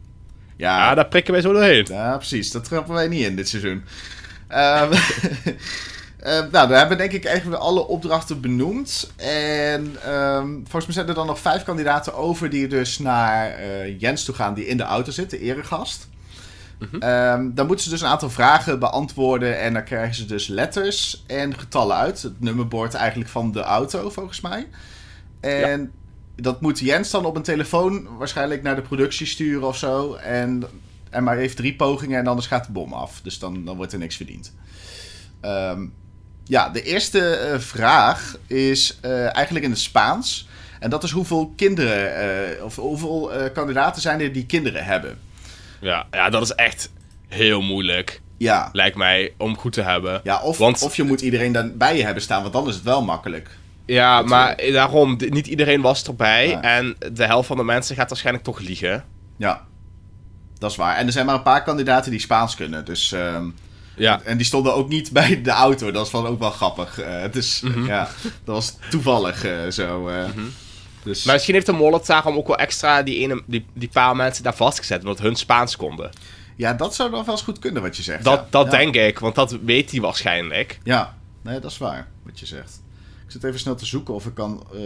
Ja, 0.56 0.94
daar 0.94 1.06
prikken 1.08 1.32
wij 1.32 1.42
zo 1.42 1.52
doorheen. 1.52 1.86
ja, 1.88 2.16
precies. 2.16 2.50
Dat 2.50 2.64
trappen 2.64 2.94
wij 2.94 3.08
niet 3.08 3.24
in 3.26 3.36
dit 3.36 3.48
seizoen. 3.48 3.84
Ehm, 4.48 4.92
eh, 6.18 6.32
nou, 6.32 6.50
daar 6.50 6.68
hebben 6.78 6.88
we 6.88 6.96
denk 6.96 7.12
ik 7.12 7.24
eigenlijk 7.24 7.62
alle 7.62 7.86
opdrachten 7.86 8.40
benoemd. 8.40 9.12
En 9.16 9.96
ehm, 10.04 10.48
volgens 10.52 10.84
mij 10.84 10.94
zijn 10.94 11.08
er 11.08 11.14
dan 11.14 11.26
nog 11.26 11.38
vijf 11.40 11.62
kandidaten 11.62 12.14
over 12.14 12.50
die 12.50 12.66
dus 12.68 12.98
naar 12.98 13.50
eh, 13.50 14.00
Jens 14.00 14.24
toe 14.24 14.34
gaan, 14.34 14.54
die 14.54 14.66
in 14.66 14.76
de 14.76 14.82
auto 14.82 15.10
zit, 15.10 15.30
de 15.30 15.38
eregast. 15.40 16.08
Ehm, 17.00 17.50
dan 17.54 17.66
moeten 17.66 17.84
ze 17.84 17.90
dus 17.90 18.00
een 18.00 18.08
aantal 18.08 18.30
vragen 18.30 18.78
beantwoorden 18.78 19.60
en 19.60 19.72
dan 19.72 19.84
krijgen 19.84 20.14
ze 20.14 20.26
dus 20.26 20.46
letters 20.46 21.24
en 21.26 21.58
getallen 21.58 21.96
uit. 21.96 22.22
Het 22.22 22.40
nummerbord 22.40 22.94
eigenlijk 22.94 23.30
van 23.30 23.52
de 23.52 23.60
auto, 23.60 24.10
volgens 24.10 24.40
mij. 24.40 24.66
En 25.40 25.92
dat 26.36 26.60
moet 26.60 26.78
Jens 26.78 27.10
dan 27.10 27.24
op 27.24 27.36
een 27.36 27.42
telefoon 27.42 28.16
waarschijnlijk 28.18 28.62
naar 28.62 28.74
de 28.76 28.82
productie 28.82 29.26
sturen 29.26 29.66
of 29.68 29.76
zo. 29.76 30.14
En, 30.14 30.62
en 31.10 31.24
maar 31.24 31.36
heeft 31.36 31.56
drie 31.56 31.74
pogingen 31.76 32.18
en 32.18 32.26
anders 32.26 32.46
gaat 32.46 32.66
de 32.66 32.72
bom 32.72 32.92
af. 32.92 33.20
Dus 33.22 33.38
dan, 33.38 33.64
dan 33.64 33.76
wordt 33.76 33.92
er 33.92 33.98
niks 33.98 34.16
verdiend. 34.16 34.54
Ehm, 35.40 35.86
ja, 36.44 36.68
de 36.68 36.82
eerste 36.82 37.20
eh, 37.34 37.58
vraag 37.58 38.36
is 38.46 38.98
eh, 39.00 39.34
eigenlijk 39.36 39.64
in 39.64 39.70
het 39.70 39.80
Spaans. 39.80 40.48
En 40.80 40.90
dat 40.90 41.02
is 41.04 41.10
hoeveel 41.10 41.52
kinderen, 41.56 42.14
eh, 42.58 42.64
of 42.64 42.76
hoeveel 42.76 43.30
kandidaten 43.54 44.02
zijn 44.02 44.20
er 44.20 44.32
die 44.32 44.46
kinderen 44.46 44.84
hebben. 44.84 45.18
Ja, 45.80 46.06
ja, 46.10 46.30
dat 46.30 46.42
is 46.42 46.52
echt 46.52 46.90
heel 47.28 47.60
moeilijk. 47.62 48.20
Ja, 48.36 48.68
Lijkt 48.72 48.96
mij, 48.96 49.34
om 49.38 49.56
goed 49.56 49.72
te 49.72 49.82
hebben. 49.82 50.20
ja 50.24 50.40
of, 50.42 50.58
Want- 50.58 50.82
of 50.82 50.96
je 50.96 51.02
moet 51.02 51.20
iedereen 51.20 51.52
dan 51.52 51.76
bij 51.76 51.96
je 51.96 52.04
hebben 52.04 52.22
staan, 52.22 52.40
want 52.42 52.52
dan 52.54 52.68
is 52.68 52.74
het 52.74 52.84
wel 52.84 53.02
makkelijk. 53.02 53.50
Ja, 53.92 54.22
maar 54.22 54.56
daarom, 54.72 55.16
d- 55.18 55.30
niet 55.30 55.46
iedereen 55.46 55.80
was 55.80 56.04
erbij. 56.04 56.48
Ja. 56.48 56.60
En 56.62 56.96
de 57.12 57.24
helft 57.24 57.46
van 57.46 57.56
de 57.56 57.64
mensen 57.64 57.96
gaat 57.96 58.08
waarschijnlijk 58.08 58.44
toch 58.44 58.58
liegen. 58.58 59.04
Ja, 59.36 59.64
dat 60.58 60.70
is 60.70 60.76
waar. 60.76 60.96
En 60.96 61.06
er 61.06 61.12
zijn 61.12 61.26
maar 61.26 61.34
een 61.34 61.42
paar 61.42 61.62
kandidaten 61.62 62.10
die 62.10 62.20
Spaans 62.20 62.54
kunnen. 62.56 62.84
Dus, 62.84 63.12
ehm, 63.12 63.48
Ja, 63.96 64.20
En 64.24 64.36
die 64.36 64.46
stonden 64.46 64.74
ook 64.74 64.88
niet 64.88 65.12
bij 65.20 65.42
de 65.42 65.50
auto. 65.50 65.90
Dat 65.90 66.04
is 66.04 66.10
van 66.10 66.26
ook 66.26 66.38
wel 66.38 66.50
grappig. 66.50 66.98
Eh, 67.00 67.24
Mhm. 67.62 67.86
ja, 67.86 68.08
dat 68.44 68.54
was 68.54 68.76
toevallig 68.90 69.44
eh, 69.44 69.68
zo. 69.70 70.08
eh. 70.08 70.24
dus, 71.02 71.24
maar 71.24 71.34
misschien 71.34 71.54
heeft 71.54 71.66
de 71.66 71.72
mol 71.72 71.92
het 71.92 72.06
daarom 72.06 72.36
ook 72.36 72.46
wel 72.46 72.56
extra 72.58 73.02
die, 73.02 73.18
ene, 73.18 73.42
die, 73.46 73.66
die 73.74 73.88
paar 73.88 74.16
mensen 74.16 74.44
daar 74.44 74.54
vastgezet, 74.54 75.00
omdat 75.00 75.18
hun 75.18 75.36
Spaans 75.36 75.76
konden. 75.76 76.10
ja, 76.56 76.72
dat 76.72 76.94
zou 76.94 77.10
nog 77.10 77.24
wel 77.24 77.34
eens 77.34 77.44
goed 77.44 77.58
kunnen 77.58 77.82
wat 77.82 77.96
je 77.96 78.02
zegt. 78.02 78.24
Dat, 78.24 78.38
ja. 78.38 78.46
dat 78.50 78.64
ja. 78.64 78.70
denk 78.78 78.94
ik, 78.94 79.18
want 79.18 79.34
dat 79.34 79.58
weet 79.64 79.90
hij 79.90 80.00
waarschijnlijk. 80.00 80.78
Ja, 80.82 81.16
nee, 81.42 81.60
dat 81.60 81.70
is 81.70 81.78
waar 81.78 82.08
wat 82.24 82.40
je 82.40 82.46
zegt. 82.46 82.82
Ik 83.30 83.36
zit 83.36 83.44
even 83.44 83.60
snel 83.60 83.74
te 83.74 83.86
zoeken 83.86 84.14
of 84.14 84.26
ik 84.26 84.34
kan 84.34 84.66
eh, 84.74 84.80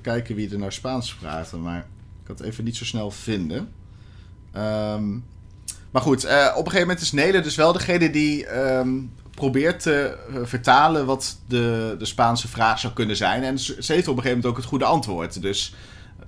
kijken 0.00 0.34
wie 0.34 0.50
er 0.50 0.58
nou 0.58 0.72
Spaans 0.72 1.14
praat. 1.14 1.52
Maar 1.52 1.78
ik 1.78 2.24
kan 2.24 2.34
het 2.36 2.44
even 2.44 2.64
niet 2.64 2.76
zo 2.76 2.84
snel 2.84 3.10
vinden. 3.10 3.72
Ehm, 4.52 5.10
maar 5.90 6.02
goed, 6.02 6.24
eh, 6.24 6.46
op 6.50 6.64
een 6.64 6.70
gegeven 6.70 6.80
moment 6.80 7.00
is 7.00 7.12
Nele 7.12 7.40
dus 7.40 7.56
wel 7.56 7.72
degene 7.72 8.10
die 8.10 8.46
ehm, 8.46 8.88
probeert 9.30 9.80
te 9.82 10.18
eh, 10.32 10.40
vertalen 10.42 11.06
wat 11.06 11.38
de, 11.46 11.94
de 11.98 12.04
Spaanse 12.04 12.48
vraag 12.48 12.78
zou 12.78 12.92
kunnen 12.92 13.16
zijn. 13.16 13.42
En 13.42 13.58
ze, 13.58 13.72
heeft 13.72 13.88
op 13.88 14.16
een 14.16 14.22
gegeven 14.22 14.26
moment 14.28 14.46
ook 14.46 14.56
het 14.56 14.64
goede 14.66 14.84
antwoord. 14.84 15.42
Dus 15.42 15.74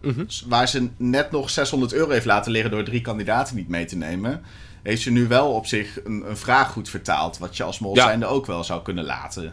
Mhm. 0.01 0.25
waar 0.47 0.69
ze 0.69 0.89
net 0.97 1.31
nog 1.31 1.51
600 1.51 1.93
euro 1.93 2.11
heeft 2.11 2.27
laten 2.27 2.53
liggen 2.53 2.71
door 2.71 2.85
drie 2.85 3.01
kandidaten 3.01 3.57
niet 3.57 3.69
mee 3.69 3.85
te 3.85 3.97
nemen, 3.97 4.43
heeft 4.83 5.03
ze 5.03 5.11
nu 5.11 5.27
wel 5.29 5.53
op 5.53 5.67
zich 5.67 6.05
een, 6.05 6.31
een 6.31 6.37
vraag 6.37 6.73
goed 6.73 6.89
vertaald. 6.89 7.39
Wat 7.39 7.57
je 7.57 7.63
als 7.63 7.79
mol 7.79 7.95
Ja. 7.95 8.19
ook 8.25 8.47
wel 8.47 8.65
zou 8.65 8.83
kunnen 8.83 9.05
laten. 9.05 9.53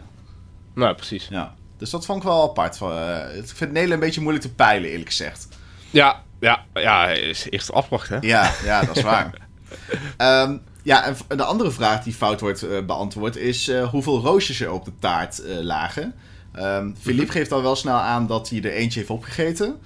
Nou, 0.74 0.94
precies. 0.94 1.28
Ja. 1.30 1.54
Dus 1.78 1.90
dat 1.90 2.06
vond 2.06 2.18
ik 2.18 2.24
wel 2.28 2.42
apart. 2.42 2.76
Van, 2.76 2.92
eh, 2.92 3.36
ik 3.36 3.46
vind 3.46 3.72
Nederland 3.72 3.92
een 3.92 4.06
beetje 4.06 4.20
moeilijk 4.20 4.44
te 4.44 4.54
peilen, 4.54 4.90
eerlijk 4.90 5.08
gezegd. 5.08 5.48
Ja, 5.90 6.22
ja, 6.40 6.64
ja, 6.74 7.08
is 7.08 7.46
eerst 7.50 7.72
afwachten. 7.72 8.20
hè? 8.20 8.26
Ja, 8.26 8.52
ja 8.64 8.82
dat 8.82 8.96
is 8.96 9.02
waar. 9.02 9.30
Ehm, 10.16 10.56
ja, 10.82 11.04
en 11.28 11.36
de 11.36 11.44
andere 11.44 11.70
vraag 11.70 12.02
die 12.02 12.12
fout 12.12 12.40
wordt 12.40 12.62
eh, 12.62 12.84
beantwoord 12.84 13.36
is 13.36 13.68
eh, 13.68 13.88
hoeveel 13.88 14.20
roosjes 14.20 14.60
er 14.60 14.72
op 14.72 14.84
de 14.84 14.92
taart 14.98 15.42
lagen. 15.60 16.14
Ehm 16.52 16.90
Philippe 17.00 17.32
geeft 17.32 17.52
al 17.52 17.62
wel 17.62 17.76
snel 17.76 17.96
aan 17.96 18.26
dat 18.26 18.48
hij 18.48 18.62
er 18.62 18.72
eentje 18.72 18.98
heeft 18.98 19.10
opgegeten. 19.10 19.80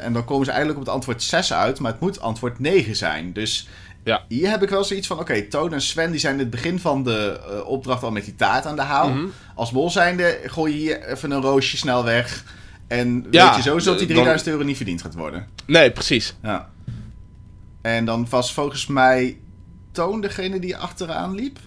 En 0.00 0.12
dan 0.12 0.24
komen 0.24 0.44
ze 0.44 0.50
eigenlijk 0.50 0.80
op 0.80 0.86
het 0.86 0.94
antwoord 0.94 1.22
6 1.22 1.52
uit, 1.52 1.80
maar 1.80 1.92
het 1.92 2.00
moet 2.00 2.20
antwoord 2.20 2.58
9 2.58 2.96
zijn. 2.96 3.32
Dus 3.32 3.68
Ja. 4.06 4.24
hier 4.28 4.50
heb 4.50 4.62
ik 4.62 4.68
wel 4.68 4.84
zoiets 4.84 5.06
van: 5.06 5.18
oké, 5.18 5.42
Toon 5.42 5.72
en 5.72 5.80
Sven 5.80 6.10
die 6.10 6.20
zijn 6.20 6.32
in 6.32 6.38
het 6.40 6.50
begin 6.50 6.78
van 6.80 7.02
de 7.04 7.40
eh, 7.50 7.66
opdracht 7.68 8.02
al 8.02 8.10
met 8.10 8.24
die 8.24 8.34
taart 8.34 8.66
aan 8.66 8.76
de 8.76 8.82
haal. 8.82 9.08
Mhm. 9.08 9.26
Als 9.54 9.70
mol 9.70 9.90
zijnde 9.90 10.38
gooi 10.44 10.72
je 10.72 10.78
hier 10.78 11.02
even 11.04 11.30
een 11.30 11.40
roosje 11.40 11.76
snel 11.76 12.04
weg. 12.04 12.44
En 12.86 13.26
Ja, 13.30 13.46
weet 13.46 13.56
je 13.56 13.62
sowieso 13.62 13.90
dat 13.90 13.98
die 13.98 14.06
dan- 14.06 14.16
3000 14.16 14.50
euro 14.50 14.64
niet 14.64 14.76
verdiend 14.76 15.02
gaat 15.02 15.14
worden. 15.14 15.46
Nee, 15.66 15.90
precies. 15.90 16.34
Ja. 16.42 16.68
En 17.82 18.04
dan 18.04 18.26
was 18.30 18.52
volgens 18.52 18.86
mij 18.86 19.38
Toon 19.92 20.20
degene 20.20 20.58
die 20.58 20.76
achteraan 20.76 21.34
liep. 21.34 21.58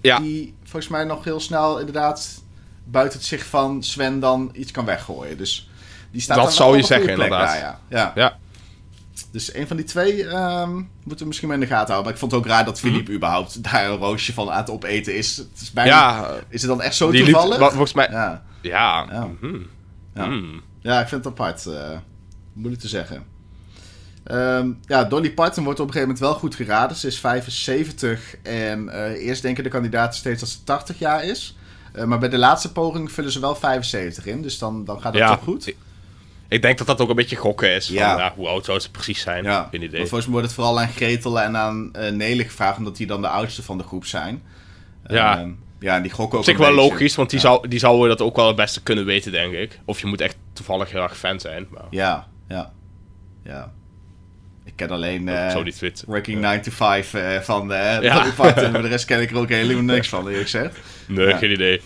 Ja. 0.00 0.18
Die 0.18 0.54
volgens 0.62 0.88
mij 0.88 1.04
nog 1.04 1.24
heel 1.24 1.40
snel 1.40 1.78
inderdaad 1.78 2.42
buiten 2.84 3.18
het 3.18 3.26
zicht 3.28 3.46
van 3.46 3.82
Sven 3.82 4.20
dan 4.20 4.50
iets 4.52 4.70
kan 4.70 4.84
weggooien. 4.84 5.36
Dus 5.38 5.70
die 6.10 6.20
staat 6.20 6.36
Dat 6.36 6.54
zou 6.54 6.76
je 6.76 6.82
zeggen, 6.82 7.08
inderdaad. 7.10 7.48
daar, 7.48 7.58
ja. 7.58 7.78
ja. 7.88 8.12
Ja. 8.14 8.38
Dus 9.34 9.54
een 9.54 9.66
van 9.66 9.76
die 9.76 9.86
twee 9.86 10.26
ehm, 10.26 10.74
moeten 10.76 11.18
we 11.18 11.24
misschien 11.26 11.48
maar 11.48 11.56
in 11.56 11.62
de 11.62 11.68
gaten 11.70 11.86
houden. 11.86 12.04
Maar 12.04 12.12
ik 12.12 12.18
vond 12.18 12.32
het 12.32 12.40
ook 12.40 12.46
raar 12.46 12.64
dat 12.64 12.80
Philippe 12.80 13.12
überhaupt 13.12 13.62
daar 13.62 13.90
een 13.90 13.96
roosje 13.96 14.32
van 14.32 14.50
aan 14.50 14.58
het 14.60 14.70
opeten 14.70 15.16
is. 15.16 15.36
Het 15.36 15.60
is 15.60 15.70
bijna, 15.72 16.10
Mhm. 16.12 16.22
Ja, 16.32 16.34
Is 16.48 16.60
het 16.60 16.70
dan 16.70 16.82
echt 16.82 16.94
zo 16.94 17.10
toevallig? 17.10 17.58
wa- 17.58 17.68
volgens 17.70 17.92
mij... 17.92 18.08
Ja. 18.10 18.44
Ja. 18.60 19.06
Ja. 19.10 19.28
mhm. 19.40 19.56
Ja. 20.14 20.24
Hmm. 20.24 20.62
Ja, 20.80 21.00
ik 21.00 21.08
vind 21.08 21.24
het 21.24 21.32
apart. 21.32 21.66
eh, 21.66 21.90
moeilijk 22.52 22.82
te 22.82 22.88
zeggen. 22.88 23.24
Ehm, 24.24 24.70
ja, 24.86 25.04
Dolly 25.04 25.30
Parton 25.32 25.64
wordt 25.64 25.80
op 25.80 25.86
een 25.86 25.92
gegeven 25.92 26.14
moment 26.14 26.18
wel 26.30 26.40
goed 26.40 26.54
geraden. 26.54 26.96
Ze 26.96 27.06
is 27.06 27.18
75 27.20 28.36
en 28.42 28.88
eh, 28.88 29.26
eerst 29.26 29.42
denken 29.42 29.62
de 29.64 29.70
kandidaten 29.70 30.18
steeds 30.18 30.40
dat 30.40 30.48
ze 30.48 30.64
80 30.64 30.98
jaar 30.98 31.24
is. 31.24 31.56
Eh, 31.92 32.04
maar 32.04 32.18
bij 32.18 32.28
de 32.28 32.38
laatste 32.38 32.72
poging 32.72 33.12
vullen 33.12 33.32
ze 33.32 33.40
wel 33.40 33.54
75 33.54 34.26
in, 34.26 34.42
dus 34.42 34.58
dan, 34.58 34.84
dan 34.84 35.00
gaat 35.00 35.12
het 35.12 35.22
Ja. 35.22 35.28
toch 35.34 35.44
goed. 35.44 35.66
Ik- 35.66 35.76
Ik 36.54 36.62
denk 36.62 36.78
dat 36.78 36.86
dat 36.86 37.00
ook 37.00 37.08
een 37.08 37.16
beetje 37.16 37.36
gokken 37.36 37.70
is. 37.74 37.86
Van, 37.86 37.94
Ja. 37.94 38.16
ja. 38.18 38.32
hoe 38.36 38.48
oud 38.48 38.64
zou 38.64 38.80
ze 38.80 38.90
precies 38.90 39.20
zijn? 39.20 39.44
Ja, 39.44 39.68
Geen 39.70 39.82
idee. 39.82 39.96
want 39.96 40.08
volgens 40.08 40.24
mij 40.24 40.32
wordt 40.32 40.46
het 40.46 40.54
vooral 40.56 40.80
aan 40.80 40.88
Gretel 40.88 41.40
en 41.40 41.56
aan 41.56 41.90
Nele 42.12 42.44
gevraagd, 42.44 42.78
omdat 42.78 42.96
die 42.96 43.06
dan 43.06 43.20
de 43.20 43.28
oudste 43.28 43.62
van 43.62 43.78
de 43.78 43.84
groep 43.84 44.04
zijn. 44.04 44.42
Ja. 45.06 45.38
Ehm, 45.38 45.50
ja, 45.80 45.96
en 45.96 46.02
die 46.02 46.10
gokken 46.10 46.38
ook 46.38 46.44
Op 46.44 46.50
zich 46.50 46.58
een 46.58 46.64
wel 46.66 46.74
beetje. 46.74 46.90
logisch, 46.90 47.14
want 47.14 47.30
die, 47.30 47.38
Ja. 47.38 47.44
zou, 47.44 47.68
die 47.68 47.78
zouden 47.78 48.08
dat 48.08 48.20
ook 48.20 48.36
wel 48.36 48.46
het 48.46 48.56
beste 48.56 48.82
kunnen 48.82 49.04
weten, 49.04 49.32
denk 49.32 49.52
ik. 49.52 49.80
Of 49.84 50.00
je 50.00 50.06
moet 50.06 50.20
echt 50.20 50.36
toevallig 50.52 50.90
heel 50.90 51.02
erg 51.02 51.16
fan 51.18 51.40
zijn. 51.40 51.66
Maar 51.70 51.82
Ja, 51.90 52.26
ja, 52.48 52.72
ja. 53.44 53.72
Ik 54.64 54.72
ken 54.76 54.90
alleen 54.90 55.24
weten. 55.24 56.04
Working 56.06 56.40
9 56.40 56.62
to 56.62 56.70
5 56.70 57.14
eh, 57.14 57.40
van 57.40 57.72
eh 57.72 58.02
Ja. 58.02 58.26
Parton. 58.36 58.70
Maar 58.72 58.82
de 58.82 58.88
rest 58.88 59.04
ken 59.04 59.20
ik 59.20 59.30
er 59.30 59.36
ook 59.36 59.48
helemaal 59.48 59.82
niks 59.82 60.08
van, 60.08 60.20
eerlijk 60.28 60.42
gezegd. 60.42 60.78
Nee, 61.06 61.26
Ja. 61.28 61.36
geen 61.36 61.50
idee. 61.50 61.80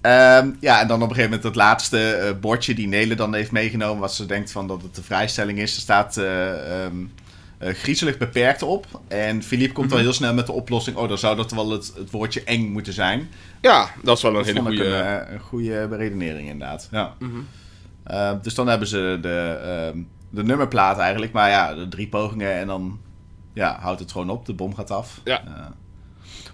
Ehm, 0.00 0.50
ja, 0.60 0.80
en 0.80 0.86
dan 0.88 0.96
op 1.02 1.08
een 1.08 1.14
gegeven 1.14 1.22
moment 1.30 1.42
het 1.42 1.54
laatste 1.54 2.12
eh, 2.12 2.32
bordje 2.40 2.74
die 2.74 2.88
Nele 2.88 3.14
dan 3.14 3.34
heeft 3.34 3.50
meegenomen. 3.50 4.00
Wat 4.00 4.14
ze 4.14 4.26
denkt 4.26 4.52
van 4.52 4.66
dat 4.66 4.82
het 4.82 4.94
de 4.94 5.02
vrijstelling 5.02 5.58
is. 5.58 5.74
Er 5.74 5.80
staat 5.80 6.16
eh, 6.16 7.74
griezelig 7.74 8.18
beperkt 8.18 8.62
op. 8.62 8.86
En 9.08 9.42
Philippe 9.42 9.74
komt 9.74 9.86
Mhm. 9.86 9.94
al 9.96 10.00
heel 10.02 10.12
snel 10.12 10.34
met 10.34 10.46
de 10.46 10.52
oplossing. 10.52 10.96
Oh, 10.96 11.08
dan 11.08 11.18
zou 11.18 11.36
dat 11.36 11.50
wel 11.52 11.70
het, 11.70 11.92
het 11.96 12.10
woordje 12.10 12.44
eng 12.44 12.72
moeten 12.72 12.92
zijn. 12.92 13.28
Ja, 13.60 13.90
dat 14.02 14.16
is 14.16 14.22
wel 14.22 14.30
een 14.30 14.36
Dat 14.36 14.46
hele 14.46 14.58
ik 14.60 14.64
goede. 14.66 14.84
een, 14.84 15.32
een 15.32 15.40
goede 15.40 15.86
beredenering 15.88 16.48
inderdaad. 16.48 16.88
Ja. 16.90 17.14
Mhm. 17.18 17.30
Ehm, 18.04 18.36
dus 18.42 18.54
dan 18.54 18.66
hebben 18.68 18.88
ze 18.88 19.18
de, 19.22 20.04
de 20.30 20.42
nummerplaat 20.44 20.98
eigenlijk. 20.98 21.32
Maar 21.32 21.50
ja, 21.50 21.74
de 21.74 21.88
drie 21.88 22.08
pogingen 22.08 22.52
en 22.54 22.66
dan 22.66 22.98
ja, 23.54 23.78
houdt 23.80 24.00
het 24.00 24.12
gewoon 24.12 24.30
op. 24.30 24.46
De 24.46 24.52
bom 24.54 24.74
gaat 24.74 24.90
af. 24.90 25.20
Ja. 25.24 25.42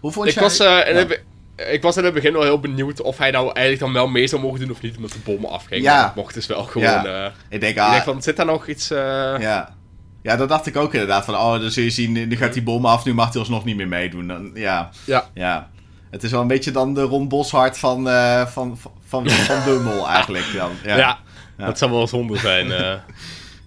Hoe 0.00 0.12
vond 0.12 0.26
Ik 0.28 0.34
jij... 0.34 0.42
was, 0.42 0.58
en 0.58 1.08
Ja. 1.08 1.16
Ik 1.56 1.82
was 1.82 1.96
in 1.96 2.04
het 2.04 2.14
begin 2.14 2.32
wel 2.32 2.42
heel 2.42 2.60
benieuwd 2.60 3.00
of 3.02 3.18
hij 3.18 3.30
nou 3.30 3.44
eigenlijk 3.44 3.78
dan 3.78 3.92
wel 3.92 4.06
mee 4.08 4.26
zou 4.26 4.42
mogen 4.42 4.60
doen 4.60 4.70
of 4.70 4.80
niet, 4.82 4.96
omdat 4.96 5.12
de 5.12 5.18
bommen 5.24 5.50
afgingen. 5.50 5.82
Ja. 5.82 6.00
Maar 6.02 6.12
mocht 6.16 6.34
dus 6.34 6.46
wel 6.46 6.62
gewoon... 6.62 6.88
Ja. 6.88 7.24
eh, 7.26 7.32
Ik 7.48 7.60
denk, 7.60 7.76
ik 7.76 7.82
ah, 7.82 7.90
denk 7.90 8.02
van, 8.02 8.22
zit 8.22 8.36
daar 8.36 8.46
nog 8.46 8.66
iets... 8.66 8.90
eh, 8.90 9.34
ja. 9.38 9.74
Ja, 10.22 10.36
dat 10.36 10.48
dacht 10.48 10.66
ik 10.66 10.76
ook 10.76 10.92
inderdaad. 10.92 11.24
Van, 11.24 11.34
oh, 11.34 11.60
dan 11.60 11.70
zul 11.70 11.82
je 11.84 11.90
zien, 11.90 12.12
nu 12.12 12.36
gaat 12.36 12.52
die 12.52 12.62
bom 12.62 12.86
af, 12.86 13.04
nu 13.04 13.14
mag 13.14 13.28
hij 13.30 13.38
alsnog 13.38 13.64
niet 13.64 13.76
meer 13.76 13.88
meedoen. 13.88 14.26
Dan, 14.26 14.50
ja, 14.54 14.90
ja. 15.04 15.30
ja. 15.34 15.70
Het 16.10 16.22
is 16.22 16.30
wel 16.30 16.40
een 16.40 16.46
beetje 16.46 16.70
dan 16.70 16.94
de 16.94 17.02
Ron 17.02 17.28
Boshart 17.28 17.78
van, 17.78 18.08
eh, 18.08 18.46
van, 18.46 18.78
van, 18.78 18.92
van, 19.06 19.30
van 19.30 19.62
de 19.64 19.80
mol 19.84 20.08
eigenlijk. 20.16 20.44
Dan. 20.56 20.70
Ja. 20.84 20.96
Ja, 20.96 21.18
dat 21.56 21.78
zou 21.78 21.90
wel 21.90 22.06
zonde 22.06 22.38
zijn. 22.38 22.66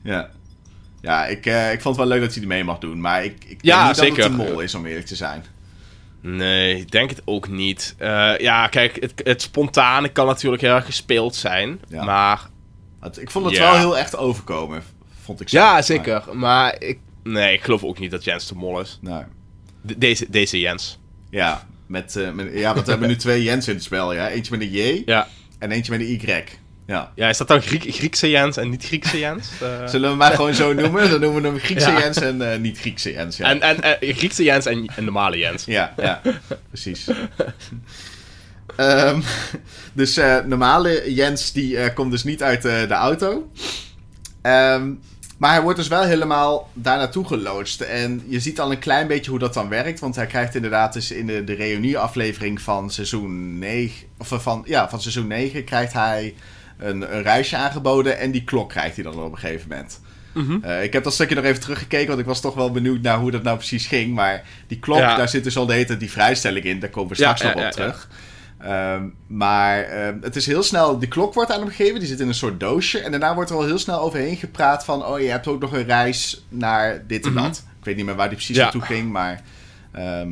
ja. 0.04 0.30
ja 1.02 1.26
ik, 1.26 1.46
ik 1.46 1.82
vond 1.82 1.96
het 1.98 2.08
wel 2.08 2.18
leuk 2.18 2.22
dat 2.22 2.34
hij 2.34 2.42
er 2.42 2.48
mee 2.48 2.64
mag 2.64 2.78
doen. 2.80 3.02
Maar 3.02 3.24
ik, 3.24 3.44
ik 3.48 3.64
denk 3.64 3.88
niet 3.88 3.96
zeker. 3.98 4.16
dat 4.16 4.32
het 4.32 4.40
een 4.40 4.46
mol 4.46 4.60
is, 4.60 4.76
om 4.76 4.86
eerlijk 4.86 5.06
te 5.08 5.16
zijn. 5.16 5.44
Nee, 6.22 6.80
ik 6.80 6.92
denk 6.92 7.10
het 7.10 7.22
ook 7.26 7.48
niet. 7.48 7.96
Eh, 7.98 8.38
ja, 8.38 8.68
kijk, 8.68 8.98
het, 9.02 9.22
het 9.24 9.42
spontane 9.42 10.10
kan 10.10 10.26
natuurlijk 10.26 10.62
heel 10.62 10.74
erg 10.76 10.86
gespeeld 10.86 11.36
zijn. 11.36 11.80
Ja. 11.88 12.04
Maar 12.04 12.50
Het- 13.00 13.22
ik 13.22 13.30
vond 13.32 13.46
het 13.46 13.58
wel 13.58 13.76
heel 13.78 13.98
echt 13.98 14.18
overkomen, 14.18 14.84
vond 15.22 15.42
ik 15.42 15.50
zelf. 15.50 15.66
ja, 15.70 15.82
zeker. 15.82 16.24
Maar 16.34 16.76
ik, 16.82 17.00
nee, 17.24 17.54
ik 17.54 17.64
geloof 17.64 17.84
ook 17.84 18.00
niet 18.00 18.12
dat 18.12 18.24
Jens 18.24 18.48
de 18.48 18.56
mol 18.56 18.80
is. 18.80 18.98
nee. 19.02 19.22
De- 19.82 19.98
deze, 19.98 20.26
deze 20.30 20.60
Jens. 20.60 21.00
Ja, 21.30 21.68
met, 21.88 22.20
met, 22.34 22.50
ja, 22.54 22.74
want 22.74 22.86
we 22.86 22.92
hebben 22.92 23.10
nu 23.10 23.16
twee 23.16 23.44
Jens 23.44 23.68
in 23.68 23.74
het 23.74 23.84
spel. 23.84 24.14
Ja? 24.14 24.30
Eentje 24.30 24.52
met 24.58 24.62
een 24.62 24.72
J 24.74 25.02
Ja. 25.06 25.28
en 25.60 25.72
eentje 25.72 25.92
met 25.92 26.02
een 26.02 26.08
Y. 26.14 26.44
Ja. 26.90 27.12
ja, 27.16 27.30
is 27.30 27.38
dat 27.38 27.48
dan 27.48 27.62
Griek, 27.62 27.96
Griekse 27.96 28.30
Jens 28.30 28.58
en 28.58 28.70
niet 28.70 28.86
Griekse 28.86 29.20
Jens? 29.20 29.48
Eh, 29.62 29.88
Zullen 29.88 30.02
we 30.02 30.08
hem 30.08 30.18
maar 30.18 30.32
gewoon 30.32 30.54
zo 30.54 30.74
noemen? 30.74 31.10
Dan 31.10 31.20
noemen 31.20 31.42
we 31.42 31.48
hem 31.48 31.60
Griekse 31.60 31.92
Ja. 31.92 32.00
Jens 32.00 32.18
en 32.18 32.52
eh, 32.52 32.60
niet 32.60 32.80
Griekse 32.80 33.12
Jens. 33.12 33.38
Ja, 33.38 33.50
En, 33.50 33.62
en 33.62 33.82
eh, 33.82 34.16
Griekse 34.16 34.44
Jens 34.44 34.66
en, 34.66 34.86
en 34.96 35.04
normale 35.04 35.38
Jens. 35.38 35.66
ja, 35.66 35.94
ja 35.98 36.22
precies. 36.68 37.08
Ehm, 38.76 39.22
dus 39.94 40.20
normale 40.46 41.14
Jens 41.14 41.52
die 41.52 41.94
komt 41.94 42.12
dus 42.12 42.24
niet 42.24 42.44
uit 42.44 42.62
de 42.62 42.88
auto. 42.90 43.52
Ehm, 44.42 44.94
maar 45.38 45.52
hij 45.52 45.62
wordt 45.62 45.78
dus 45.78 45.88
wel 45.88 46.04
helemaal 46.04 46.70
daar 46.74 46.98
naartoe 46.98 47.28
geloodst. 47.28 47.82
En 47.82 48.24
je 48.28 48.40
ziet 48.40 48.60
al 48.60 48.72
een 48.72 48.80
klein 48.80 49.08
beetje 49.08 49.30
hoe 49.32 49.40
dat 49.40 49.54
dan 49.54 49.70
werkt. 49.70 50.00
Want 50.00 50.16
hij 50.16 50.28
krijgt 50.28 50.56
inderdaad 50.56 50.94
dus 50.94 51.12
in 51.12 51.28
de, 51.28 51.44
de 51.44 51.54
reunieaflevering 51.54 52.62
van 52.62 52.92
seizoen 52.92 53.58
9... 53.60 54.08
Of 54.18 54.28
van, 54.42 54.64
ja, 54.66 54.90
van 54.90 55.02
seizoen 55.02 55.28
9 55.28 55.64
krijgt 55.64 55.94
hij 55.94 56.34
een, 56.80 57.16
een 57.16 57.22
reisje 57.22 57.56
aangeboden. 57.58 58.18
En 58.20 58.32
die 58.32 58.44
klok 58.44 58.70
krijgt 58.70 58.96
hij 58.96 59.04
dan 59.04 59.24
op 59.24 59.32
een 59.32 59.38
gegeven 59.38 59.70
moment. 59.70 60.00
Mhm. 60.34 60.58
Eh, 60.64 60.84
ik 60.84 60.94
heb 60.94 61.04
dat 61.04 61.14
stukje 61.14 61.36
nog 61.36 61.44
even 61.44 61.62
teruggekeken, 61.62 62.08
want 62.08 62.20
ik 62.20 62.26
was 62.26 62.42
toch 62.42 62.56
wel 62.56 62.72
benieuwd 62.72 63.02
naar 63.02 63.18
hoe 63.18 63.32
dat 63.32 63.44
nou 63.44 63.58
precies 63.58 63.88
ging. 63.88 64.14
Maar 64.16 64.44
die 64.68 64.80
klok, 64.80 64.98
Ja. 65.00 65.16
daar 65.16 65.30
zit 65.30 65.44
dus 65.44 65.58
al 65.58 65.66
de 65.66 65.74
hele 65.74 65.86
tijd 65.86 66.00
die 66.00 66.12
vrijstelling 66.12 66.66
in. 66.66 66.80
Daar 66.80 66.90
komen 66.90 67.16
we 67.16 67.22
Ja, 67.24 67.36
straks 67.36 67.54
nog 67.56 67.62
ja, 67.64 67.68
op 67.68 67.74
terug. 67.74 68.10
Ehm, 68.60 69.04
maar 69.28 69.84
ehm, 69.84 70.18
het 70.22 70.36
is 70.36 70.46
heel 70.46 70.64
snel, 70.64 71.00
de 71.00 71.08
klok 71.08 71.34
wordt 71.34 71.52
aan 71.52 71.60
hem 71.60 71.70
gegeven, 71.70 72.00
die 72.00 72.08
zit 72.08 72.20
in 72.20 72.28
een 72.28 72.34
soort 72.34 72.60
doosje. 72.60 73.00
En 73.00 73.12
daarna 73.12 73.36
wordt 73.36 73.50
er 73.50 73.56
al 73.56 73.66
heel 73.66 73.78
snel 73.80 74.00
overheen 74.02 74.36
gepraat 74.36 74.86
van, 74.86 75.06
oh 75.06 75.20
je 75.20 75.28
hebt 75.30 75.48
ook 75.48 75.62
nog 75.62 75.74
een 75.74 75.86
reis 75.86 76.46
naar 76.50 77.04
dit 77.08 77.26
en 77.26 77.34
Mhm. 77.34 77.44
dat. 77.44 77.64
Ik 77.80 77.86
weet 77.86 77.96
niet 77.96 78.06
meer 78.06 78.16
waar 78.16 78.28
die 78.28 78.38
precies 78.38 78.58
naartoe 78.58 78.82
ging, 78.82 79.12
maar... 79.12 79.42
ehm, 79.92 80.30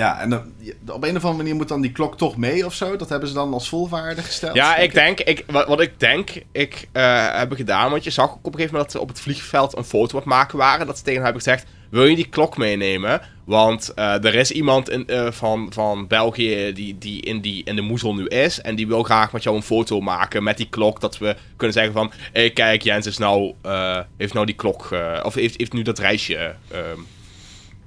ja, 0.00 0.20
en 0.20 0.30
dan, 0.30 0.52
op 0.88 1.04
een 1.04 1.16
of 1.16 1.24
andere 1.24 1.32
manier 1.32 1.54
moet 1.54 1.68
dan 1.68 1.80
die 1.80 1.92
klok 1.92 2.16
toch 2.16 2.36
mee 2.36 2.66
of 2.66 2.74
zo. 2.74 2.96
Dat 2.96 3.08
hebben 3.08 3.28
ze 3.28 3.34
dan 3.34 3.52
als 3.52 3.68
volwaarde 3.68 4.22
gesteld. 4.22 4.54
Ja, 4.54 4.76
ik 4.76 4.94
denk, 4.94 5.20
ik, 5.20 5.44
wat, 5.46 5.66
wat 5.66 5.80
ik 5.80 6.00
denk, 6.00 6.30
ik 6.52 6.88
eh 6.92 7.38
heb 7.38 7.52
gedaan, 7.52 7.90
want 7.90 8.04
je 8.04 8.10
zag 8.10 8.30
ook 8.30 8.36
op 8.36 8.46
een 8.46 8.52
gegeven 8.52 8.72
moment 8.72 8.92
dat 8.92 9.00
ze 9.00 9.06
op 9.08 9.08
het 9.08 9.20
vliegveld 9.20 9.76
een 9.76 9.84
foto 9.84 10.12
aan 10.12 10.20
het 10.20 10.24
maken 10.24 10.58
waren. 10.58 10.86
Dat 10.86 10.96
ze 10.96 11.02
tegen 11.02 11.22
hem 11.22 11.24
hebben 11.24 11.42
gezegd, 11.42 11.66
wil 11.90 12.04
je 12.04 12.16
die 12.16 12.28
klok 12.28 12.56
meenemen? 12.56 13.20
Want 13.44 13.94
eh, 13.94 14.24
er 14.24 14.34
is 14.34 14.50
iemand 14.50 14.90
in, 14.90 15.06
eh, 15.06 15.30
van, 15.30 15.72
van 15.72 16.06
België 16.06 16.72
die, 16.72 16.98
die, 16.98 17.22
in 17.22 17.40
die 17.40 17.64
in 17.64 17.76
de 17.76 17.82
moezel 17.82 18.14
nu 18.14 18.26
is. 18.26 18.60
En 18.60 18.74
die 18.74 18.86
wil 18.86 19.02
graag 19.02 19.32
met 19.32 19.42
jou 19.42 19.56
een 19.56 19.62
foto 19.62 20.00
maken 20.00 20.42
met 20.42 20.56
die 20.56 20.68
klok. 20.68 21.00
Dat 21.00 21.18
we 21.18 21.36
kunnen 21.56 21.76
zeggen 21.76 21.92
van, 21.92 22.12
kijk, 22.54 22.82
Jens 22.82 23.06
is 23.06 23.18
nou, 23.18 23.54
heeft 24.16 24.34
nou 24.34 24.46
die 24.46 24.54
klok, 24.54 24.88
of 25.22 25.34
heeft, 25.34 25.58
heeft 25.58 25.72
nu 25.72 25.82
dat 25.82 25.98
reisje. 25.98 26.54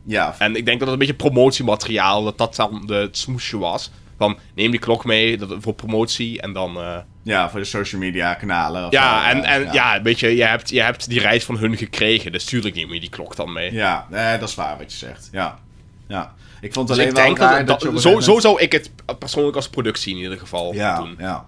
Ja, 0.05 0.35
en 0.37 0.55
ik 0.55 0.65
denk 0.65 0.79
dat 0.79 0.89
het 0.89 1.01
een 1.01 1.07
beetje 1.07 1.29
promotiemateriaal, 1.29 2.23
dat 2.23 2.37
dat 2.37 2.55
dan 2.55 2.83
de, 2.85 2.93
het 2.93 3.17
smoesje 3.17 3.57
was. 3.57 3.91
Van, 4.17 4.37
neem 4.55 4.71
die 4.71 4.79
klok 4.79 5.05
mee 5.05 5.37
dat, 5.37 5.55
voor 5.59 5.73
promotie 5.73 6.41
en 6.41 6.53
dan... 6.53 6.77
eh, 6.77 6.97
ja, 7.23 7.49
voor 7.49 7.59
de 7.59 7.65
social 7.65 8.01
media 8.01 8.33
kanalen. 8.33 8.85
of 8.85 8.91
ja, 8.91 9.29
en, 9.29 9.43
eh, 9.43 9.53
en 9.53 9.73
ja. 9.73 10.01
weet 10.01 10.19
je, 10.19 10.35
je 10.35 10.43
hebt, 10.43 10.69
je 10.69 10.81
hebt 10.81 11.09
die 11.09 11.19
reis 11.19 11.45
van 11.45 11.57
hun 11.57 11.77
gekregen. 11.77 12.31
Dus 12.31 12.43
tuurlijk 12.45 12.75
neem 12.75 12.93
je 12.93 12.99
die 12.99 13.09
klok 13.09 13.35
dan 13.35 13.53
mee. 13.53 13.73
Ja, 13.73 14.07
nee, 14.09 14.37
dat 14.37 14.49
is 14.49 14.55
waar 14.55 14.77
wat 14.77 14.91
je 14.91 14.97
zegt. 14.97 15.29
Ja. 15.31 15.59
ja. 16.07 16.33
Ik 16.61 16.73
vond 16.73 16.89
het 16.89 16.97
dus 16.97 17.07
alleen 17.07 17.31
ik 17.31 17.37
wel 17.37 17.47
raar 17.47 17.65
dat, 17.65 17.83
een 17.83 17.99
zo, 17.99 18.19
zo 18.19 18.39
zou 18.39 18.61
ik 18.61 18.71
het 18.71 18.91
persoonlijk 19.19 19.55
als 19.55 19.69
productie 19.69 20.15
in 20.15 20.21
ieder 20.21 20.37
geval 20.37 20.73
ja, 20.73 20.97
doen. 20.97 21.15
ja. 21.19 21.45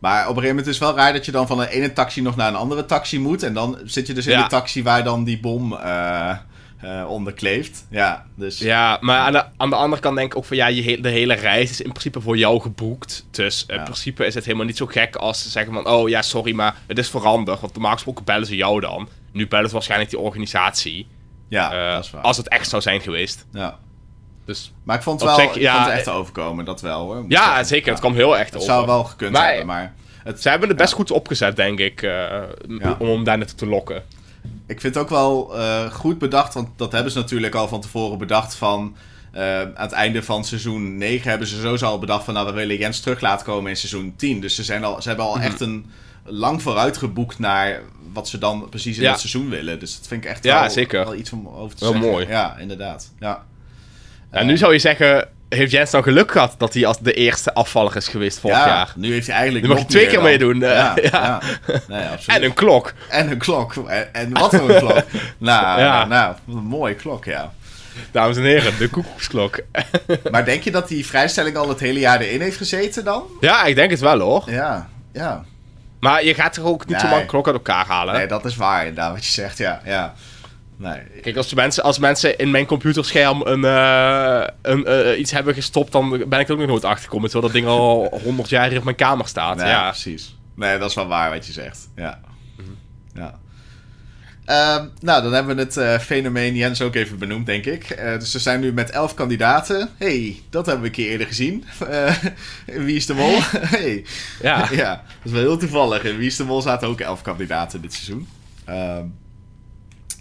Maar 0.00 0.20
op 0.20 0.28
een 0.28 0.42
gegeven 0.42 0.48
moment 0.48 0.66
is 0.66 0.78
het 0.78 0.88
wel 0.88 0.96
raar 0.96 1.12
dat 1.12 1.24
je 1.24 1.32
dan 1.32 1.46
van 1.46 1.58
de 1.58 1.70
ene 1.70 1.92
taxi 1.92 2.22
nog 2.22 2.36
naar 2.36 2.48
een 2.48 2.54
andere 2.54 2.84
taxi 2.84 3.18
moet. 3.20 3.42
En 3.42 3.54
dan 3.54 3.78
zit 3.84 4.06
je 4.06 4.12
dus 4.14 4.26
in 4.26 4.32
Ja. 4.32 4.42
de 4.42 4.48
taxi 4.48 4.82
waar 4.82 5.04
dan 5.04 5.24
die 5.24 5.40
bom 5.40 5.72
eh 5.72 6.36
eh, 6.82 7.04
onder 7.08 7.32
kleeft. 7.32 7.86
Ja, 7.90 8.26
dus... 8.34 8.58
Ja, 8.58 8.98
maar 9.00 9.18
aan 9.18 9.32
de, 9.32 9.44
aan 9.56 9.70
de 9.70 9.76
andere 9.76 10.02
kant 10.02 10.16
denk 10.16 10.32
ik 10.32 10.38
ook 10.38 10.44
van 10.44 10.56
ja, 10.56 10.66
je 10.66 11.00
de 11.00 11.08
hele 11.08 11.34
reis 11.34 11.70
is 11.70 11.80
in 11.80 11.90
principe 11.90 12.20
voor 12.20 12.36
jou 12.36 12.60
geboekt. 12.60 13.26
Dus 13.30 13.64
in 13.66 13.74
Ja. 13.76 13.82
principe 13.82 14.26
is 14.26 14.34
het 14.34 14.44
helemaal 14.44 14.66
niet 14.66 14.76
zo 14.76 14.86
gek 14.86 15.16
als 15.16 15.42
ze 15.42 15.48
zeggen 15.50 15.72
van 15.72 15.86
oh 15.88 16.08
ja, 16.08 16.22
sorry, 16.22 16.52
maar 16.54 16.76
het 16.86 16.98
is 16.98 17.08
veranderd. 17.10 17.60
Want 17.60 17.72
normaal 17.72 17.92
gesproken 17.92 18.24
bellen 18.24 18.46
ze 18.46 18.56
jou 18.56 18.80
dan. 18.80 19.08
Nu 19.32 19.48
bellen 19.48 19.66
ze 19.68 19.72
waarschijnlijk 19.74 20.10
die 20.10 20.18
organisatie. 20.18 21.06
Ja, 21.48 21.72
eh, 21.72 21.94
dat 21.94 22.04
is 22.04 22.10
waar. 22.10 22.22
als 22.22 22.36
het 22.36 22.48
echt 22.48 22.68
zou 22.68 22.82
zijn 22.82 23.00
geweest. 23.00 23.46
Ja. 23.52 23.78
Dus 24.44 24.72
Maar 24.82 24.96
ik 24.96 25.02
vond 25.02 25.20
het 25.20 25.30
Op 25.30 25.36
wel 25.36 25.46
zich, 25.46 25.54
ik 25.56 25.62
ja, 25.62 25.74
vond 25.74 25.86
het 25.86 25.94
echt 25.96 26.06
eh, 26.06 26.16
overkomen, 26.16 26.64
dat 26.64 26.80
wel 26.80 27.00
hoor. 27.04 27.22
Moet 27.22 27.32
ja, 27.32 27.64
zeker. 27.64 27.84
Ja. 27.86 27.90
Het 27.90 28.00
kwam 28.00 28.14
heel 28.14 28.38
echt 28.38 28.52
Het 28.52 28.62
over. 28.62 28.72
zou 28.74 28.86
wel 28.86 29.04
gekund 29.04 29.32
Maar- 29.32 29.46
hebben, 29.48 29.66
maar... 29.66 29.94
Het, 30.22 30.42
Ze 30.42 30.48
hebben 30.48 30.68
het 30.68 30.76
best 30.76 30.92
goed 30.92 31.10
opgezet, 31.10 31.56
denk 31.56 31.78
ik, 31.78 32.02
eh, 32.02 32.10
Ja. 32.78 32.96
om 32.98 33.08
hem 33.08 33.24
daar 33.24 33.38
naartoe 33.38 33.56
te 33.56 33.66
lokken. 33.66 34.02
Ik 34.66 34.80
vind 34.80 34.94
het 34.94 35.02
ook 35.04 35.10
wel 35.10 35.58
eh, 35.58 35.90
goed 35.92 36.18
bedacht, 36.18 36.54
want 36.54 36.68
dat 36.76 36.92
hebben 36.92 37.12
ze 37.12 37.18
natuurlijk 37.18 37.54
al 37.54 37.68
van 37.68 37.80
tevoren 37.80 38.18
bedacht 38.18 38.54
van... 38.54 38.96
eh, 39.32 39.60
aan 39.60 39.72
het 39.74 39.92
einde 39.92 40.22
van 40.22 40.44
seizoen 40.44 40.96
9 40.98 41.30
hebben 41.30 41.48
ze 41.48 41.60
sowieso 41.60 41.86
al 41.86 41.98
bedacht 41.98 42.24
van... 42.24 42.34
nou, 42.34 42.46
we 42.46 42.52
willen 42.52 42.76
Jens 42.78 43.00
terug 43.00 43.20
laten 43.20 43.46
komen 43.46 43.70
in 43.70 43.76
seizoen 43.76 44.14
10. 44.16 44.40
Dus 44.40 44.54
ze, 44.54 44.64
zijn 44.64 44.84
al, 44.84 45.02
ze 45.02 45.08
hebben 45.08 45.26
al 45.26 45.34
Mhm. 45.36 45.44
echt 45.44 45.60
een 45.60 45.86
lang 46.24 46.62
vooruit 46.62 46.96
geboekt 46.96 47.38
naar 47.38 47.80
wat 48.12 48.28
ze 48.28 48.38
dan 48.38 48.68
precies 48.68 48.96
in 48.96 49.02
Ja. 49.02 49.10
dat 49.10 49.20
seizoen 49.20 49.48
willen. 49.48 49.78
Dus 49.78 49.96
dat 49.98 50.06
vind 50.06 50.24
ik 50.24 50.30
echt 50.30 50.44
Ja, 50.44 50.60
wel, 50.60 50.70
zeker. 50.70 51.04
wel 51.04 51.14
iets 51.14 51.32
om 51.32 51.48
over 51.48 51.76
te 51.76 51.84
Wel 51.84 51.92
zeggen. 51.92 52.10
mooi. 52.10 52.26
Ja, 52.26 52.56
inderdaad. 52.58 53.12
Ja. 53.20 53.44
En 54.30 54.46
nu 54.46 54.56
zou 54.56 54.72
je 54.72 54.78
zeggen, 54.78 55.28
heeft 55.54 55.70
Jens 55.70 55.90
dan 55.90 56.02
geluk 56.02 56.30
gehad 56.32 56.54
dat 56.58 56.74
hij 56.74 56.86
als 56.86 56.98
de 56.98 57.12
eerste 57.12 57.54
afvaller 57.54 57.96
is 57.96 58.08
geweest 58.08 58.38
vorig 58.38 58.56
ja, 58.56 58.66
jaar? 58.66 58.92
nu 58.96 59.12
heeft 59.12 59.26
hij 59.26 59.36
eigenlijk 59.36 59.66
Nu 59.66 59.72
mag 59.72 59.82
je 59.82 59.86
twee 59.88 60.04
keer 60.06 60.14
dan. 60.14 60.22
meedoen, 60.22 60.62
eh, 60.62 60.70
ja, 60.70 60.94
ja. 61.02 61.10
ja. 61.12 61.40
Nee, 61.88 62.04
absoluut. 62.06 62.36
En 62.38 62.44
een 62.44 62.54
klok. 62.54 62.92
En 63.08 63.30
een 63.30 63.38
klok. 63.38 63.74
En, 63.74 64.14
en 64.14 64.32
wat 64.32 64.54
voor 64.56 64.70
een 64.70 64.78
klok. 64.78 65.02
nou, 65.38 65.80
Ja. 65.80 66.04
nou, 66.04 66.34
wat 66.44 66.56
een 66.56 66.62
mooie 66.62 66.94
klok, 66.94 67.24
ja. 67.24 67.52
Dames 68.10 68.36
en 68.36 68.42
heren, 68.42 68.78
de 68.78 68.88
koekoeksklok. 68.88 69.58
Maar 70.30 70.44
denk 70.44 70.62
je 70.62 70.70
dat 70.70 70.88
die 70.88 71.06
vrijstelling 71.06 71.56
al 71.56 71.68
het 71.68 71.80
hele 71.80 71.98
jaar 71.98 72.20
erin 72.20 72.40
heeft 72.40 72.56
gezeten 72.56 73.04
dan? 73.04 73.22
ja, 73.40 73.64
ik 73.64 73.74
denk 73.74 73.90
het 73.90 74.00
wel 74.00 74.18
hoor. 74.18 74.42
Ja, 74.46 74.88
ja. 75.12 75.44
Maar 76.00 76.24
je 76.24 76.34
gaat 76.34 76.52
toch 76.52 76.64
ook 76.64 76.86
niet 76.86 76.96
Nee. 76.96 77.00
zomaar 77.10 77.24
klok 77.24 77.46
uit 77.46 77.54
elkaar 77.54 77.86
halen? 77.86 78.14
Nee, 78.14 78.26
dat 78.26 78.44
is 78.44 78.56
waar 78.56 78.80
inderdaad 78.86 79.12
wat 79.12 79.24
je 79.24 79.30
zegt, 79.32 79.58
ja. 79.58 79.80
ja. 79.84 80.14
Nee. 80.80 81.00
Kijk, 81.22 81.36
als 81.36 81.54
mensen, 81.54 81.82
als 81.82 81.98
mensen 81.98 82.38
in 82.38 82.50
mijn 82.50 82.66
computerscherm 82.66 83.42
een, 83.42 83.64
eh, 83.64 84.46
een, 84.62 84.84
eh, 84.86 85.18
iets 85.18 85.30
hebben 85.30 85.54
gestopt, 85.54 85.92
dan 85.92 86.24
ben 86.28 86.40
ik 86.40 86.46
er 86.46 86.52
ook 86.52 86.58
nog 86.58 86.68
nooit 86.68 86.84
achter 86.84 87.04
gekomen. 87.04 87.30
Terwijl 87.30 87.52
dat 87.52 87.62
ding 87.62 87.72
al 87.72 88.08
100 88.24 88.48
jaar 88.48 88.68
hier 88.68 88.78
op 88.78 88.84
mijn 88.84 88.96
kamer 88.96 89.28
staat. 89.28 89.56
Nee, 89.56 89.66
ja. 89.66 89.90
precies. 89.90 90.36
Nee, 90.54 90.78
dat 90.78 90.88
is 90.88 90.94
wel 90.94 91.06
waar 91.06 91.30
wat 91.30 91.46
je 91.46 91.52
zegt. 91.52 91.88
Ja. 91.96 92.20
Mhm. 92.56 92.68
ja. 93.14 93.38
Ehm, 94.44 94.86
nou, 95.00 95.22
dan 95.22 95.32
hebben 95.32 95.56
we 95.56 95.62
het 95.62 95.76
eh, 95.76 95.98
fenomeen 95.98 96.54
Jens 96.54 96.82
ook 96.82 96.94
even 96.94 97.18
benoemd, 97.18 97.46
denk 97.46 97.64
ik. 97.64 97.90
Eh, 97.90 98.18
dus 98.18 98.32
we 98.32 98.38
zijn 98.38 98.60
nu 98.60 98.72
met 98.72 98.90
elf 98.90 99.14
kandidaten. 99.14 99.90
hey, 99.96 100.42
dat 100.50 100.66
hebben 100.66 100.82
we 100.82 100.88
een 100.88 100.94
keer 100.94 101.10
eerder 101.10 101.26
gezien. 101.26 101.64
Eh, 101.88 102.14
Wie 102.64 102.96
is 102.96 103.06
de 103.06 103.14
Mol? 103.14 103.38
hey. 103.76 104.04
Ja. 104.42 104.68
ja, 104.70 104.94
dat 104.94 105.24
is 105.24 105.30
wel 105.32 105.40
heel 105.40 105.56
toevallig. 105.56 106.04
In 106.04 106.16
Wie 106.16 106.26
is 106.26 106.36
de 106.36 106.44
Mol 106.44 106.62
zaten 106.62 106.88
ook 106.88 107.00
elf 107.00 107.22
kandidaten 107.22 107.80
dit 107.80 107.92
seizoen. 107.92 108.28
Ehm, 108.64 109.04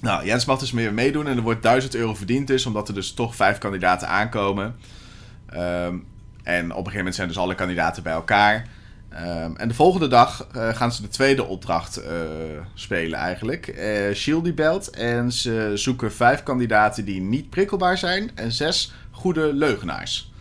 nou, 0.02 0.26
Jens 0.26 0.46
mag 0.46 0.60
dus 0.60 0.72
meer 0.72 0.94
meedoen 0.94 1.28
en 1.28 1.38
er 1.38 1.44
wordt 1.44 1.64
1000 1.64 1.96
euro 1.96 2.16
verdiend 2.16 2.48
dus, 2.48 2.66
omdat 2.66 2.88
er 2.88 2.94
dus 2.94 3.14
toch 3.14 3.36
vijf 3.36 3.58
kandidaten 3.58 4.08
aankomen. 4.08 4.76
Ehm, 5.46 5.98
en 6.44 6.64
op 6.64 6.70
een 6.70 6.76
gegeven 6.76 6.98
moment 6.98 7.16
zijn 7.16 7.28
dus 7.28 7.38
alle 7.38 7.56
kandidaten 7.56 8.04
bij 8.04 8.14
elkaar. 8.14 8.68
Ehm, 9.10 9.56
en 9.56 9.68
de 9.68 9.74
volgende 9.74 10.08
dag 10.08 10.48
eh, 10.54 10.76
gaan 10.76 10.92
ze 10.92 11.02
de 11.02 11.08
tweede 11.08 11.46
opdracht 11.46 11.98
eh, 11.98 12.12
spelen 12.74 13.20
eigenlijk. 13.20 13.68
Eh 13.68 14.16
Shield 14.16 14.56
belt 14.56 14.90
en 14.90 15.32
ze 15.32 15.72
zoeken 15.76 16.12
vijf 16.12 16.44
kandidaten 16.44 17.06
die 17.06 17.22
niet 17.22 17.50
prikkelbaar 17.50 17.98
zijn 17.98 18.32
en 18.36 18.52
zes 18.52 18.94
goede 19.12 19.54
leugenaars. 19.54 20.32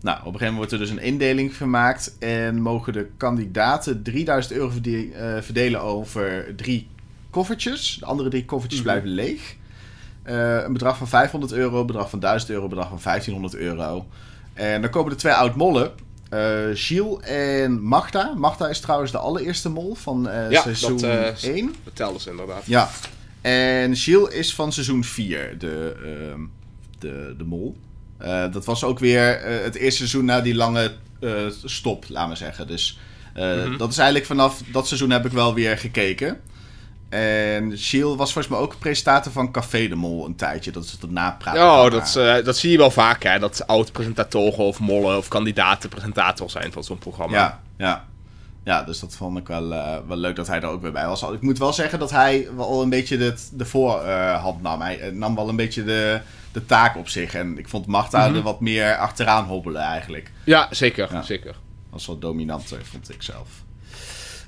Nou, 0.00 0.18
op 0.18 0.26
een 0.26 0.32
gegeven 0.32 0.54
moment 0.54 0.70
wordt 0.70 0.72
er 0.72 0.78
dus 0.78 0.90
een 0.90 1.10
indeling 1.10 1.56
gemaakt 1.56 2.16
en 2.18 2.62
mogen 2.62 2.92
de 2.92 3.08
kandidaten 3.16 4.02
3000 4.02 4.54
euro 4.54 4.68
verde- 4.68 5.40
verdelen 5.42 5.80
over 5.80 6.54
drie 6.56 6.88
koffertjes. 7.34 7.96
De 8.00 8.06
andere 8.06 8.28
drie 8.28 8.44
koffertjes 8.44 8.80
Mhm. 8.82 8.90
blijven 8.90 9.10
leeg. 9.14 9.54
Eh, 10.22 10.62
een 10.62 10.72
bedrag 10.72 10.96
van 10.96 11.08
500 11.08 11.52
euro, 11.52 11.80
een 11.80 11.86
bedrag 11.86 12.10
van 12.10 12.18
1000 12.18 12.50
euro, 12.50 12.62
een 12.62 12.68
bedrag 12.68 12.88
van 12.88 12.98
1500 13.00 13.54
euro. 13.54 14.06
En 14.54 14.80
dan 14.80 14.90
komen 14.90 15.10
de 15.10 15.16
twee 15.18 15.32
oud-mollen. 15.32 15.92
eh 16.30 16.50
Gilles 16.74 17.20
en 17.20 17.82
Magda. 17.82 18.32
Magda 18.36 18.68
is 18.68 18.80
trouwens 18.80 19.10
de 19.10 19.18
allereerste 19.18 19.68
mol 19.68 19.94
van 19.94 20.28
eh, 20.28 20.50
Ja, 20.50 20.62
seizoen 20.62 20.96
dat, 20.96 21.42
eh, 21.42 21.54
1. 21.54 21.74
Vertel 21.82 22.20
ze 22.20 22.30
inderdaad. 22.30 22.66
Ja. 22.66 22.90
En 23.40 23.96
Gilles 23.96 24.34
is 24.34 24.54
van 24.54 24.72
seizoen 24.72 25.04
4, 25.04 25.58
de, 25.58 25.94
ehm, 26.04 26.40
de, 26.98 27.34
de 27.38 27.44
mol. 27.44 27.76
Eh, 28.18 28.52
dat 28.52 28.64
was 28.64 28.84
ook 28.84 28.98
weer 28.98 29.34
eh, 29.40 29.64
het 29.64 29.74
eerste 29.74 29.96
seizoen 29.96 30.24
na 30.24 30.40
die 30.40 30.54
lange 30.54 30.92
eh, 31.20 31.30
stop, 31.64 32.04
laten 32.08 32.30
we 32.30 32.36
zeggen. 32.36 32.66
Dus 32.66 32.98
eh, 33.34 33.64
Mhm. 33.64 33.76
dat 33.76 33.90
is 33.90 33.96
eigenlijk 33.98 34.26
vanaf 34.26 34.62
dat 34.72 34.86
seizoen 34.86 35.10
heb 35.10 35.24
ik 35.24 35.32
wel 35.32 35.54
weer 35.54 35.78
gekeken. 35.78 36.40
En 37.08 37.78
Gilles 37.78 38.16
was 38.16 38.32
volgens 38.32 38.48
mij 38.54 38.58
ook 38.62 38.78
presentator 38.78 39.32
van 39.32 39.50
Café 39.52 39.88
de 39.88 39.94
Mol 39.94 40.26
een 40.26 40.36
tijdje. 40.36 40.70
Dat 40.70 40.84
is 40.84 40.90
het 41.00 41.10
napraten. 41.10 41.60
Ja, 41.60 41.88
dat, 41.88 42.16
eh, 42.16 42.44
dat 42.44 42.56
zie 42.56 42.70
je 42.70 42.76
wel 42.78 42.90
vaak, 42.90 43.22
hè. 43.22 43.38
Dat 43.38 43.66
oud-presentatoren 43.66 44.58
of 44.64 44.80
mollen 44.80 45.16
of 45.16 45.28
kandidaten 45.28 45.88
presentator 45.88 46.50
zijn 46.50 46.72
van 46.72 46.84
zo'n 46.84 46.98
programma. 46.98 47.36
Ja, 47.36 47.60
ja. 47.78 48.04
Ja, 48.64 48.82
dus 48.82 49.00
dat 49.00 49.14
vond 49.16 49.38
ik 49.38 49.46
wel, 49.46 49.72
eh, 49.72 49.96
wel 50.08 50.16
leuk 50.16 50.36
dat 50.36 50.46
hij 50.46 50.60
er 50.60 50.68
ook 50.68 50.82
weer 50.82 50.92
bij 50.92 51.06
was. 51.06 51.22
Ik 51.22 51.40
moet 51.42 51.58
wel 51.58 51.72
zeggen 51.72 51.98
dat 51.98 52.10
hij 52.10 52.48
wel 52.56 52.82
een 52.82 52.88
beetje 52.90 53.16
de, 53.18 53.34
de 53.52 53.64
voorhand 53.64 54.62
nam. 54.62 54.80
Hij 54.80 55.00
eh, 55.00 55.12
nam 55.12 55.34
wel 55.34 55.48
een 55.48 55.56
beetje 55.56 55.84
de, 55.84 56.20
de 56.52 56.66
taak 56.66 56.96
op 56.96 57.08
zich. 57.08 57.34
En 57.34 57.58
ik 57.58 57.68
vond 57.68 57.86
Magda 57.86 58.26
Mhm. 58.28 58.36
er 58.36 58.42
wat 58.42 58.60
meer 58.60 58.96
achteraan 58.96 59.44
hobbelen 59.44 59.82
eigenlijk. 59.82 60.32
Ja, 60.44 60.66
zeker, 60.70 61.08
Ja. 61.12 61.22
zeker. 61.22 61.54
Was 61.90 62.06
wat 62.06 62.20
dominanter, 62.20 62.84
vond 62.84 63.10
ik 63.14 63.22
zelf. 63.22 63.48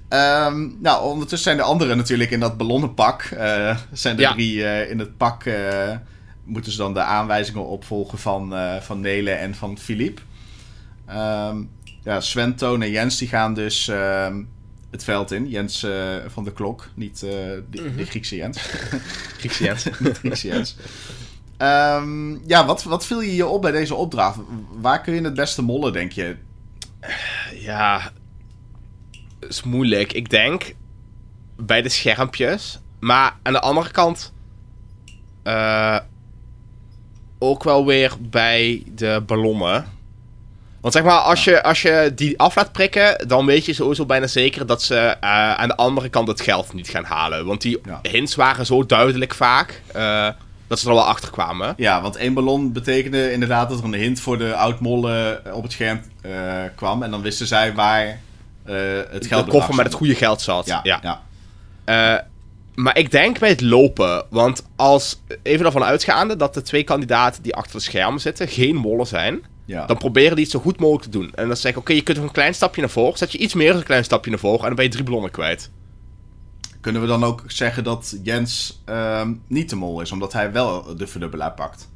Ehm, 0.08 0.68
nou, 0.80 1.04
ondertussen 1.04 1.38
zijn 1.38 1.56
de 1.56 1.62
anderen 1.62 1.96
natuurlijk 1.96 2.30
in 2.30 2.40
dat 2.40 2.56
ballonnenpak. 2.56 3.22
Eh 3.22 3.76
zijn 3.92 4.16
de 4.16 4.22
Ja. 4.22 4.32
drie 4.32 4.64
eh, 4.64 4.90
in 4.90 4.98
het 4.98 5.16
pak. 5.16 5.44
eh, 5.44 5.96
moeten 6.44 6.72
ze 6.72 6.78
dan 6.78 6.94
de 6.94 7.00
aanwijzingen 7.00 7.66
opvolgen 7.66 8.18
van, 8.18 8.54
van 8.80 9.00
Nele 9.00 9.30
en 9.30 9.54
van 9.54 9.78
Philippe. 9.78 10.22
Ehm, 11.06 11.56
ja, 12.02 12.20
Sven, 12.20 12.54
Toon 12.54 12.82
en 12.82 12.90
Jens 12.90 13.18
die 13.18 13.28
gaan 13.28 13.54
dus 13.54 13.88
ehm, 13.88 14.42
het 14.90 15.04
veld 15.04 15.32
in. 15.32 15.48
Jens 15.48 15.86
van 16.26 16.44
de 16.44 16.52
Klok, 16.52 16.88
niet 16.94 17.22
eh 17.22 17.30
die, 17.70 17.80
Mhm. 17.80 18.04
Griekse 18.04 18.36
Jens. 18.36 18.58
Griekse 19.38 19.64
Jens. 19.64 19.84
Niet 19.98 20.18
Griekse 20.18 20.46
Jens. 20.48 20.76
Ja, 22.46 22.66
wat, 22.66 22.82
wat 22.82 23.06
viel 23.06 23.20
je 23.20 23.34
je 23.34 23.46
op 23.46 23.62
bij 23.62 23.72
deze 23.72 23.94
opdracht? 23.94 24.38
Waar 24.80 25.00
kun 25.00 25.14
je 25.14 25.20
het 25.22 25.34
beste 25.34 25.62
mollen, 25.62 25.92
denk 25.92 26.12
je? 26.12 26.36
Ja, 27.54 28.12
is 29.48 29.62
moeilijk. 29.62 30.12
Ik 30.12 30.30
denk 30.30 30.74
bij 31.56 31.82
de 31.82 31.88
schermpjes. 31.88 32.78
Maar 33.00 33.36
aan 33.42 33.52
de 33.52 33.60
andere 33.60 33.90
kant 33.90 34.32
eh, 35.42 35.98
ook 37.38 37.64
wel 37.64 37.86
weer 37.86 38.12
bij 38.20 38.82
de 38.94 39.22
ballonnen. 39.26 39.84
Want 40.80 40.94
zeg 40.94 41.04
maar, 41.04 41.18
als, 41.18 41.44
je, 41.44 41.62
als 41.62 41.82
je 41.82 42.12
die 42.14 42.38
af 42.38 42.54
laat 42.56 42.72
prikken, 42.72 43.28
dan 43.28 43.46
weet 43.46 43.64
je 43.64 43.72
sowieso 43.72 44.06
bijna 44.06 44.26
zeker 44.26 44.66
dat 44.66 44.82
ze 44.82 44.96
eh, 44.96 45.54
aan 45.54 45.68
de 45.68 45.76
andere 45.76 46.08
kant 46.08 46.28
het 46.28 46.40
geld 46.40 46.72
niet 46.72 46.88
gaan 46.88 47.04
halen. 47.04 47.46
Want 47.46 47.62
die 47.62 47.78
Ja. 47.84 47.98
hints 48.02 48.34
waren 48.34 48.66
zo 48.66 48.86
duidelijk 48.86 49.34
vaak 49.34 49.82
eh, 49.92 50.28
dat 50.66 50.78
ze 50.78 50.88
er 50.88 50.94
wel 50.94 51.04
achter 51.04 51.30
kwamen. 51.30 51.74
Ja, 51.76 52.02
want 52.02 52.16
één 52.16 52.34
ballon 52.34 52.72
betekende 52.72 53.32
inderdaad 53.32 53.68
dat 53.68 53.78
er 53.78 53.84
een 53.84 53.94
hint 53.94 54.20
voor 54.20 54.38
de 54.38 54.54
oud-mollen 54.54 55.54
op 55.54 55.62
het 55.62 55.72
scherm 55.72 56.00
kwam. 56.74 57.02
En 57.02 57.10
dan 57.10 57.22
wisten 57.22 57.46
zij 57.46 57.74
waar 57.74 58.20
het 59.10 59.26
geld 59.26 59.44
de 59.44 59.50
koffer 59.50 59.74
met 59.74 59.84
het 59.84 59.94
goede 59.94 60.14
geld 60.14 60.40
zat. 60.40 60.66
Ja, 60.66 60.80
ja. 60.82 61.00
ja. 61.02 61.22
Eh, 61.84 62.22
maar 62.74 62.98
ik 62.98 63.10
denk 63.10 63.38
bij 63.38 63.48
het 63.48 63.60
lopen. 63.60 64.24
Want 64.30 64.66
als, 64.76 65.20
even 65.42 65.66
ervan 65.66 65.84
uitgaande 65.84 66.36
dat 66.36 66.54
de 66.54 66.62
twee 66.62 66.84
kandidaten 66.84 67.42
die 67.42 67.54
achter 67.54 67.76
de 67.76 67.82
schermen 67.82 68.20
zitten 68.20 68.48
geen 68.48 68.76
mollen 68.76 69.06
zijn. 69.06 69.44
ja. 69.64 69.86
Dan 69.86 69.98
proberen 69.98 70.34
die 70.34 70.44
het 70.44 70.52
zo 70.52 70.60
goed 70.60 70.78
mogelijk 70.78 71.04
te 71.04 71.18
doen. 71.18 71.32
En 71.34 71.46
dan 71.46 71.56
zeg 71.56 71.72
ik, 71.72 71.78
oké, 71.78 71.92
je 71.92 72.02
kunt 72.02 72.16
nog 72.16 72.26
een 72.26 72.32
klein 72.32 72.54
stapje 72.54 72.80
naar 72.80 72.90
voren. 72.90 73.18
Zet 73.18 73.32
je 73.32 73.38
iets 73.38 73.54
meer 73.54 73.68
dan 73.68 73.76
een 73.76 73.84
klein 73.84 74.04
stapje 74.04 74.30
naar 74.30 74.38
voren. 74.38 74.60
En 74.60 74.66
dan 74.66 74.74
ben 74.74 74.84
je 74.84 74.90
drie 74.90 75.04
ballonnen 75.04 75.30
kwijt. 75.30 75.70
Kunnen 76.80 77.02
we 77.02 77.08
dan 77.08 77.24
ook 77.24 77.44
zeggen 77.46 77.84
dat 77.84 78.18
Jens 78.22 78.82
ehm, 78.84 79.34
niet 79.46 79.70
de 79.70 79.76
mol 79.76 80.00
is, 80.00 80.12
omdat 80.12 80.32
hij 80.32 80.52
wel 80.52 80.96
de 80.96 81.06
verdubbelaar 81.06 81.52
pakt? 81.52 81.88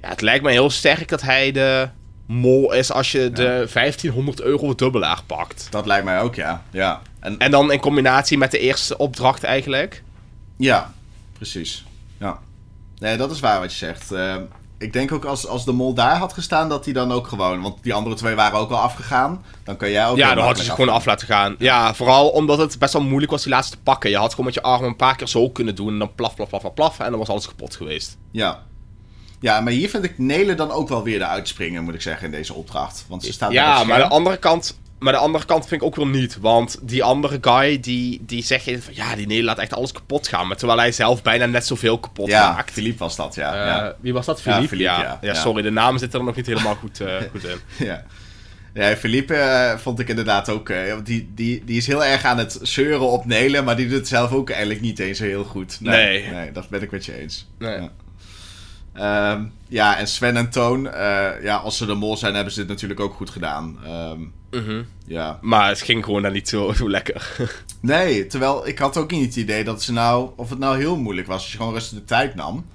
Ja, 0.00 0.08
het 0.08 0.20
lijkt 0.20 0.44
me 0.44 0.50
heel 0.50 0.70
sterk 0.70 1.08
dat 1.08 1.22
hij 1.22 1.52
de 1.52 1.88
mol 2.26 2.72
is 2.72 2.92
als 2.92 3.12
je 3.12 3.30
de 3.30 3.68
1500 3.72 4.40
euro 4.40 4.74
dubbelaar 4.74 5.22
pakt. 5.26 5.66
Dat 5.70 5.86
lijkt 5.86 6.04
mij 6.04 6.20
ook, 6.20 6.34
ja. 6.34 6.62
Ja, 6.70 7.00
en, 7.20 7.38
En 7.38 7.50
dan 7.50 7.72
in 7.72 7.80
combinatie 7.80 8.38
met 8.38 8.50
de 8.50 8.58
eerste 8.58 8.96
opdracht 8.96 9.44
eigenlijk. 9.44 10.02
ja 10.56 10.92
precies. 11.32 11.84
Ja. 12.18 12.38
Nee, 12.98 13.16
dat 13.16 13.30
is 13.30 13.40
waar 13.40 13.60
wat 13.60 13.72
je 13.72 13.78
zegt. 13.78 14.12
Ehm, 14.12 14.42
ik 14.78 14.92
denk 14.92 15.12
ook 15.12 15.24
als, 15.24 15.46
als 15.46 15.64
de 15.64 15.72
mol 15.72 15.94
daar 15.94 16.16
had 16.16 16.32
gestaan, 16.32 16.68
dat 16.68 16.84
hij 16.84 16.94
dan 16.94 17.12
ook 17.12 17.26
gewoon... 17.26 17.62
Want 17.62 17.82
die 17.82 17.94
andere 17.94 18.14
twee 18.14 18.34
waren 18.34 18.58
ook 18.58 18.70
al 18.70 18.78
afgegaan. 18.78 19.44
Dan 19.64 19.76
kun 19.76 19.90
jij 19.90 20.06
ook... 20.08 20.16
ja, 20.16 20.34
dan 20.34 20.44
had 20.44 20.56
hij 20.56 20.64
ze 20.64 20.70
gewoon 20.70 20.94
af 20.94 21.04
laten 21.04 21.26
gaan. 21.26 21.54
Ja, 21.58 21.94
vooral 21.94 22.28
omdat 22.28 22.58
het 22.58 22.78
best 22.78 22.92
wel 22.92 23.02
moeilijk 23.02 23.32
was 23.32 23.42
die 23.42 23.52
laatste 23.52 23.76
te 23.76 23.82
pakken. 23.82 24.10
Je 24.10 24.16
had 24.16 24.30
gewoon 24.30 24.44
met 24.44 24.54
je 24.54 24.62
arm 24.62 24.84
een 24.84 24.96
paar 24.96 25.16
keer 25.16 25.28
zo 25.28 25.50
kunnen 25.50 25.74
doen. 25.74 25.88
En 25.88 25.98
dan 25.98 26.14
plaf, 26.14 26.34
plaf, 26.34 26.48
plaf, 26.48 26.60
plaf, 26.60 26.74
plaf. 26.74 26.98
En 26.98 27.10
dan 27.10 27.18
was 27.18 27.28
alles 27.28 27.46
kapot 27.46 27.76
geweest. 27.76 28.16
Ja. 28.30 28.62
Ja, 29.42 29.60
maar 29.60 29.72
hier 29.72 29.88
vind 29.88 30.04
ik 30.04 30.18
Nelen 30.18 30.56
dan 30.56 30.70
ook 30.70 30.88
wel 30.88 31.02
weer 31.02 31.18
de 31.18 31.26
uitspringen, 31.26 31.84
moet 31.84 31.94
ik 31.94 32.02
zeggen, 32.02 32.24
in 32.26 32.30
deze 32.32 32.54
opdracht. 32.54 33.04
Want 33.08 33.24
ze 33.24 33.32
staat 33.32 33.52
Ja, 33.52 33.84
maar 33.84 33.98
de 33.98 34.08
andere 34.08 34.36
kant... 34.36 34.80
Maar 34.98 35.12
de 35.12 35.18
andere 35.18 35.44
kant 35.44 35.66
vind 35.66 35.80
ik 35.80 35.86
ook 35.86 35.96
weer 35.96 36.06
niet. 36.06 36.38
Want 36.40 36.78
die 36.82 37.02
andere 37.04 37.38
guy, 37.40 37.80
die, 37.80 38.22
die 38.26 38.42
zegt 38.44 38.64
van... 38.64 38.94
Ja, 38.94 39.16
die 39.16 39.26
Nederland 39.26 39.56
laat 39.56 39.66
echt 39.66 39.74
alles 39.74 39.92
kapot 39.92 40.28
gaan. 40.28 40.46
Maar 40.46 40.56
terwijl 40.56 40.78
hij 40.78 40.92
zelf 40.92 41.22
bijna 41.22 41.46
net 41.46 41.66
zoveel 41.66 41.98
kapot 41.98 42.28
Ja, 42.28 42.52
maakt. 42.52 42.70
Philippe 42.72 42.98
was 42.98 43.16
dat, 43.16 43.34
ja. 43.34 43.52
Eh, 43.52 43.66
ja. 43.66 43.94
Wie 44.00 44.12
was 44.12 44.26
dat? 44.26 44.42
Ja, 44.42 44.52
Philippe? 44.52 44.76
Ja, 44.76 45.00
ja. 45.00 45.18
ja. 45.20 45.32
Ja. 45.32 45.34
sorry, 45.34 45.62
de 45.62 45.70
namen 45.70 46.00
zitten 46.00 46.18
er 46.18 46.24
nog 46.24 46.36
niet 46.36 46.46
helemaal 46.46 46.74
goed, 46.74 47.00
eh, 47.00 47.16
goed 47.32 47.44
in. 47.44 47.58
ja. 47.86 48.04
Ja, 48.74 48.96
Philippe 48.96 49.34
eh, 49.34 49.78
vond 49.78 49.98
ik 49.98 50.08
inderdaad 50.08 50.48
ook... 50.48 50.68
eh, 50.68 50.94
die, 51.04 51.30
die, 51.34 51.62
die 51.64 51.76
is 51.76 51.86
heel 51.86 52.04
erg 52.04 52.24
aan 52.24 52.38
het 52.38 52.58
zeuren 52.62 53.08
op 53.08 53.24
Nelen, 53.24 53.64
maar 53.64 53.76
die 53.76 53.88
doet 53.88 53.98
het 53.98 54.08
zelf 54.08 54.32
ook 54.32 54.50
eigenlijk 54.50 54.80
niet 54.80 54.98
eens 54.98 55.18
zo 55.18 55.24
heel 55.24 55.44
goed. 55.44 55.80
Nee. 55.80 56.28
Nee, 56.30 56.52
dat 56.52 56.68
ben 56.68 56.82
ik 56.82 56.90
met 56.90 57.04
je 57.04 57.20
eens. 57.20 57.48
Nee. 57.58 57.74
Ja. 57.80 57.90
Ehm, 58.92 59.42
ja, 59.68 59.96
en 59.98 60.06
Sven 60.06 60.36
en 60.36 60.50
Toon, 60.50 60.88
eh, 60.88 61.42
ja, 61.42 61.56
als 61.56 61.76
ze 61.76 61.86
de 61.86 61.94
mol 61.94 62.16
zijn, 62.16 62.34
hebben 62.34 62.52
ze 62.52 62.60
dit 62.60 62.68
natuurlijk 62.68 63.00
ook 63.00 63.14
goed 63.14 63.30
gedaan. 63.30 63.76
Ehm, 63.84 64.20
Mhm. 64.62 64.82
ja. 65.06 65.38
Maar 65.40 65.68
het 65.68 65.80
ging 65.80 66.04
gewoon 66.04 66.22
dan 66.22 66.32
niet 66.32 66.48
zo, 66.48 66.72
zo 66.72 66.90
lekker. 66.90 67.32
Nee, 67.80 68.26
terwijl 68.26 68.66
ik 68.68 68.78
had 68.78 68.96
ook 68.96 69.10
niet 69.10 69.24
het 69.24 69.36
idee 69.36 69.64
dat 69.64 69.82
ze 69.82 69.92
nou, 69.92 70.30
of 70.36 70.50
het 70.50 70.58
nou 70.58 70.76
heel 70.78 70.96
moeilijk 70.96 71.26
was 71.26 71.42
als 71.42 71.50
je 71.52 71.56
gewoon 71.56 71.72
rustig 71.72 71.98
de 71.98 72.04
tijd 72.04 72.34
nam. 72.34 72.66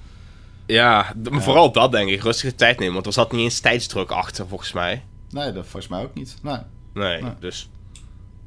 ja, 0.66 1.14
maar 1.32 1.42
vooral 1.42 1.72
dat 1.72 1.92
denk 1.92 2.10
ik. 2.10 2.22
Rustige 2.22 2.56
tijd 2.56 2.80
nemen. 2.80 2.94
Want 2.94 3.06
er 3.06 3.14
zat 3.14 3.32
niet 3.32 3.42
eens 3.42 3.60
tijdsdruk 3.60 4.12
achter, 4.12 4.48
volgens 4.48 4.72
mij. 4.74 5.04
Nee, 5.30 5.52
dat 5.52 5.64
volgens 5.64 5.88
mij 5.88 6.02
ook 6.04 6.14
niet. 6.14 6.38
Nee, 6.42 6.58
Nee, 6.94 7.22
Nee. 7.22 7.32
dus... 7.40 7.70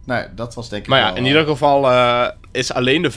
nee 0.05 0.25
dat 0.35 0.55
was 0.55 0.69
denk 0.69 0.83
ik 0.83 0.89
Maar 0.89 0.99
ja, 0.99 1.07
wel, 1.07 1.17
in 1.17 1.23
eh, 1.23 1.29
ieder 1.29 1.45
geval 1.47 1.91
eh, 1.91 2.29
is 2.53 2.73
alleen 2.73 3.03
de 3.03 3.11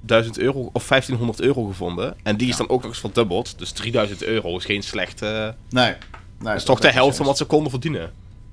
15.000 0.00 0.30
euro 0.34 0.70
of 0.72 0.88
1500 0.88 1.40
euro 1.40 1.64
gevonden. 1.64 2.14
En 2.22 2.36
die 2.36 2.48
is 2.48 2.56
dan 2.56 2.68
ook 2.68 2.80
nog 2.82 2.90
eens 2.90 3.00
verdubbeld. 3.00 3.58
Dus 3.58 3.70
3000 3.72 4.22
euro 4.22 4.56
is 4.56 4.64
geen 4.64 4.82
slechte... 4.82 5.54
Nee. 5.70 5.84
nee 5.84 5.96
Dat 6.38 6.54
is 6.56 6.64
toch 6.64 6.80
de 6.80 6.90
helft 6.92 7.16
van 7.16 7.26
wat 7.26 7.36
ze 7.36 7.44
konden 7.44 7.70
verdienen. 7.70 8.12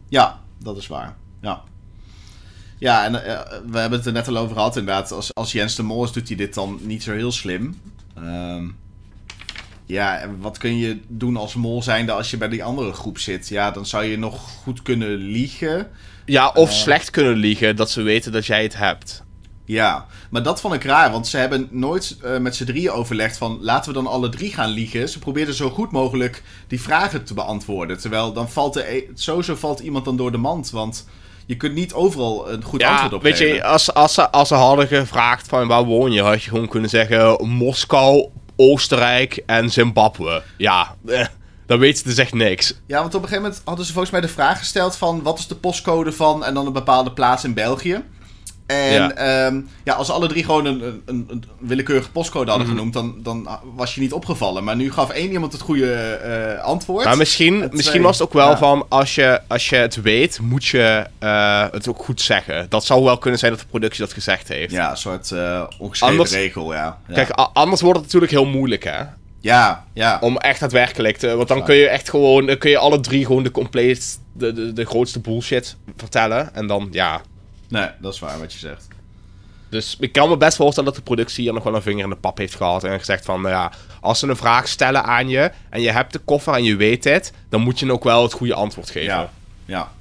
Ja, 0.10 0.40
dat 0.58 0.78
is 0.78 0.88
waar. 0.88 1.16
Ja. 1.42 1.62
Ja, 2.80 3.06
en 3.06 3.26
eh, 3.26 3.40
we 3.70 3.78
hebben 3.80 3.98
het 3.98 4.08
er 4.08 4.14
net 4.14 4.28
al 4.28 4.38
over 4.38 4.56
gehad 4.56 4.78
inderdaad. 4.78 5.12
Als, 5.12 5.34
als 5.34 5.52
Jens 5.52 5.76
de 5.76 5.84
Mol 5.84 6.04
is, 6.04 6.12
doet 6.12 6.28
hij 6.28 6.38
dit 6.38 6.54
dan 6.54 6.80
niet 6.82 7.04
zo 7.04 7.12
heel 7.14 7.32
slim. 7.32 7.82
Ehm, 8.16 8.66
ja, 9.86 10.18
en 10.18 10.40
wat 10.40 10.58
kun 10.58 10.78
je 10.78 11.00
doen 11.08 11.38
als 11.38 11.56
mol 11.56 11.84
zijnde 11.84 12.12
als 12.12 12.32
je 12.32 12.38
bij 12.38 12.48
die 12.50 12.64
andere 12.64 12.94
groep 12.94 13.18
zit? 13.18 13.48
Ja, 13.48 13.72
dan 13.72 13.86
zou 13.86 14.04
je 14.04 14.18
nog 14.18 14.50
goed 14.64 14.82
kunnen 14.82 15.16
liegen. 15.16 15.90
Ja, 16.26 16.48
of 16.48 16.70
Eh. 16.70 16.76
slecht 16.76 17.10
kunnen 17.10 17.36
liegen 17.36 17.76
dat 17.76 17.92
ze 17.92 18.02
weten 18.02 18.32
dat 18.32 18.46
jij 18.46 18.64
het 18.64 18.78
hebt. 18.78 19.24
Ja, 19.68 20.06
maar 20.30 20.44
dat 20.44 20.62
vond 20.62 20.74
ik 20.74 20.84
raar, 20.84 21.12
want 21.12 21.28
ze 21.28 21.38
hebben 21.38 21.68
nooit 21.72 22.18
eh, 22.24 22.38
met 22.38 22.56
z'n 22.56 22.66
drieën 22.66 22.92
overlegd 22.92 23.38
van 23.38 23.58
laten 23.62 23.88
we 23.94 23.98
dan 24.04 24.08
alle 24.08 24.30
drie 24.30 24.54
gaan 24.54 24.70
liegen. 24.70 25.10
Ze 25.10 25.20
probeerden 25.20 25.54
zo 25.56 25.70
goed 25.70 25.92
mogelijk 25.92 26.44
die 26.68 26.82
vragen 26.82 27.24
te 27.24 27.34
beantwoorden. 27.34 28.00
Terwijl 28.00 28.34
dan 28.34 28.50
valt 28.50 28.76
er, 28.76 28.94
e- 28.96 29.04
sowieso 29.14 29.56
valt 29.56 29.80
iemand 29.80 30.06
dan 30.06 30.18
door 30.18 30.32
de 30.32 30.38
mand, 30.38 30.70
want 30.70 31.08
je 31.46 31.58
kunt 31.58 31.74
niet 31.74 31.94
overal 31.94 32.50
een 32.52 32.64
goed 32.64 32.82
Ja, 32.82 32.90
antwoord 32.92 33.14
op 33.14 33.22
weet 33.22 33.38
geven. 33.38 33.56
je, 33.56 33.64
als, 33.64 33.94
als, 33.94 34.14
ze, 34.14 34.30
als 34.32 34.48
ze 34.48 34.56
hadden 34.56 34.88
gevraagd 34.88 35.48
van 35.48 35.68
waar 35.68 35.84
woon 35.84 36.12
je, 36.12 36.22
had 36.22 36.44
je 36.44 36.50
gewoon 36.50 36.68
kunnen 36.68 36.90
zeggen 36.90 37.48
Moskou, 37.48 38.28
Oostenrijk 38.56 39.44
en 39.46 39.70
Zimbabwe. 39.72 40.44
Ja, 40.58 40.96
eh, 41.08 41.26
dan 41.66 41.80
weten 41.80 41.98
ze 41.98 42.04
dus 42.04 42.18
echt 42.18 42.34
niks. 42.34 42.74
Ja, 42.86 43.00
want 43.02 43.16
op 43.16 43.22
een 43.22 43.28
gegeven 43.28 43.44
moment 43.44 43.62
hadden 43.66 43.86
ze 43.86 43.92
volgens 43.92 44.12
mij 44.12 44.22
de 44.22 44.28
vraag 44.28 44.58
gesteld 44.58 44.96
van 44.96 45.22
wat 45.24 45.40
is 45.40 45.48
de 45.48 45.56
postcode 45.56 46.12
van 46.12 46.46
en 46.46 46.54
dan 46.54 46.66
een 46.66 46.74
bepaalde 46.74 47.12
plaats 47.12 47.44
in 47.44 47.54
België. 47.54 48.04
En 48.68 48.94
Ja. 48.94 49.12
ja, 49.18 49.52
ja 49.84 49.94
als 49.94 50.10
alle 50.10 50.28
drie 50.28 50.44
gewoon 50.44 50.66
een, 50.66 51.02
een, 51.06 51.26
een, 51.30 51.44
willekeurige 51.60 52.12
postcode 52.12 52.50
hadden 52.50 52.68
Mhm. 52.68 52.76
genoemd, 52.78 52.94
dan, 52.94 53.16
dan 53.24 53.48
was 53.76 53.96
je 53.96 54.02
niet 54.02 54.14
opgevallen. 54.14 54.64
Maar 54.64 54.76
nu 54.76 54.92
gaf 54.92 55.10
één 55.10 55.32
iemand 55.32 55.52
het 55.52 55.62
goede 55.62 55.94
eh, 55.94 56.64
antwoord. 56.64 57.06
Maar 57.06 57.18
misschien, 57.18 57.62
Het 57.62 57.74
misschien 57.74 58.02
was 58.02 58.20
het 58.20 58.28
ook 58.28 58.34
wel 58.34 58.50
Ja. 58.50 58.58
van, 58.58 58.86
als 58.90 59.16
je, 59.16 59.42
als 59.48 59.70
je 59.70 59.76
het 59.76 60.02
weet, 60.02 60.40
moet 60.42 60.66
je 60.66 61.06
eh, 61.20 61.66
het 61.72 61.88
ook 61.88 62.04
goed 62.04 62.22
zeggen. 62.22 62.66
Dat 62.70 62.86
zou 62.86 63.04
wel 63.04 63.18
kunnen 63.18 63.40
zijn 63.40 63.52
dat 63.52 63.62
de 63.62 63.68
productie 63.68 64.00
dat 64.04 64.14
gezegd 64.14 64.48
heeft. 64.48 64.72
Ja, 64.72 64.90
een 64.92 64.98
soort 64.98 65.32
eh 65.32 65.64
ongeschreven 65.80 66.16
Anders- 66.18 66.32
regel, 66.34 66.74
ja. 66.74 66.98
ja. 67.08 67.14
Kijk, 67.14 67.30
anders 67.54 67.82
wordt 67.82 67.96
het 67.98 68.06
natuurlijk 68.06 68.32
heel 68.32 68.46
moeilijk, 68.46 68.84
hè. 68.84 69.02
Ja, 69.40 69.86
ja. 69.94 70.18
Om 70.22 70.38
echt 70.38 70.60
daadwerkelijk 70.60 71.18
te... 71.18 71.36
Want 71.36 71.48
dan 71.48 71.64
kun 71.64 71.76
je 71.76 71.88
echt 71.88 72.10
gewoon... 72.10 72.58
Kun 72.58 72.70
je 72.70 72.78
alle 72.78 73.00
drie 73.00 73.26
gewoon 73.26 73.44
de 73.44 73.52
compleet... 73.52 74.20
De, 74.34 74.54
de, 74.54 74.74
de 74.74 74.86
grootste 74.86 75.20
bullshit 75.20 75.76
vertellen. 75.98 76.56
En 76.56 76.68
dan, 76.68 76.88
ja... 76.92 77.22
Nee, 77.68 77.90
dat 78.00 78.14
is 78.14 78.20
waar 78.20 78.40
wat 78.40 78.54
je 78.54 78.60
zegt. 78.60 78.88
Dus 79.70 79.98
ik 80.00 80.12
kan 80.12 80.30
me 80.30 80.38
best 80.38 80.58
voorstellen 80.58 80.90
dat 80.90 81.00
de 81.00 81.06
productie 81.06 81.44
hier 81.44 81.54
nog 81.54 81.64
wel 81.64 81.76
een 81.76 81.82
vinger 81.82 82.04
in 82.04 82.10
de 82.10 82.16
pap 82.16 82.38
heeft 82.38 82.56
gehad. 82.56 82.84
En 82.84 83.00
gezegd 83.00 83.26
van, 83.26 83.42
nou 83.42 83.54
ja, 83.54 83.72
als 84.02 84.20
ze 84.20 84.28
een 84.28 84.36
vraag 84.36 84.68
stellen 84.68 85.04
aan 85.04 85.30
je 85.30 85.52
en 85.70 85.82
je 85.82 85.92
hebt 85.92 86.14
de 86.14 86.20
koffer 86.20 86.54
en 86.54 86.64
je 86.64 86.76
weet 86.76 87.04
het, 87.04 87.34
dan 87.50 87.62
moet 87.62 87.80
je 87.80 87.92
ook 87.92 88.04
wel 88.04 88.24
het 88.24 88.34
goede 88.34 88.54
antwoord 88.54 88.90
geven. 88.90 89.14
Ja, 89.14 89.30
ja. 89.66 89.92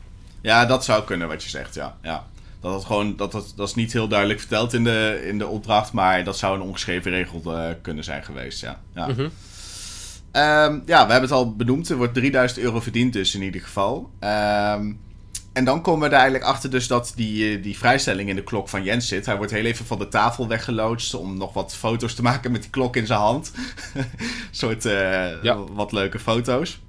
ja, 0.40 0.66
dat 0.66 0.84
zou 0.84 1.04
kunnen 1.04 1.28
wat 1.28 1.42
je 1.42 1.48
zegt, 1.48 1.74
ja. 1.74 1.96
ja. 2.02 2.24
Dat, 2.60 2.74
het 2.74 2.84
gewoon, 2.84 3.16
dat, 3.16 3.32
dat, 3.32 3.52
dat 3.56 3.68
is 3.68 3.74
niet 3.74 3.92
heel 3.92 4.08
duidelijk 4.08 4.40
verteld 4.40 4.72
in 4.72 4.84
de, 4.84 5.24
in 5.28 5.38
de 5.38 5.46
opdracht, 5.46 5.92
maar 5.92 6.24
dat 6.24 6.38
zou 6.38 6.54
een 6.54 6.66
ongeschreven 6.66 7.10
regel 7.10 7.56
eh, 7.56 7.68
kunnen 7.82 8.04
zijn 8.04 8.24
geweest, 8.24 8.60
ja. 8.60 8.80
Ja. 8.94 9.06
Mhm. 9.06 9.28
Ehm, 10.36 10.78
ja, 10.86 11.06
we 11.06 11.12
hebben 11.12 11.20
het 11.20 11.30
al 11.30 11.54
benoemd. 11.54 11.88
Er 11.88 11.96
wordt 11.96 12.14
3000 12.14 12.60
euro 12.60 12.80
verdiend 12.80 13.12
dus 13.12 13.34
in 13.34 13.42
ieder 13.42 13.60
geval. 13.60 14.10
Ehm, 14.18 14.92
en 15.56 15.64
dan 15.64 15.82
komen 15.82 16.00
we 16.00 16.06
er 16.14 16.20
eigenlijk 16.20 16.44
achter 16.44 16.70
dus 16.70 16.86
dat 16.86 17.12
die, 17.14 17.56
eh, 17.56 17.62
die 17.62 17.78
vrijstelling 17.78 18.28
in 18.28 18.36
de 18.36 18.42
klok 18.42 18.68
van 18.68 18.82
Jens 18.84 19.08
zit. 19.08 19.26
Hij 19.26 19.36
wordt 19.36 19.52
heel 19.52 19.64
even 19.64 19.86
van 19.86 19.98
de 19.98 20.08
tafel 20.08 20.48
weggeloodst 20.48 21.14
om 21.14 21.36
nog 21.36 21.52
wat 21.52 21.74
foto's 21.76 22.14
te 22.14 22.22
maken 22.22 22.52
met 22.52 22.62
die 22.62 22.70
klok 22.70 22.96
in 22.96 23.06
zijn 23.06 23.18
hand. 23.18 23.52
Een 23.94 24.04
soort 24.50 24.84
eh, 24.84 25.42
Ja. 25.42 25.56
wat 25.56 25.92
leuke 25.92 26.18
foto's. 26.18 26.80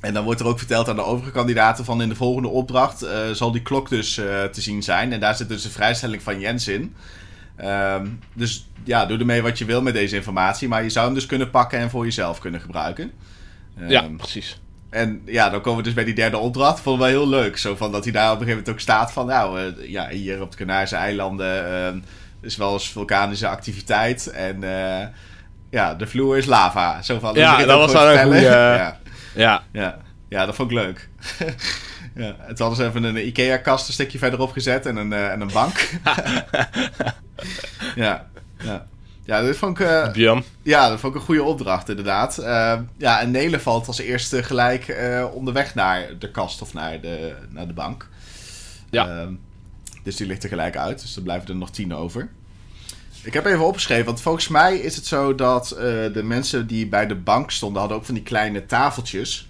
En 0.00 0.14
dan 0.14 0.24
wordt 0.24 0.40
er 0.40 0.46
ook 0.46 0.58
verteld 0.58 0.88
aan 0.88 0.96
de 0.96 1.04
overige 1.04 1.32
kandidaten 1.32 1.84
van 1.84 2.02
in 2.02 2.08
de 2.08 2.14
volgende 2.14 2.48
opdracht 2.48 3.02
eh, 3.02 3.30
zal 3.30 3.52
die 3.52 3.62
klok 3.62 3.88
dus 3.88 4.14
te 4.14 4.60
zien 4.60 4.82
zijn. 4.82 5.12
En 5.12 5.20
daar 5.20 5.34
zit 5.36 5.48
dus 5.48 5.62
de 5.62 5.70
vrijstelling 5.70 6.22
van 6.22 6.40
Jens 6.40 6.68
in. 6.68 6.94
Ehm, 7.56 8.06
dus 8.34 8.68
ja, 8.84 9.06
doe 9.06 9.18
ermee 9.18 9.42
wat 9.42 9.58
je 9.58 9.64
wil 9.64 9.82
met 9.82 9.94
deze 9.94 10.16
informatie. 10.16 10.68
Maar 10.68 10.82
je 10.82 10.90
zou 10.90 11.04
hem 11.04 11.14
dus 11.14 11.26
kunnen 11.26 11.50
pakken 11.50 11.78
en 11.78 11.90
voor 11.90 12.04
jezelf 12.04 12.38
kunnen 12.38 12.60
gebruiken. 12.60 13.10
Ja, 13.88 14.02
Ehm, 14.02 14.16
precies. 14.16 14.60
En 14.92 15.22
ja, 15.26 15.50
dan 15.50 15.60
komen 15.60 15.78
we 15.78 15.84
dus 15.84 15.94
bij 15.94 16.04
die 16.04 16.14
derde 16.14 16.36
opdracht. 16.36 16.80
Vond 16.80 16.96
ik 16.96 17.02
wel 17.02 17.10
heel 17.10 17.28
leuk. 17.28 17.56
Zo 17.58 17.76
van 17.76 17.92
dat 17.92 18.04
hij 18.04 18.12
daar 18.12 18.24
op 18.32 18.40
een 18.40 18.46
gegeven 18.46 18.58
moment 18.58 18.74
ook 18.74 18.80
staat 18.80 19.12
van... 19.12 19.26
Nou, 19.26 19.60
eh, 19.60 19.90
ja, 19.90 20.08
hier 20.08 20.40
op 20.40 20.50
de 20.50 20.56
Canarische 20.56 20.96
eilanden 20.96 21.66
ehm, 21.86 21.98
is 22.40 22.56
wel 22.56 22.72
eens 22.72 22.90
vulkanische 22.90 23.48
activiteit. 23.48 24.30
En 24.30 24.62
eh, 24.64 25.06
ja, 25.70 25.94
de 25.94 26.06
vloer 26.06 26.36
is 26.36 26.46
lava. 26.46 27.02
Zo 27.02 27.18
van, 27.18 27.34
Ja, 27.34 27.64
dat 27.64 27.78
was 27.78 27.92
wel 27.92 28.12
een 28.12 28.22
goeie- 28.24 28.40
ja, 28.50 28.98
Ja, 29.34 29.62
ja, 29.72 29.98
ja, 30.28 30.46
dat 30.46 30.54
vond 30.54 30.70
ik 30.70 30.76
leuk. 30.76 31.08
ja, 32.24 32.34
het 32.38 32.58
hadden 32.58 32.76
ze 32.76 32.84
even 32.86 33.04
een 33.04 33.26
Ikea-kast 33.26 33.86
een 33.88 33.92
stukje 33.94 34.18
verderop 34.18 34.52
gezet 34.52 34.86
en 34.86 34.96
een, 34.96 35.12
eh, 35.12 35.30
en 35.32 35.40
een 35.40 35.50
bank. 35.52 35.88
ja, 37.94 38.26
ja. 38.64 38.86
Ja, 39.24 39.42
dit 39.42 39.56
vond 39.56 39.80
ik... 39.80 39.86
eh, 39.86 40.14
ja, 40.62 40.88
dat 40.88 41.00
vond 41.00 41.14
ik 41.14 41.20
een 41.20 41.26
goede 41.26 41.42
opdracht, 41.42 41.88
inderdaad. 41.88 42.38
Eh, 42.38 42.78
ja, 42.96 43.20
en 43.20 43.30
Nele 43.30 43.60
valt 43.60 43.86
als 43.86 43.98
eerste 43.98 44.42
gelijk 44.42 44.88
eh, 44.88 45.26
onderweg 45.34 45.74
naar 45.74 46.18
de 46.18 46.30
kast 46.30 46.62
of 46.62 46.72
naar 46.72 47.00
de, 47.00 47.34
naar 47.50 47.66
de 47.66 47.72
bank. 47.72 48.08
Ja. 48.90 49.08
Ehm, 49.08 49.32
dus 50.02 50.16
die 50.16 50.26
ligt 50.26 50.42
er 50.42 50.48
gelijk 50.48 50.76
uit, 50.76 51.00
dus 51.00 51.16
er 51.16 51.22
blijven 51.22 51.48
er 51.48 51.56
nog 51.56 51.70
tien 51.70 51.94
over. 51.94 52.28
Ik 53.22 53.32
heb 53.32 53.44
even 53.44 53.66
opgeschreven, 53.66 54.04
want 54.04 54.20
volgens 54.20 54.48
mij 54.48 54.76
is 54.76 54.96
het 54.96 55.06
zo 55.06 55.34
dat 55.34 55.68
de 56.12 56.22
mensen 56.24 56.66
die 56.66 56.86
bij 56.86 57.06
de 57.06 57.14
bank 57.14 57.50
stonden, 57.50 57.80
hadden 57.80 57.98
ook 57.98 58.04
van 58.04 58.14
die 58.14 58.22
kleine 58.22 58.66
tafeltjes. 58.66 59.48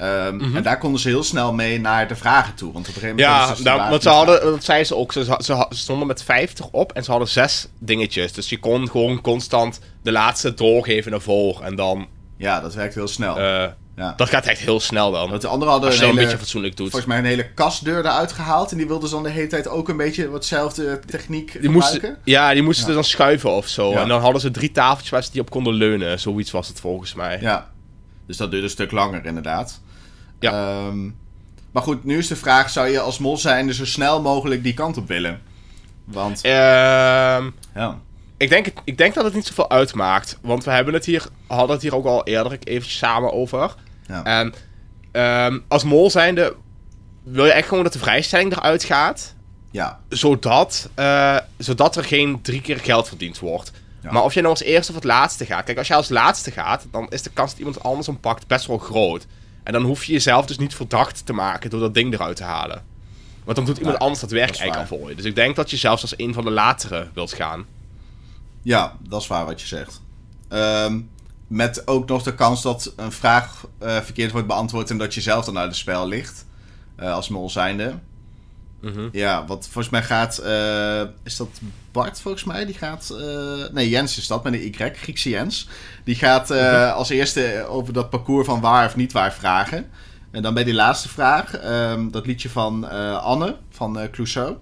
Ehm, 0.00 0.36
Mhm. 0.36 0.56
En 0.56 0.62
daar 0.62 0.78
konden 0.78 1.00
ze 1.00 1.08
heel 1.08 1.22
snel 1.22 1.52
mee 1.52 1.80
naar 1.80 2.08
de 2.08 2.16
vragen 2.16 2.54
toe. 2.54 2.72
Want 2.72 2.88
op 2.88 2.94
een 2.94 3.00
gegeven 3.00 3.16
moment 3.16 3.36
Ja, 3.36 3.46
ze 3.48 3.54
dus 3.54 3.64
nou, 3.64 3.90
want 3.90 4.02
ze 4.02 4.08
hadden, 4.08 4.40
dat 4.42 4.64
zei 4.64 4.84
ze 4.84 4.96
ook, 4.96 5.12
ze, 5.12 5.24
ze, 5.24 5.38
ze 5.38 5.66
stonden 5.70 6.06
met 6.06 6.22
50 6.22 6.66
op 6.70 6.92
en 6.92 7.04
ze 7.04 7.10
hadden 7.10 7.28
zes 7.28 7.68
dingetjes. 7.78 8.32
Dus 8.32 8.48
je 8.48 8.58
kon 8.58 8.90
gewoon 8.90 9.20
constant 9.20 9.80
de 10.02 10.12
laatste 10.12 10.54
doorgeven 10.54 11.10
naar 11.10 11.20
voren. 11.20 11.64
En 11.64 11.74
dan, 11.74 12.06
Ja, 12.36 12.60
dat 12.60 12.74
werkt 12.74 12.94
heel 12.94 13.08
snel. 13.08 13.36
eh, 13.38 13.66
ja. 13.96 14.12
dat 14.16 14.28
gaat 14.28 14.46
echt 14.46 14.60
heel 14.60 14.80
snel 14.80 15.10
dan. 15.10 15.30
Want 15.30 15.42
de 15.42 15.48
anderen 15.48 15.72
hadden 15.72 15.90
Als 15.90 15.98
je 15.98 16.06
een 16.06 16.14
beetje 16.14 16.38
fatsoenlijk 16.38 16.76
doet. 16.76 16.90
volgens 16.90 17.10
mij 17.10 17.18
een 17.18 17.24
hele 17.24 17.52
kastdeur 17.52 17.98
eruit 17.98 18.32
gehaald. 18.32 18.70
En 18.70 18.76
die 18.76 18.86
wilden 18.86 19.08
ze 19.08 19.14
dan 19.14 19.22
de 19.24 19.30
hele 19.30 19.46
tijd 19.46 19.68
ook 19.68 19.88
een 19.88 19.96
beetje 19.96 20.30
hetzelfde 20.32 21.00
techniek 21.06 21.52
Die 21.52 21.60
gebruiken. 21.62 21.72
moesten, 22.00 22.16
ja, 22.24 22.52
die 22.52 22.62
moesten 22.62 22.88
Ja. 22.88 22.94
dan 22.94 23.04
schuiven 23.04 23.50
of 23.50 23.68
zo. 23.68 23.90
Ja. 23.90 24.00
En 24.02 24.08
dan 24.08 24.20
hadden 24.20 24.40
ze 24.40 24.50
drie 24.50 24.72
tafeltjes 24.72 25.10
waar 25.10 25.22
ze 25.24 25.30
die 25.32 25.40
op 25.40 25.50
konden 25.50 25.72
leunen. 25.74 26.20
Zoiets 26.20 26.50
was 26.50 26.68
het 26.68 26.80
volgens 26.80 27.14
mij. 27.14 27.38
Ja, 27.40 27.70
dus 28.26 28.36
dat 28.36 28.50
duurde 28.50 28.64
een 28.66 28.72
stuk 28.72 28.90
langer 28.90 29.24
inderdaad. 29.26 29.80
Ja. 30.40 30.52
Ehm, 30.86 31.10
maar 31.70 31.82
goed, 31.82 32.04
nu 32.04 32.18
is 32.18 32.26
de 32.28 32.36
vraag, 32.36 32.70
zou 32.70 32.88
je 32.88 33.00
als 33.00 33.18
mol 33.18 33.36
zijn 33.36 33.74
zo 33.74 33.84
snel 33.86 34.22
mogelijk 34.22 34.62
die 34.62 34.74
kant 34.74 34.96
op 34.96 35.08
willen? 35.08 35.40
Want, 36.04 36.40
Ehm, 36.40 37.50
ja, 37.74 37.98
ik, 38.36 38.48
denk, 38.48 38.66
ik 38.84 38.98
denk 38.98 39.14
dat 39.14 39.24
het 39.24 39.34
niet 39.34 39.46
zoveel 39.46 39.70
uitmaakt. 39.70 40.38
Want 40.42 40.64
we 40.64 40.70
hebben 40.70 40.94
het 40.94 41.04
hier, 41.04 41.26
hadden 41.46 41.70
het 41.70 41.82
hier 41.82 41.94
ook 41.94 42.06
al 42.06 42.24
eerder 42.24 42.58
even 42.64 42.90
samen 42.90 43.32
over. 43.32 43.74
ja, 44.06 44.24
En 44.24 44.54
ehm, 45.12 45.58
als 45.68 45.84
mol 45.84 46.10
zijnde 46.10 46.54
wil 47.22 47.44
je 47.44 47.52
echt 47.52 47.68
gewoon 47.68 47.84
dat 47.84 47.92
de 47.92 47.98
vrijstelling 47.98 48.52
eruit 48.52 48.84
gaat. 48.84 49.34
ja, 49.70 50.00
Zodat, 50.08 50.88
eh, 50.94 51.36
zodat 51.58 51.96
er 51.96 52.04
geen 52.04 52.42
drie 52.42 52.60
keer 52.60 52.78
geld 52.78 53.08
verdiend 53.08 53.38
wordt. 53.38 53.72
Ja. 54.02 54.12
Maar 54.12 54.22
of 54.22 54.34
je 54.34 54.40
nou 54.40 54.52
als 54.52 54.62
eerste 54.62 54.90
of 54.90 54.96
het 54.96 55.04
laatste 55.06 55.46
gaat. 55.46 55.64
Kijk, 55.64 55.78
als 55.78 55.88
je 55.88 55.94
als 55.94 56.08
laatste 56.08 56.50
gaat, 56.50 56.86
dan 56.90 57.06
is 57.10 57.22
de 57.22 57.30
kans 57.30 57.50
dat 57.50 57.58
iemand 57.58 57.82
anders 57.82 58.06
hem 58.06 58.20
pakt 58.20 58.46
best 58.46 58.66
wel 58.66 58.78
groot. 58.78 59.26
En 59.62 59.72
dan 59.72 59.82
hoef 59.82 60.04
je 60.04 60.12
jezelf 60.12 60.46
dus 60.46 60.58
niet 60.58 60.74
verdacht 60.74 61.26
te 61.26 61.32
maken 61.32 61.70
door 61.70 61.80
dat 61.80 61.94
ding 61.94 62.14
eruit 62.14 62.36
te 62.36 62.44
halen. 62.44 62.84
Want 63.44 63.56
dan 63.56 63.64
doet 63.66 63.78
iemand 63.78 63.98
anders 63.98 64.20
dat 64.20 64.30
werk 64.30 64.48
dat 64.48 64.60
eigenlijk 64.60 64.90
al 64.90 64.98
voor 64.98 65.08
je. 65.08 65.16
Dus 65.16 65.24
ik 65.24 65.34
denk 65.34 65.56
dat 65.56 65.70
je 65.70 65.76
zelfs 65.76 66.02
als 66.02 66.14
een 66.16 66.34
van 66.34 66.44
de 66.44 66.50
latere 66.50 67.08
wilt 67.14 67.32
gaan. 67.32 67.64
ja, 68.62 68.96
dat 69.08 69.20
is 69.20 69.26
waar 69.26 69.44
wat 69.46 69.60
je 69.60 69.66
zegt. 69.66 70.00
Ehm, 70.48 71.00
met 71.46 71.86
ook 71.86 72.08
nog 72.08 72.22
de 72.22 72.34
kans 72.34 72.62
dat 72.62 72.92
een 72.96 73.12
vraag 73.12 73.66
eh, 73.78 73.96
verkeerd 74.00 74.32
wordt 74.32 74.46
beantwoord 74.46 74.90
en 74.90 74.98
dat 74.98 75.14
je 75.14 75.20
zelf 75.20 75.44
dan 75.44 75.58
uit 75.58 75.68
het 75.68 75.76
spel 75.76 76.08
ligt. 76.08 76.46
eh, 76.96 77.12
als 77.12 77.28
mol 77.28 77.50
zijnde. 77.50 77.94
Mhm. 78.80 79.08
Ja, 79.12 79.46
want 79.46 79.64
volgens 79.64 79.88
mij 79.88 80.02
gaat. 80.02 80.38
eh, 80.38 81.02
is 81.22 81.36
dat 81.36 81.48
Bart 81.92 82.20
volgens 82.20 82.44
mij? 82.44 82.64
Die 82.64 82.74
gaat. 82.74 83.10
eh, 83.20 83.72
nee, 83.72 83.88
Jens 83.88 84.18
is 84.18 84.26
dat 84.26 84.44
met 84.44 84.52
een 84.52 84.66
Y, 84.66 84.72
Griekse 84.94 85.28
Jens. 85.28 85.68
Die 86.04 86.14
gaat 86.14 86.50
eh, 86.50 86.92
als 86.94 87.08
eerste 87.08 87.64
over 87.68 87.92
dat 87.92 88.10
parcours 88.10 88.46
van 88.46 88.60
waar 88.60 88.86
of 88.86 88.96
niet 88.96 89.12
waar 89.12 89.32
vragen. 89.32 89.90
En 90.30 90.42
dan 90.42 90.54
bij 90.54 90.64
die 90.64 90.74
laatste 90.74 91.08
vraag, 91.08 91.54
ehm, 91.56 92.10
dat 92.10 92.26
liedje 92.26 92.48
van 92.50 92.90
Anne 93.20 93.56
van 93.70 93.98
Clouseau. 94.10 94.56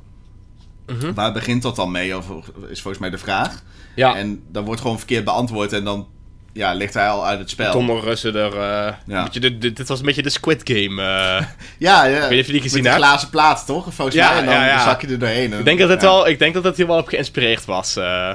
Mhm. 0.86 1.12
Waar 1.14 1.32
begint 1.32 1.62
dat 1.62 1.76
dan 1.76 1.90
mee? 1.90 2.16
Of 2.16 2.26
is 2.68 2.80
volgens 2.82 2.98
mij 2.98 3.10
de 3.10 3.18
vraag. 3.18 3.62
Ja, 3.94 4.16
En 4.16 4.42
dan 4.48 4.64
wordt 4.64 4.80
gewoon 4.80 4.98
verkeerd 4.98 5.24
beantwoord 5.24 5.72
en 5.72 5.84
dan 5.84 6.08
ja, 6.52 6.72
ligt 6.72 6.94
hij 6.94 7.08
al 7.08 7.26
uit 7.26 7.38
het 7.38 7.50
spel. 7.50 7.72
donderen 7.72 8.18
ze 8.18 8.30
er... 8.32 8.52
eh, 8.52 8.92
Ja. 9.06 9.28
de, 9.32 9.58
de- 9.58 9.72
dit 9.72 9.88
was 9.88 9.98
een 9.98 10.04
beetje 10.06 10.22
de 10.22 10.30
Squid 10.30 10.60
Game. 10.64 11.02
eh. 11.02 11.44
Ja, 11.78 12.04
ja. 12.04 12.20
weet 12.20 12.30
niet 12.30 12.40
of 12.40 12.46
je 12.46 12.52
die 12.52 12.60
gezien 12.62 12.82
met 12.82 12.90
hebt. 12.92 13.02
die 13.02 13.10
glazen 13.10 13.30
plaat, 13.30 13.66
toch? 13.66 13.86
Volgens 13.94 14.16
Ja, 14.16 14.28
mij. 14.30 14.38
En 14.38 14.44
dan 14.44 14.54
ja, 14.54 14.66
ja. 14.66 14.84
zak 14.84 15.00
je 15.00 15.06
er 15.06 15.18
doorheen. 15.18 15.52
En- 15.52 15.58
ik, 15.58 15.64
denk 15.64 15.78
dat 15.78 15.88
het 15.88 16.02
wel, 16.02 16.28
ik 16.28 16.38
denk 16.38 16.54
dat 16.54 16.64
het 16.64 16.76
hier 16.76 16.86
wel 16.86 16.98
op 16.98 17.08
geïnspireerd 17.08 17.64
was. 17.64 17.96
eh. 17.96 18.30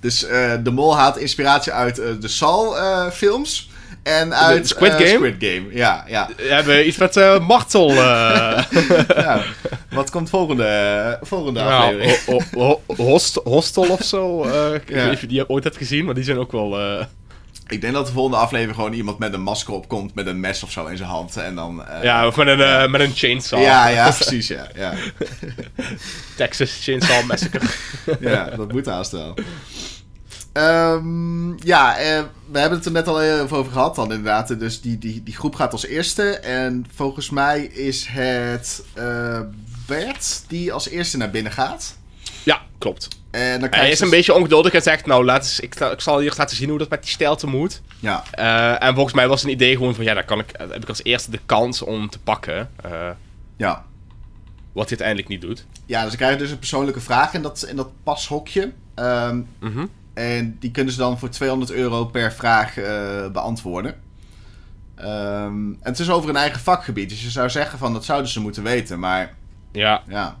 Dus 0.00 0.18
de 0.62 0.70
mol 0.70 0.96
haalt 0.96 1.16
inspiratie 1.18 1.72
uit 1.72 1.96
de 1.96 2.28
Saul-films. 2.28 3.70
en 4.02 4.34
uit 4.34 4.68
Squid 4.68 4.90
eh, 4.92 4.96
Game? 4.96 5.08
Squid 5.10 5.34
Game, 5.38 5.66
ja. 5.74 6.04
ja. 6.08 6.28
We 6.36 6.42
hebben 6.54 6.86
iets 6.86 6.96
met 6.96 7.38
martel. 7.46 7.92
ja. 7.94 9.42
Wat 9.90 10.10
komt 10.10 10.30
volgende, 10.30 11.18
volgende 11.22 11.60
aflevering? 11.62 12.24
ho- 12.26 12.40
ho- 12.52 12.80
ho- 12.86 12.94
host, 12.96 13.40
hostel 13.44 13.86
of 13.88 14.02
zo. 14.02 14.42
ik 14.74 14.88
Ja. 14.88 14.94
weet 14.94 15.04
niet 15.04 15.14
of 15.14 15.20
je 15.20 15.26
die 15.26 15.48
ooit 15.48 15.64
hebt 15.64 15.76
gezien, 15.76 16.04
maar 16.04 16.14
die 16.14 16.24
zijn 16.24 16.38
ook 16.38 16.52
wel... 16.52 16.78
Ik 17.68 17.80
denk 17.80 17.94
dat 17.94 18.06
de 18.06 18.12
volgende 18.12 18.36
aflevering 18.36 18.74
gewoon 18.76 18.92
iemand 18.92 19.18
met 19.18 19.32
een 19.32 19.42
masker 19.42 19.74
opkomt... 19.74 20.14
met 20.14 20.26
een 20.26 20.40
mes 20.40 20.62
of 20.62 20.70
zo 20.70 20.86
in 20.86 20.96
zijn 20.96 21.08
hand. 21.08 21.36
En 21.36 21.54
dan... 21.54 21.84
eh, 21.84 22.02
ja, 22.02 22.26
of 22.26 22.36
met 22.36 22.46
een, 22.46 22.60
eh, 22.60 22.88
met 22.88 23.00
een 23.00 23.12
chainsaw. 23.14 23.60
ja, 23.60 23.88
ja, 23.88 24.10
precies, 24.18 24.48
ja. 24.48 24.68
Ja, 24.74 24.94
Texas 26.36 26.78
Chainsaw 26.82 27.24
Massacre. 27.24 27.66
ja 28.20 28.44
dat 28.44 28.72
moet 28.72 28.86
haast 28.86 29.10
wel. 29.10 29.34
Ehm, 30.52 31.66
ja, 31.66 31.98
eh, 31.98 32.22
we 32.50 32.58
hebben 32.58 32.78
het 32.78 32.86
er 32.86 32.92
net 32.92 33.08
al 33.08 33.22
even 33.22 33.56
over 33.56 33.72
gehad 33.72 33.94
dan 33.94 34.12
inderdaad. 34.12 34.58
Dus 34.58 34.80
die, 34.80 34.98
die, 34.98 35.22
die 35.22 35.36
groep 35.36 35.54
gaat 35.54 35.72
als 35.72 35.86
eerste. 35.86 36.30
En 36.38 36.86
volgens 36.94 37.30
mij 37.30 37.62
is 37.62 38.06
het 38.10 38.84
Bert 39.86 40.44
die 40.46 40.72
als 40.72 40.88
eerste 40.88 41.16
naar 41.16 41.30
binnen 41.30 41.52
gaat. 41.52 41.96
ja, 42.42 42.60
klopt. 42.78 43.08
En 43.38 43.50
dan 43.50 43.60
Hij 43.60 43.68
krijg 43.68 43.92
is 43.92 44.00
een 44.00 44.10
beetje 44.10 44.34
ongeduldig 44.34 44.72
en 44.72 44.82
zegt, 44.82 45.06
nou, 45.06 45.24
laat 45.24 45.42
eens, 45.42 45.60
ik, 45.60 45.74
ik 45.74 46.00
zal 46.00 46.18
hier 46.18 46.34
laten 46.36 46.56
zien 46.56 46.68
hoe 46.68 46.78
dat 46.78 46.88
met 46.88 47.02
die 47.02 47.10
stelte 47.10 47.46
moet. 47.46 47.82
Ja, 48.00 48.22
Eh, 48.30 48.82
en 48.88 48.94
volgens 48.94 49.14
mij 49.14 49.28
was 49.28 49.42
een 49.42 49.50
idee 49.50 49.76
gewoon 49.76 49.94
van, 49.94 50.04
ja, 50.04 50.14
dan 50.14 50.24
kan 50.24 50.38
ik, 50.38 50.54
heb 50.58 50.82
ik 50.82 50.88
als 50.88 51.02
eerste 51.04 51.30
de 51.30 51.40
kans 51.46 51.82
om 51.82 52.08
te 52.10 52.18
pakken. 52.18 52.70
eh, 52.82 53.10
ja. 53.56 53.84
wat 54.72 54.88
hij 54.88 54.98
uiteindelijk 54.98 55.28
niet 55.28 55.40
doet. 55.40 55.66
Ja, 55.86 56.02
dus 56.02 56.10
ze 56.10 56.16
krijgen 56.16 56.38
dus 56.38 56.50
een 56.50 56.58
persoonlijke 56.58 57.00
vraag 57.00 57.34
in 57.34 57.42
dat, 57.42 57.66
in 57.68 57.76
dat 57.76 57.90
pashokje. 58.02 58.72
Mhm. 59.58 59.86
en 60.14 60.56
die 60.60 60.70
kunnen 60.70 60.92
ze 60.92 60.98
dan 60.98 61.18
voor 61.18 61.28
200 61.28 61.70
euro 61.70 62.04
per 62.04 62.32
vraag 62.32 62.78
eh, 62.78 63.30
beantwoorden. 63.32 63.94
Ehm, 64.94 65.68
en 65.70 65.78
het 65.82 65.98
is 65.98 66.10
over 66.10 66.28
een 66.28 66.36
eigen 66.36 66.60
vakgebied. 66.60 67.08
Dus 67.08 67.22
je 67.22 67.30
zou 67.30 67.50
zeggen 67.50 67.78
van 67.78 67.92
dat 67.92 68.04
zouden 68.04 68.30
ze 68.30 68.40
moeten 68.40 68.62
weten. 68.62 68.98
Maar 68.98 69.34
Ja, 69.72 70.02
ja, 70.08 70.38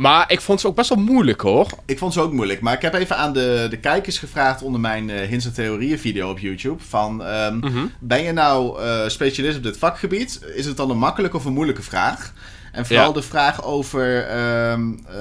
Maar 0.00 0.32
ik 0.32 0.40
vond 0.40 0.60
ze 0.60 0.66
ook 0.66 0.74
best 0.76 0.88
wel 0.88 0.98
moeilijk 1.04 1.40
hoor. 1.40 1.66
Ik 1.86 1.98
vond 1.98 2.12
ze 2.12 2.20
ook 2.20 2.32
moeilijk. 2.32 2.60
Maar 2.60 2.74
ik 2.74 2.82
heb 2.82 2.94
even 2.94 3.16
aan 3.16 3.32
de, 3.32 3.66
de 3.70 3.76
kijkers 3.76 4.18
gevraagd 4.18 4.62
onder 4.62 4.80
mijn 4.80 5.10
eh 5.10 5.28
Hints 5.28 5.44
en 5.46 5.52
Theorieën 5.52 5.98
video 5.98 6.30
op 6.30 6.38
YouTube. 6.38 6.82
Van, 6.88 7.24
ehm, 7.24 7.56
Mhm. 7.58 7.86
ben 7.98 8.22
je 8.22 8.32
nou 8.32 8.82
eh, 8.82 9.08
specialist 9.08 9.56
op 9.56 9.62
dit 9.62 9.78
vakgebied? 9.78 10.40
Is 10.54 10.66
het 10.66 10.76
dan 10.76 10.90
een 10.90 10.98
makkelijke 10.98 11.36
of 11.36 11.44
een 11.44 11.52
moeilijke 11.52 11.82
vraag? 11.82 12.32
En 12.72 12.86
vooral 12.86 13.06
Ja. 13.06 13.12
de 13.12 13.22
vraag 13.22 13.64
over 13.64 14.26
ehm, 14.26 14.92
eh, 15.06 15.16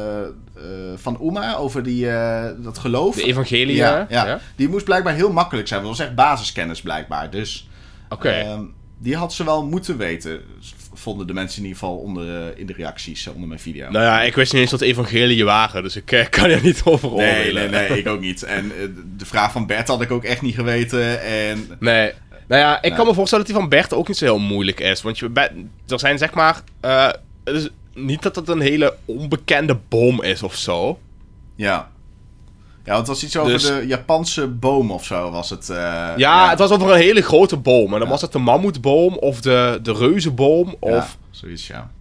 van 0.95 1.17
Uma, 1.21 1.55
over 1.55 1.83
die, 1.83 2.07
dat 2.57 2.77
geloof. 2.77 3.15
De 3.15 3.23
evangelie. 3.23 3.75
ja, 3.75 4.05
ja. 4.09 4.39
die 4.55 4.69
moest 4.69 4.85
blijkbaar 4.85 5.13
heel 5.13 5.31
makkelijk 5.31 5.67
zijn. 5.67 5.83
Want 5.83 5.97
dat 5.97 6.07
was 6.07 6.15
echt 6.15 6.27
basiskennis 6.27 6.81
blijkbaar. 6.81 7.29
Dus 7.29 7.67
Oké. 8.09 8.29
ehm, 8.29 8.61
die 8.97 9.15
had 9.15 9.33
ze 9.33 9.43
wel 9.43 9.65
moeten 9.65 9.97
weten. 9.97 10.41
Vonden 10.99 11.27
de 11.27 11.33
mensen 11.33 11.57
in 11.57 11.63
ieder 11.67 11.79
geval 11.79 11.97
onder, 11.97 12.47
eh, 12.47 12.59
in 12.59 12.65
de 12.65 12.73
reacties 12.73 13.27
eh, 13.27 13.33
onder 13.33 13.47
mijn 13.47 13.59
video. 13.59 13.89
Nou 13.89 14.05
ja, 14.05 14.21
ik 14.21 14.35
wist 14.35 14.53
niet 14.53 14.61
eens 14.61 14.71
wat 14.71 14.81
evangelie 14.81 15.45
waren, 15.45 15.83
dus 15.83 15.95
ik 15.95 16.11
eh, 16.11 16.29
kan 16.39 16.49
er 16.49 16.63
niet 16.63 16.81
over 16.83 17.09
Nee, 17.11 17.37
oordelen. 17.37 17.71
nee, 17.71 17.89
nee, 17.89 17.99
ik 17.99 18.07
ook 18.07 18.19
niet. 18.19 18.43
En 18.43 18.71
de 19.17 19.25
vraag 19.25 19.51
van 19.51 19.65
Bert 19.67 19.87
had 19.87 20.01
ik 20.01 20.11
ook 20.11 20.23
echt 20.23 20.41
niet 20.41 20.55
geweten. 20.55 21.21
En 21.21 21.67
Nee. 21.79 22.11
Nou 22.47 22.61
ja, 22.61 22.81
ik 22.81 22.93
kan 22.93 23.05
me 23.07 23.13
voorstellen 23.13 23.45
dat 23.45 23.53
die 23.53 23.63
van 23.63 23.69
Bert 23.69 23.93
ook 23.93 24.07
niet 24.07 24.17
zo 24.17 24.25
heel 24.25 24.39
moeilijk 24.39 24.79
is. 24.79 25.01
Want 25.01 25.19
je, 25.19 25.29
er 25.87 25.99
zijn 25.99 26.17
zeg 26.17 26.33
maar... 26.33 26.61
het 27.43 27.55
is 27.55 27.69
niet 27.93 28.21
dat 28.21 28.35
het 28.35 28.47
een 28.47 28.61
hele 28.61 28.95
onbekende 29.05 29.77
boom 29.89 30.23
is 30.23 30.43
of 30.43 30.55
zo. 30.55 30.99
ja. 31.55 31.91
Ja, 32.89 32.97
het 32.97 33.07
was 33.07 33.23
iets 33.23 33.37
over 33.37 33.51
Dus- 33.51 33.65
de 33.65 33.83
Japanse 33.87 34.47
boom 34.47 34.91
of 34.91 35.05
zo, 35.05 35.31
was 35.31 35.49
het. 35.49 35.69
eh, 35.69 36.07
Ja, 36.17 36.49
het 36.49 36.59
was 36.59 36.71
over 36.71 36.89
een 36.91 36.97
hele 36.99 37.21
grote 37.21 37.57
boom. 37.57 37.93
En 37.93 37.99
dan 37.99 38.09
was 38.09 38.21
het 38.21 38.31
de 38.31 38.39
mammoetboom 38.39 39.13
of 39.17 39.41
de, 39.41 39.79
de 39.83 39.93
reuzenboom 39.93 40.75
of... 40.79 41.17
zoiets, 41.29 41.67
ja. 41.67 41.91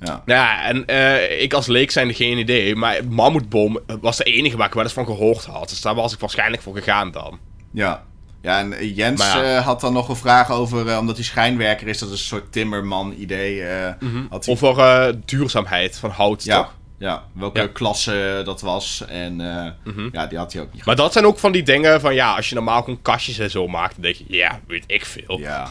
Ja, 0.00 0.22
Nou 0.26 0.40
ja, 0.40 0.64
en 0.64 0.86
eh, 0.86 1.42
ik 1.42 1.52
als 1.54 1.66
leek 1.66 1.90
zijnde 1.90 2.14
geen 2.14 2.38
idee. 2.38 2.76
Maar 2.76 3.00
mammoetboom 3.08 3.78
was 4.00 4.16
de 4.16 4.24
enige 4.24 4.56
waar 4.56 4.66
ik 4.66 4.74
wel 4.74 4.82
eens 4.82 4.92
van 4.92 5.04
gehoord 5.06 5.44
had. 5.44 5.68
Dus 5.68 5.80
daar 5.80 5.94
was 5.94 6.12
ik 6.12 6.20
waarschijnlijk 6.20 6.62
voor 6.62 6.74
gegaan 6.76 7.10
dan. 7.10 7.38
ja. 7.72 8.02
Ja, 8.42 8.58
en 8.58 8.72
eh, 8.72 8.96
Jens 8.96 9.32
ja. 9.32 9.42
eh, 9.56 9.64
had 9.64 9.80
dan 9.80 9.92
nog 9.92 10.08
een 10.08 10.16
vraag 10.16 10.50
over, 10.50 10.88
eh, 10.88 10.98
omdat 10.98 11.16
hij 11.16 11.24
schijnwerker 11.24 11.88
is, 11.88 11.98
dat 11.98 12.08
is 12.10 12.20
een 12.20 12.26
soort 12.26 12.52
timmerman-idee. 12.52 13.62
eh, 13.62 13.92
had 14.30 14.44
hij- 14.44 14.54
Over 14.54 14.78
eh, 14.78 15.14
duurzaamheid 15.24 15.96
van 15.98 16.10
hout, 16.10 16.44
ja, 16.44 16.56
toch? 16.56 16.74
Ja, 17.02 17.24
welke 17.32 17.60
Ja. 17.60 17.66
klasse 17.66 18.42
dat 18.44 18.60
was. 18.60 19.04
En 19.08 19.40
eh, 19.40 19.70
Mhm. 19.94 20.08
ja, 20.12 20.26
die 20.26 20.38
had 20.38 20.52
hij 20.52 20.62
ook 20.62 20.72
niet 20.72 20.84
Maar 20.84 20.96
dat 20.96 21.12
zijn 21.12 21.26
ook 21.26 21.38
van 21.38 21.52
die 21.52 21.62
dingen 21.62 22.00
van 22.00 22.14
ja, 22.14 22.34
als 22.34 22.48
je 22.48 22.54
normaal 22.54 22.82
gewoon 22.82 23.02
kastjes 23.02 23.38
en 23.38 23.50
zo 23.50 23.66
maakt, 23.68 23.92
dan 23.92 24.02
denk 24.02 24.14
je, 24.16 24.24
ja, 24.28 24.60
weet 24.66 24.84
ik 24.86 25.04
veel. 25.04 25.38
Ja. 25.38 25.68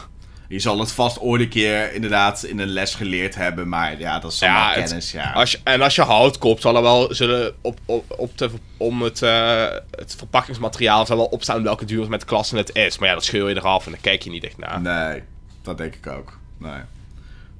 Je 0.48 0.58
zal 0.58 0.78
het 0.78 0.92
vast 0.92 1.20
ooit 1.20 1.40
een 1.42 1.48
keer 1.48 1.92
inderdaad 1.94 2.42
in 2.42 2.58
een 2.58 2.68
les 2.68 2.94
geleerd 2.94 3.34
hebben, 3.34 3.68
maar 3.68 3.98
ja, 3.98 4.18
dat 4.18 4.32
is 4.32 4.38
Ja, 4.38 4.72
het- 4.72 4.84
kennis, 4.84 5.12
ja. 5.12 5.32
Als 5.32 5.50
je, 5.52 5.58
en 5.64 5.82
als 5.82 5.94
je 5.94 6.02
hout 6.02 6.38
koopt, 6.38 6.60
zal 6.62 6.76
er 6.76 6.82
wel 6.82 7.14
zullen 7.14 7.54
op, 7.60 7.78
op, 7.84 8.04
op 8.18 8.38
de, 8.38 8.50
om 8.76 9.02
het, 9.02 9.22
eh, 9.22 9.66
het 9.90 10.14
verpakkingsmateriaal 10.18 11.06
zal 11.06 11.16
wel 11.16 11.26
opstaan 11.26 11.62
welke 11.62 11.84
duurzaamheidsklasse 11.84 12.56
het 12.56 12.74
is. 12.74 12.98
Maar 12.98 13.08
ja, 13.08 13.14
dat 13.14 13.24
scheur 13.24 13.48
je 13.48 13.56
eraf 13.56 13.84
en 13.86 13.90
dan 13.92 14.00
kijk 14.00 14.22
je 14.22 14.30
niet 14.30 14.44
echt 14.44 14.58
naar. 14.58 14.80
Nee, 14.80 15.22
dat 15.62 15.78
denk 15.78 15.94
ik 15.94 16.06
ook. 16.06 16.38
Nee. 16.58 16.80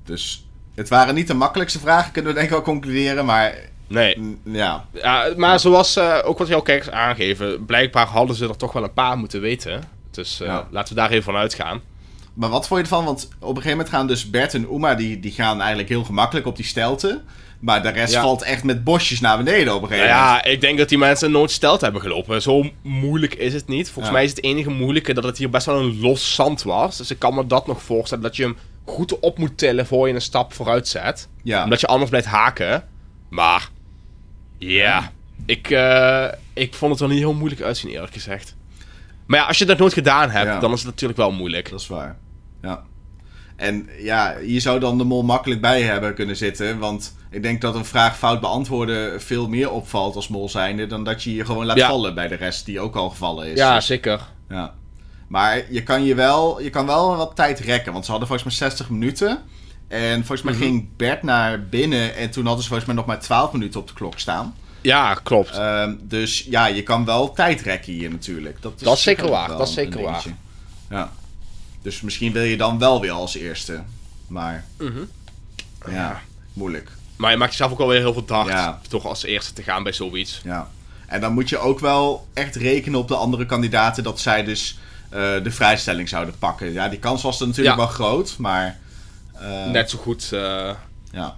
Dus 0.04 0.46
het 0.74 0.88
waren 0.88 1.14
niet 1.14 1.26
de 1.26 1.34
makkelijkste 1.34 1.78
vragen, 1.78 2.12
kunnen 2.12 2.30
we 2.32 2.36
denk 2.38 2.50
ik 2.50 2.54
wel 2.56 2.64
concluderen, 2.64 3.24
maar 3.24 3.54
Nee. 3.86 4.36
ja. 4.44 4.84
Ja, 4.92 5.28
maar 5.36 5.60
zoals 5.60 5.96
eh, 5.96 6.18
ook 6.24 6.38
wat 6.38 6.48
jouw 6.48 6.60
kijkers 6.60 6.90
aangeven, 6.90 7.64
blijkbaar 7.64 8.06
hadden 8.06 8.36
ze 8.36 8.48
er 8.48 8.56
toch 8.56 8.72
wel 8.72 8.82
een 8.82 8.92
paar 8.92 9.18
moeten 9.18 9.40
weten. 9.40 9.82
Dus 10.10 10.40
eh, 10.40 10.46
Ja. 10.46 10.68
laten 10.70 10.94
we 10.94 11.00
daar 11.00 11.10
even 11.10 11.22
van 11.22 11.36
uitgaan. 11.36 11.80
Maar 12.34 12.48
wat 12.48 12.66
vond 12.66 12.80
je 12.80 12.86
ervan? 12.86 13.04
Want 13.04 13.24
op 13.38 13.40
een 13.40 13.46
gegeven 13.48 13.70
moment 13.70 13.88
gaan 13.88 14.06
dus 14.06 14.30
Bert 14.30 14.54
en 14.54 14.66
Uma, 14.74 14.94
die, 14.94 15.20
die 15.20 15.32
gaan 15.32 15.58
eigenlijk 15.58 15.88
heel 15.88 16.04
gemakkelijk 16.04 16.46
op 16.46 16.56
die 16.56 16.64
stelte. 16.64 17.20
Maar 17.60 17.82
de 17.82 17.88
rest 17.88 18.12
Ja. 18.12 18.20
valt 18.22 18.42
echt 18.42 18.64
met 18.64 18.84
bosjes 18.84 19.20
naar 19.20 19.36
beneden 19.36 19.74
op 19.74 19.82
een 19.82 19.88
Nou 19.88 20.00
gegeven 20.00 20.16
moment. 20.24 20.44
ja, 20.44 20.50
ik 20.50 20.60
denk 20.60 20.78
dat 20.78 20.88
die 20.88 20.98
mensen 20.98 21.30
nooit 21.30 21.50
stelt 21.50 21.80
hebben 21.80 22.00
gelopen. 22.00 22.42
Zo 22.42 22.64
moeilijk 22.82 23.34
is 23.34 23.52
het 23.54 23.68
niet. 23.68 23.90
Volgens 23.90 24.14
mij 24.14 24.24
is 24.24 24.30
het 24.30 24.42
enige 24.44 24.70
moeilijke 24.70 25.14
dat 25.14 25.24
het 25.24 25.38
hier 25.38 25.50
best 25.50 25.66
wel 25.66 25.78
een 25.80 26.00
los 26.00 26.34
zand 26.34 26.62
was. 26.62 26.96
Dus 26.96 27.10
ik 27.10 27.18
kan 27.18 27.34
me 27.34 27.46
dat 27.46 27.66
nog 27.66 27.82
voorstellen 27.82 28.22
dat 28.24 28.36
je 28.36 28.42
hem 28.42 28.56
goed 28.92 29.18
op 29.18 29.38
moet 29.38 29.58
tillen 29.58 29.86
voor 29.86 30.08
je 30.08 30.14
een 30.14 30.20
stap 30.20 30.52
vooruit 30.52 30.88
zet. 30.88 31.28
Ja. 31.42 31.64
Omdat 31.64 31.80
je 31.80 31.86
anders 31.86 32.10
blijft 32.10 32.28
haken. 32.28 32.88
Maar, 33.28 33.68
ja, 34.58 35.10
ik, 35.46 35.70
eh, 35.70 36.24
ik 36.52 36.74
vond 36.74 36.92
het 36.92 37.00
er 37.00 37.08
niet 37.08 37.18
heel 37.18 37.34
moeilijk 37.34 37.62
uitzien 37.62 37.90
eerlijk 37.90 38.12
gezegd. 38.12 38.56
Maar 39.26 39.38
ja, 39.40 39.46
als 39.46 39.58
je 39.58 39.64
dat 39.64 39.78
nooit 39.78 39.92
gedaan 39.92 40.30
hebt, 40.30 40.46
Ja. 40.46 40.58
dan 40.58 40.72
is 40.72 40.78
het 40.78 40.88
natuurlijk 40.88 41.18
wel 41.18 41.32
moeilijk. 41.32 41.70
Dat 41.70 41.80
is 41.80 41.86
waar. 41.86 42.16
Ja. 42.62 42.82
En 43.56 43.88
ja, 43.98 44.34
je 44.46 44.60
zou 44.60 44.80
dan 44.80 44.98
de 44.98 45.04
mol 45.04 45.22
makkelijk 45.22 45.60
bij 45.60 45.82
hebben 45.82 46.14
kunnen 46.14 46.36
zitten. 46.36 46.78
Want 46.78 47.16
ik 47.30 47.42
denk 47.42 47.60
dat 47.60 47.74
een 47.74 47.84
vraag 47.84 48.18
fout 48.18 48.40
beantwoorden 48.40 49.20
veel 49.22 49.48
meer 49.48 49.70
opvalt 49.70 50.16
als 50.16 50.28
mol 50.28 50.48
zijnde. 50.48 50.86
Dan 50.86 51.04
dat 51.04 51.22
je 51.22 51.34
je 51.34 51.44
gewoon 51.44 51.66
laat 51.66 51.76
Ja. 51.76 51.88
vallen 51.88 52.14
bij 52.14 52.28
de 52.28 52.34
rest 52.34 52.66
die 52.66 52.80
ook 52.80 52.96
al 52.96 53.08
gevallen 53.10 53.46
is. 53.46 53.58
Ja, 53.58 53.80
zeker. 53.80 54.20
ja. 54.48 54.74
Maar 55.32 55.62
je 55.70 55.82
kan, 55.82 56.04
je, 56.04 56.14
wel, 56.14 56.60
je 56.60 56.70
kan 56.70 56.86
wel 56.86 57.16
wat 57.16 57.36
tijd 57.36 57.58
rekken. 57.60 57.92
Want 57.92 58.04
ze 58.04 58.10
hadden 58.10 58.28
volgens 58.28 58.48
mij 58.58 58.68
60 58.68 58.90
minuten. 58.90 59.42
En 59.88 60.16
volgens 60.16 60.42
mij 60.42 60.52
Mhm. 60.52 60.62
ging 60.62 60.88
Bert 60.96 61.22
naar 61.22 61.62
binnen. 61.68 62.14
En 62.16 62.30
toen 62.30 62.44
hadden 62.44 62.62
ze 62.62 62.68
volgens 62.68 62.88
mij 62.88 62.96
nog 62.98 63.06
maar 63.06 63.20
12 63.20 63.52
minuten 63.52 63.80
op 63.80 63.86
de 63.88 63.94
klok 63.94 64.18
staan. 64.18 64.56
Ja, 64.80 65.14
klopt. 65.14 65.50
Ehm, 65.50 65.94
dus 66.00 66.46
ja, 66.50 66.66
je 66.66 66.82
kan 66.82 67.04
wel 67.04 67.32
tijd 67.32 67.60
rekken 67.60 67.92
hier 67.92 68.10
natuurlijk. 68.10 68.62
Dat 68.62 68.72
is, 68.76 68.82
Dat 68.82 68.96
is 68.96 69.02
zeker 69.02 69.28
waar, 69.30 69.48
dat 69.48 69.68
is 69.68 69.74
zeker 69.74 70.02
waar. 70.02 70.24
Ja. 70.90 71.12
Dus 71.82 72.00
misschien 72.00 72.32
wil 72.32 72.42
je 72.42 72.56
dan 72.56 72.78
wel 72.78 73.00
weer 73.00 73.10
als 73.10 73.36
eerste. 73.36 73.82
Maar 74.26 74.64
Mhm. 74.78 75.00
ja, 75.90 76.20
moeilijk. 76.52 76.90
Maar 77.16 77.30
je 77.30 77.36
maakt 77.36 77.50
jezelf 77.50 77.70
ook 77.72 77.78
wel 77.78 77.88
weer 77.88 77.98
heel 78.00 78.12
veel. 78.12 78.46
Ja. 78.48 78.80
Toch 78.88 79.06
als 79.06 79.22
eerste 79.24 79.52
te 79.52 79.62
gaan 79.62 79.82
bij 79.82 79.92
zoiets. 79.92 80.40
Ja. 80.44 80.70
En 81.06 81.20
dan 81.20 81.32
moet 81.32 81.48
je 81.48 81.58
ook 81.58 81.78
wel 81.80 82.26
echt 82.34 82.56
rekenen 82.56 82.98
op 82.98 83.08
de 83.08 83.14
andere 83.16 83.46
kandidaten 83.46 84.02
dat 84.02 84.20
zij 84.20 84.44
dus 84.44 84.78
de 85.42 85.50
vrijstelling 85.50 86.08
zouden 86.08 86.34
pakken. 86.38 86.72
Ja, 86.72 86.88
die 86.88 86.98
kans 86.98 87.22
was 87.22 87.40
er 87.40 87.46
natuurlijk 87.46 87.76
Ja. 87.76 87.82
wel 87.82 87.92
groot, 87.92 88.34
maar... 88.38 88.78
eh, 89.40 89.70
Net 89.70 89.90
zo 89.90 89.98
goed. 89.98 90.32
eh, 90.32 90.70
Ja. 91.12 91.36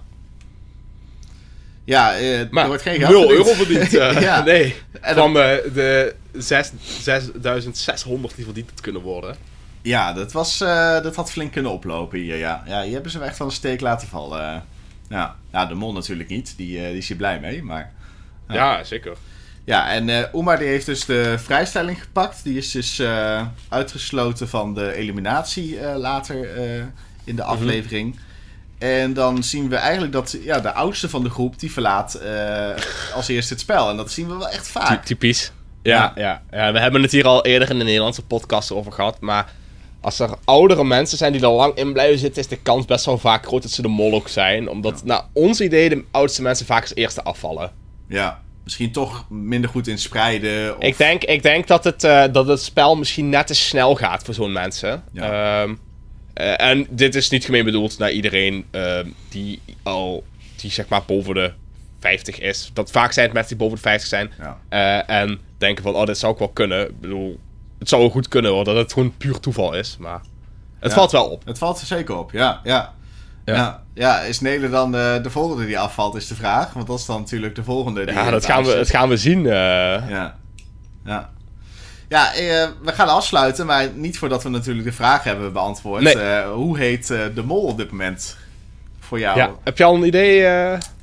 Ja, 1.83 2.13
eh, 2.15 2.39
er 2.39 2.47
maar 2.51 2.67
wordt 2.67 2.81
geen 2.81 2.99
geld 2.99 3.11
0 3.11 3.21
verdiend. 3.27 3.47
euro 3.47 3.53
verdiend. 3.63 3.93
eh, 3.95 4.21
Ja. 4.29 4.43
Nee. 4.51 4.75
En 5.01 5.15
Van 5.15 5.27
eh, 5.39 5.73
de 5.73 6.15
zes- 6.33 6.71
6600 7.01 8.35
die 8.35 8.45
verdiend 8.45 8.81
kunnen 8.81 9.01
worden. 9.01 9.35
Ja, 9.81 10.13
dat, 10.13 10.31
was, 10.31 10.61
eh, 10.61 11.01
dat 11.01 11.15
had 11.15 11.31
flink 11.31 11.51
kunnen 11.51 11.71
oplopen 11.71 12.19
hier, 12.19 12.35
ja. 12.37 12.63
Ja, 12.67 12.81
hier 12.83 12.93
hebben 12.93 13.11
ze 13.11 13.17
hem 13.17 13.27
echt 13.27 13.37
van 13.37 13.45
een 13.45 13.51
steek 13.51 13.81
laten 13.81 14.07
vallen. 14.07 14.63
Ja, 15.09 15.35
ja 15.51 15.65
de 15.65 15.73
mol 15.73 15.93
natuurlijk 15.93 16.29
niet. 16.29 16.53
Die, 16.57 16.79
eh, 16.79 16.87
die 16.87 16.97
is 16.97 17.07
hier 17.07 17.17
blij 17.17 17.39
mee, 17.39 17.63
maar... 17.63 17.91
Ja, 18.47 18.83
zeker. 18.83 19.17
Ja, 19.65 19.89
en 19.91 20.09
eh 20.09 20.23
Oemar 20.33 20.57
die 20.57 20.67
heeft 20.67 20.85
dus 20.85 21.05
de 21.05 21.35
vrijstelling 21.37 22.01
gepakt. 22.01 22.43
Die 22.43 22.57
is 22.57 22.71
dus 22.71 22.99
eh, 22.99 23.45
uitgesloten 23.69 24.49
van 24.49 24.73
de 24.73 24.93
eliminatie 24.93 25.79
eh, 25.79 25.97
later 25.97 26.49
in 27.23 27.35
de 27.35 27.43
aflevering. 27.43 28.19
En 28.77 29.13
dan 29.13 29.43
zien 29.43 29.69
we 29.69 29.75
eigenlijk 29.75 30.13
dat 30.13 30.37
ja, 30.41 30.59
de 30.59 30.73
oudste 30.73 31.09
van 31.09 31.23
de 31.23 31.29
groep, 31.29 31.59
die 31.59 31.71
verlaat 31.71 32.21
als 33.15 33.27
eerste 33.27 33.53
het 33.53 33.61
spel. 33.61 33.89
En 33.89 33.97
dat 33.97 34.11
zien 34.11 34.27
we 34.27 34.37
wel 34.37 34.49
echt 34.49 34.63
Ty- 34.65 34.71
vaak. 34.71 35.05
typisch. 35.05 35.51
Ja, 35.83 36.11
ja. 36.15 36.41
Ja, 36.51 36.71
we 36.71 36.79
hebben 36.79 37.01
het 37.01 37.11
hier 37.11 37.25
al 37.27 37.45
eerder 37.45 37.69
in 37.69 37.77
de 37.77 37.83
Nederlandse 37.83 38.23
podcast 38.25 38.71
over 38.71 38.91
gehad. 38.91 39.19
Maar 39.19 39.51
als 40.01 40.19
er 40.19 40.29
oudere 40.43 40.83
mensen 40.83 41.17
zijn 41.17 41.31
die 41.31 41.41
er 41.41 41.49
lang 41.49 41.75
in 41.75 41.93
blijven 41.93 42.19
zitten, 42.19 42.41
is 42.41 42.47
de 42.47 42.57
kans 42.61 42.85
best 42.85 43.05
wel 43.05 43.17
vaak 43.17 43.45
groot 43.45 43.61
dat 43.61 43.71
ze 43.71 43.81
de 43.81 43.87
mol 43.87 44.13
ook 44.13 44.27
zijn. 44.27 44.69
Omdat, 44.69 45.03
naar 45.03 45.21
ons 45.33 45.61
idee, 45.61 45.89
de 45.89 46.03
oudste 46.11 46.41
mensen 46.41 46.65
vaak 46.65 46.81
als 46.81 46.95
eerste 46.95 47.23
afvallen. 47.23 47.71
Ja, 48.07 48.41
misschien 48.65 48.91
toch 48.91 49.25
minder 49.29 49.69
goed 49.69 49.87
in 49.87 49.97
spreiden. 49.99 50.77
Of... 50.77 50.83
Ik 50.83 50.97
denk, 50.97 51.23
ik 51.23 51.43
denk 51.43 51.67
dat, 51.67 51.83
het, 51.83 52.03
eh, 52.03 52.23
dat 52.31 52.47
het 52.47 52.61
spel 52.61 52.95
misschien 52.95 53.29
net 53.29 53.47
te 53.47 53.53
snel 53.55 53.95
gaat 53.95 54.23
voor 54.23 54.33
zo'n 54.33 54.51
mensen. 54.51 55.03
Ja. 55.11 55.61
Ehm, 55.61 55.75
eh, 56.33 56.61
en 56.69 56.87
dit 56.89 57.15
is 57.15 57.29
niet 57.29 57.45
gemeen 57.45 57.65
bedoeld 57.65 57.97
naar 57.97 58.11
iedereen 58.11 58.65
ehm, 58.71 59.07
die 59.29 59.61
al, 59.83 60.23
die 60.55 60.71
zeg 60.71 60.87
maar 60.87 61.03
boven 61.05 61.33
de 61.33 61.51
50 61.99 62.39
is. 62.39 62.69
Dat 62.73 62.91
vaak 62.91 63.11
zijn 63.11 63.25
het 63.25 63.33
mensen 63.33 63.57
die 63.57 63.65
boven 63.67 63.83
de 63.83 63.89
50 63.89 64.09
zijn. 64.09 64.31
Ja. 64.39 64.59
eh, 64.69 65.15
en 65.21 65.39
denken 65.57 65.83
van, 65.83 65.95
oh, 65.95 66.05
dit 66.05 66.17
zou 66.17 66.33
ik 66.33 66.39
wel 66.39 66.49
kunnen. 66.49 66.89
Ik 66.89 66.99
bedoel, 66.99 67.39
het 67.79 67.89
zou 67.89 68.01
wel 68.01 68.11
goed 68.11 68.27
kunnen 68.27 68.51
hoor, 68.51 68.63
dat 68.63 68.75
het 68.75 68.93
gewoon 68.93 69.17
puur 69.17 69.39
toeval 69.39 69.73
is. 69.73 69.97
Maar 69.99 70.21
het 70.79 70.89
Ja. 70.91 70.97
valt 70.97 71.11
wel 71.11 71.29
op. 71.29 71.45
Het 71.45 71.57
valt 71.57 71.79
er 71.81 71.85
zeker 71.87 72.17
op, 72.17 72.31
ja. 72.31 72.61
Ja, 72.63 72.93
Ja. 73.45 73.53
ja. 73.55 73.83
ja. 73.93 74.19
is 74.19 74.39
Nelen 74.39 74.71
dan 74.71 74.95
eh, 74.95 75.23
de 75.23 75.29
volgende 75.29 75.65
die 75.65 75.79
afvalt, 75.79 76.15
is 76.15 76.27
de 76.27 76.35
vraag. 76.35 76.73
Want 76.73 76.87
dat 76.87 76.99
is 76.99 77.05
dan 77.05 77.19
natuurlijk 77.19 77.55
de 77.55 77.63
volgende. 77.63 78.05
Die 78.05 78.13
Ja, 78.15 78.29
dat 78.29 78.45
gaan 78.45 78.63
we, 78.63 78.75
dat 78.75 78.89
gaan 78.89 79.09
we 79.09 79.17
zien. 79.17 79.45
eh. 79.45 79.51
Ja. 80.09 80.35
Ja. 81.05 81.29
Ja, 82.09 82.33
eh, 82.33 82.67
we 82.83 82.91
gaan 82.91 83.07
afsluiten, 83.07 83.65
maar 83.65 83.89
niet 83.95 84.17
voordat 84.17 84.43
we 84.43 84.49
natuurlijk 84.49 84.85
de 84.87 84.93
vraag 84.93 85.23
hebben 85.23 85.53
beantwoord. 85.53 86.01
Nee. 86.03 86.43
Hoe 86.43 86.77
heet 86.77 87.07
de 87.07 87.43
mol 87.45 87.63
op 87.63 87.77
dit 87.77 87.91
moment 87.91 88.37
voor 88.99 89.19
jou? 89.19 89.37
Ja. 89.37 89.51
Heb 89.63 89.77
je 89.77 89.83
al 89.83 89.95
een 89.95 90.05
idee? 90.05 90.45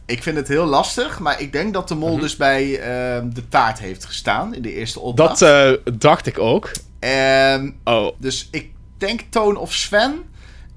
Ik 0.07 0.23
vind 0.23 0.37
het 0.37 0.49
heel 0.49 0.65
lastig, 0.67 1.19
maar 1.19 1.41
ik 1.41 1.53
denk 1.53 1.73
dat 1.73 1.89
de 1.89 1.95
mol 1.95 2.13
Mhm. 2.13 2.21
dus 2.21 2.37
bij 2.37 2.79
eh, 2.79 3.23
de 3.33 3.49
taart 3.49 3.79
heeft 3.79 4.05
gestaan 4.05 4.55
in 4.55 4.63
de 4.63 4.75
eerste 4.75 5.01
opdracht. 5.01 5.39
Dat 5.39 5.79
dacht 5.93 6.27
ik 6.27 6.39
ook. 6.39 6.71
En 7.01 7.77
Oh, 7.85 8.13
Dus 8.19 8.49
ik 8.51 8.71
denk 8.99 9.21
Toon 9.31 9.57
of 9.57 9.73
Sven. 9.73 10.23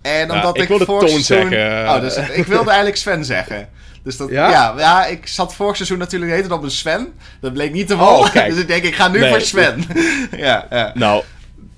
En 0.06 0.32
omdat 0.32 0.56
ik 0.56 0.62
ik, 0.62 0.68
wilde 0.68 0.86
vorig 0.86 1.10
Toon 1.10 1.22
seizoen- 1.22 1.49
zeggen. 1.49 1.89
Oh, 1.95 2.01
dus 2.01 2.16
ik 2.18 2.45
wilde 2.45 2.66
eigenlijk 2.68 2.97
Sven 2.97 3.26
zeggen. 3.26 3.70
Dus 4.03 4.18
dat, 4.18 4.30
Ja? 4.30 4.49
ja? 4.49 4.74
Ja, 4.78 5.06
ik 5.06 5.28
zat 5.28 5.56
vorig 5.56 5.76
seizoen 5.76 5.97
natuurlijk 5.97 6.32
heette 6.32 6.53
op 6.53 6.64
een 6.64 6.72
Sven. 6.72 7.14
Dat 7.41 7.53
bleek 7.53 7.72
niet 7.74 7.88
de 7.88 7.93
Oh, 7.95 8.32
kijk. 8.32 8.49
dus 8.49 8.62
ik 8.62 8.68
denk, 8.68 8.84
ik 8.84 8.95
ga 8.95 9.08
nu 9.08 9.20
Nee. 9.20 9.30
voor 9.30 9.41
Sven. 9.41 9.84
ja, 10.38 10.68
ja. 10.70 10.91
Nou, 10.93 11.24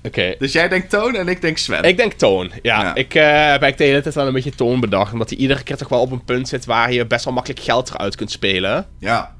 oké. 0.04 0.34
Dus 0.38 0.52
jij 0.52 0.68
denkt 0.68 0.90
Toon 0.90 1.14
en 1.16 1.28
ik 1.28 1.40
denk 1.40 1.58
Sven. 1.58 1.82
Ik 1.82 1.96
denk 1.96 2.12
Toon. 2.12 2.50
Ja, 2.62 2.82
Ja. 2.82 2.94
ik 2.94 3.14
eh, 3.14 3.22
heb 3.22 3.32
eigenlijk 3.32 3.78
de 3.78 3.84
hele 3.84 4.00
tijd 4.02 4.14
wel 4.14 4.26
een 4.26 4.32
beetje 4.32 4.54
Toon 4.54 4.80
bedacht. 4.80 5.12
Omdat 5.12 5.28
hij 5.30 5.38
iedere 5.38 5.62
keer 5.62 5.76
toch 5.76 5.88
wel 5.88 6.00
op 6.00 6.10
een 6.12 6.24
punt 6.24 6.48
zit 6.48 6.64
waar 6.64 6.92
je 6.92 7.06
best 7.06 7.24
wel 7.24 7.34
makkelijk 7.34 7.60
geld 7.62 7.90
eruit 7.90 8.16
kunt 8.16 8.30
spelen. 8.30 8.86
Ja. 8.98 9.34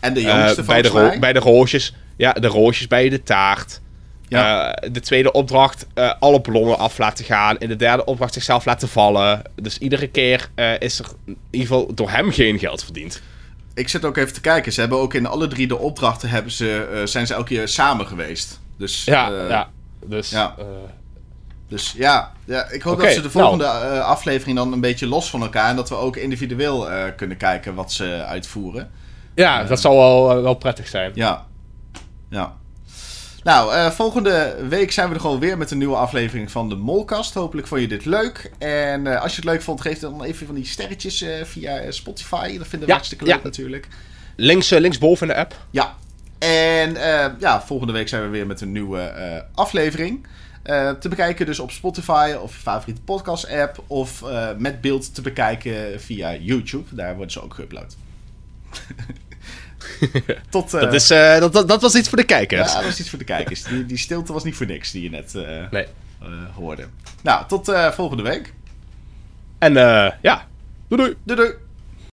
En 0.00 0.14
de 0.14 0.20
Eh, 0.20 0.26
jongste 0.26 0.62
bij, 0.62 0.82
de 0.82 0.88
volgens 0.88 1.04
ro- 1.04 1.10
mij. 1.10 1.18
bij 1.18 1.32
de 1.32 1.38
roosjes. 1.38 1.94
Ja, 2.16 2.32
de 2.32 2.46
roosjes 2.48 2.86
bij 2.86 3.08
de 3.08 3.22
taart. 3.22 3.80
Ja. 4.38 4.74
Eh, 4.74 4.92
de 4.92 5.00
tweede 5.00 5.32
opdracht, 5.32 5.86
eh, 5.94 6.12
alle 6.20 6.40
ballonnen 6.40 6.78
af 6.78 6.98
laten 6.98 7.24
gaan. 7.24 7.58
In 7.58 7.68
de 7.68 7.76
derde 7.76 8.04
opdracht 8.04 8.32
zichzelf 8.34 8.64
laten 8.64 8.88
vallen. 8.88 9.42
Dus 9.54 9.78
iedere 9.78 10.06
keer 10.08 10.50
eh, 10.54 10.80
is 10.80 10.98
er 10.98 11.06
in 11.26 11.36
ieder 11.50 11.68
geval 11.68 11.94
door 11.94 12.10
hem 12.10 12.30
geen 12.32 12.58
geld 12.58 12.84
verdiend. 12.84 13.22
Ik 13.74 13.88
zit 13.88 14.04
ook 14.04 14.16
even 14.16 14.32
te 14.32 14.40
kijken. 14.40 14.72
Ze 14.72 14.80
hebben 14.80 14.98
ook 14.98 15.14
in 15.14 15.26
alle 15.26 15.48
drie 15.48 15.66
de 15.66 15.78
opdrachten 15.78 16.28
hebben 16.28 16.52
ze, 16.52 16.88
eh, 16.92 17.06
zijn 17.06 17.26
ze 17.26 17.34
elke 17.34 17.46
keer 17.54 17.68
samen 17.68 18.06
geweest. 18.06 18.60
Dus 18.78 19.04
Ja, 19.04 19.30
eh, 19.32 19.48
ja. 19.48 19.68
Dus, 20.06 20.30
ja. 20.30 20.54
eh, 20.58 20.64
Dus 21.68 21.92
ja, 21.96 22.32
ja 22.44 22.68
ik 22.70 22.82
hoop 22.82 22.98
dat 23.00 23.08
ze 23.08 23.14
de 23.14 23.20
nou. 23.20 23.30
volgende 23.32 23.64
eh, 23.64 24.00
aflevering 24.00 24.56
dan 24.56 24.72
een 24.72 24.80
beetje 24.80 25.06
los 25.06 25.30
van 25.30 25.42
elkaar. 25.42 25.68
En 25.68 25.76
dat 25.76 25.88
we 25.88 25.94
ook 25.94 26.16
individueel 26.16 26.90
eh, 26.90 27.02
kunnen 27.16 27.36
kijken 27.36 27.74
wat 27.74 27.92
ze 27.92 28.24
uitvoeren. 28.26 28.90
ja, 29.34 29.64
dat 29.64 29.80
zal 29.80 29.96
wel, 29.96 30.42
wel 30.42 30.54
prettig 30.54 30.88
zijn. 30.88 31.10
Ja. 31.14 31.46
Ja. 32.30 32.56
Nou, 33.42 33.74
eh, 33.74 33.90
volgende 33.90 34.56
week 34.68 34.92
zijn 34.92 35.08
we 35.08 35.14
er 35.14 35.20
gewoon 35.20 35.38
weer 35.38 35.58
met 35.58 35.70
een 35.70 35.78
nieuwe 35.78 35.96
aflevering 35.96 36.50
van 36.50 36.68
de 36.68 36.74
Molkast. 36.74 37.34
Hopelijk 37.34 37.66
vond 37.66 37.80
je 37.80 37.88
dit 37.88 38.04
leuk. 38.04 38.50
En 38.58 39.06
eh, 39.06 39.22
als 39.22 39.30
je 39.30 39.36
het 39.36 39.50
leuk 39.50 39.62
vond, 39.62 39.80
geef 39.80 39.98
dan 39.98 40.22
even 40.22 40.46
van 40.46 40.54
die 40.54 40.66
sterretjes 40.66 41.22
eh, 41.22 41.44
via 41.44 41.90
Spotify. 41.90 42.58
Dat 42.58 42.66
vinden 42.66 42.80
we 42.80 42.86
Ja, 42.86 42.92
hartstikke 42.92 43.24
leuk 43.24 43.34
ja. 43.34 43.40
natuurlijk. 43.42 43.88
Links, 44.36 44.70
linksboven 44.70 45.28
in 45.28 45.34
de 45.34 45.40
app. 45.40 45.56
Ja. 45.70 45.96
En 46.38 46.94
ja, 47.38 47.62
volgende 47.62 47.92
week 47.92 48.08
zijn 48.08 48.22
we 48.22 48.28
weer 48.28 48.46
met 48.46 48.60
een 48.60 48.72
nieuwe 48.72 49.44
aflevering. 49.54 50.26
Te 51.00 51.08
bekijken 51.08 51.46
dus 51.46 51.58
op 51.58 51.70
Spotify 51.70 52.34
of 52.42 52.54
je 52.54 52.60
favoriete 52.60 53.02
podcast 53.02 53.48
app. 53.48 53.84
Of 53.86 54.24
met 54.56 54.80
beeld 54.80 55.14
te 55.14 55.22
bekijken 55.22 56.00
via 56.00 56.34
YouTube. 56.34 56.94
Daar 56.94 57.14
worden 57.14 57.32
ze 57.32 57.42
ook 57.42 57.60
geüpload. 57.60 57.96
Tot, 60.50 60.74
eh, 60.74 60.80
dat, 60.80 60.94
is, 60.94 61.10
eh, 61.10 61.38
dat, 61.38 61.52
dat, 61.52 61.68
dat 61.68 61.82
was 61.82 61.94
iets 61.94 62.08
voor 62.08 62.18
de 62.18 62.24
kijkers. 62.24 62.72
ja, 62.72 62.80
dat 62.80 62.90
is 62.90 63.00
iets 63.00 63.08
voor 63.10 63.18
de 63.18 63.24
kijkers. 63.24 63.62
Die, 63.62 63.86
die 63.86 63.96
stilte 63.98 64.32
was 64.32 64.44
niet 64.44 64.56
voor 64.56 64.66
niks 64.66 64.90
die 64.90 65.02
je 65.02 65.10
net 65.10 65.34
eh, 65.34 65.70
Nee. 65.70 65.86
eh, 66.22 66.28
hoorde. 66.54 66.86
Nou, 67.22 67.46
tot 67.48 67.68
eh, 67.68 67.90
volgende 67.90 68.22
week. 68.22 68.52
En 69.58 69.76
eh, 69.76 70.10
ja, 70.22 70.46
doei 70.88 71.02
doei. 71.02 71.16
Doei 71.24 71.40
doei! 71.40 71.54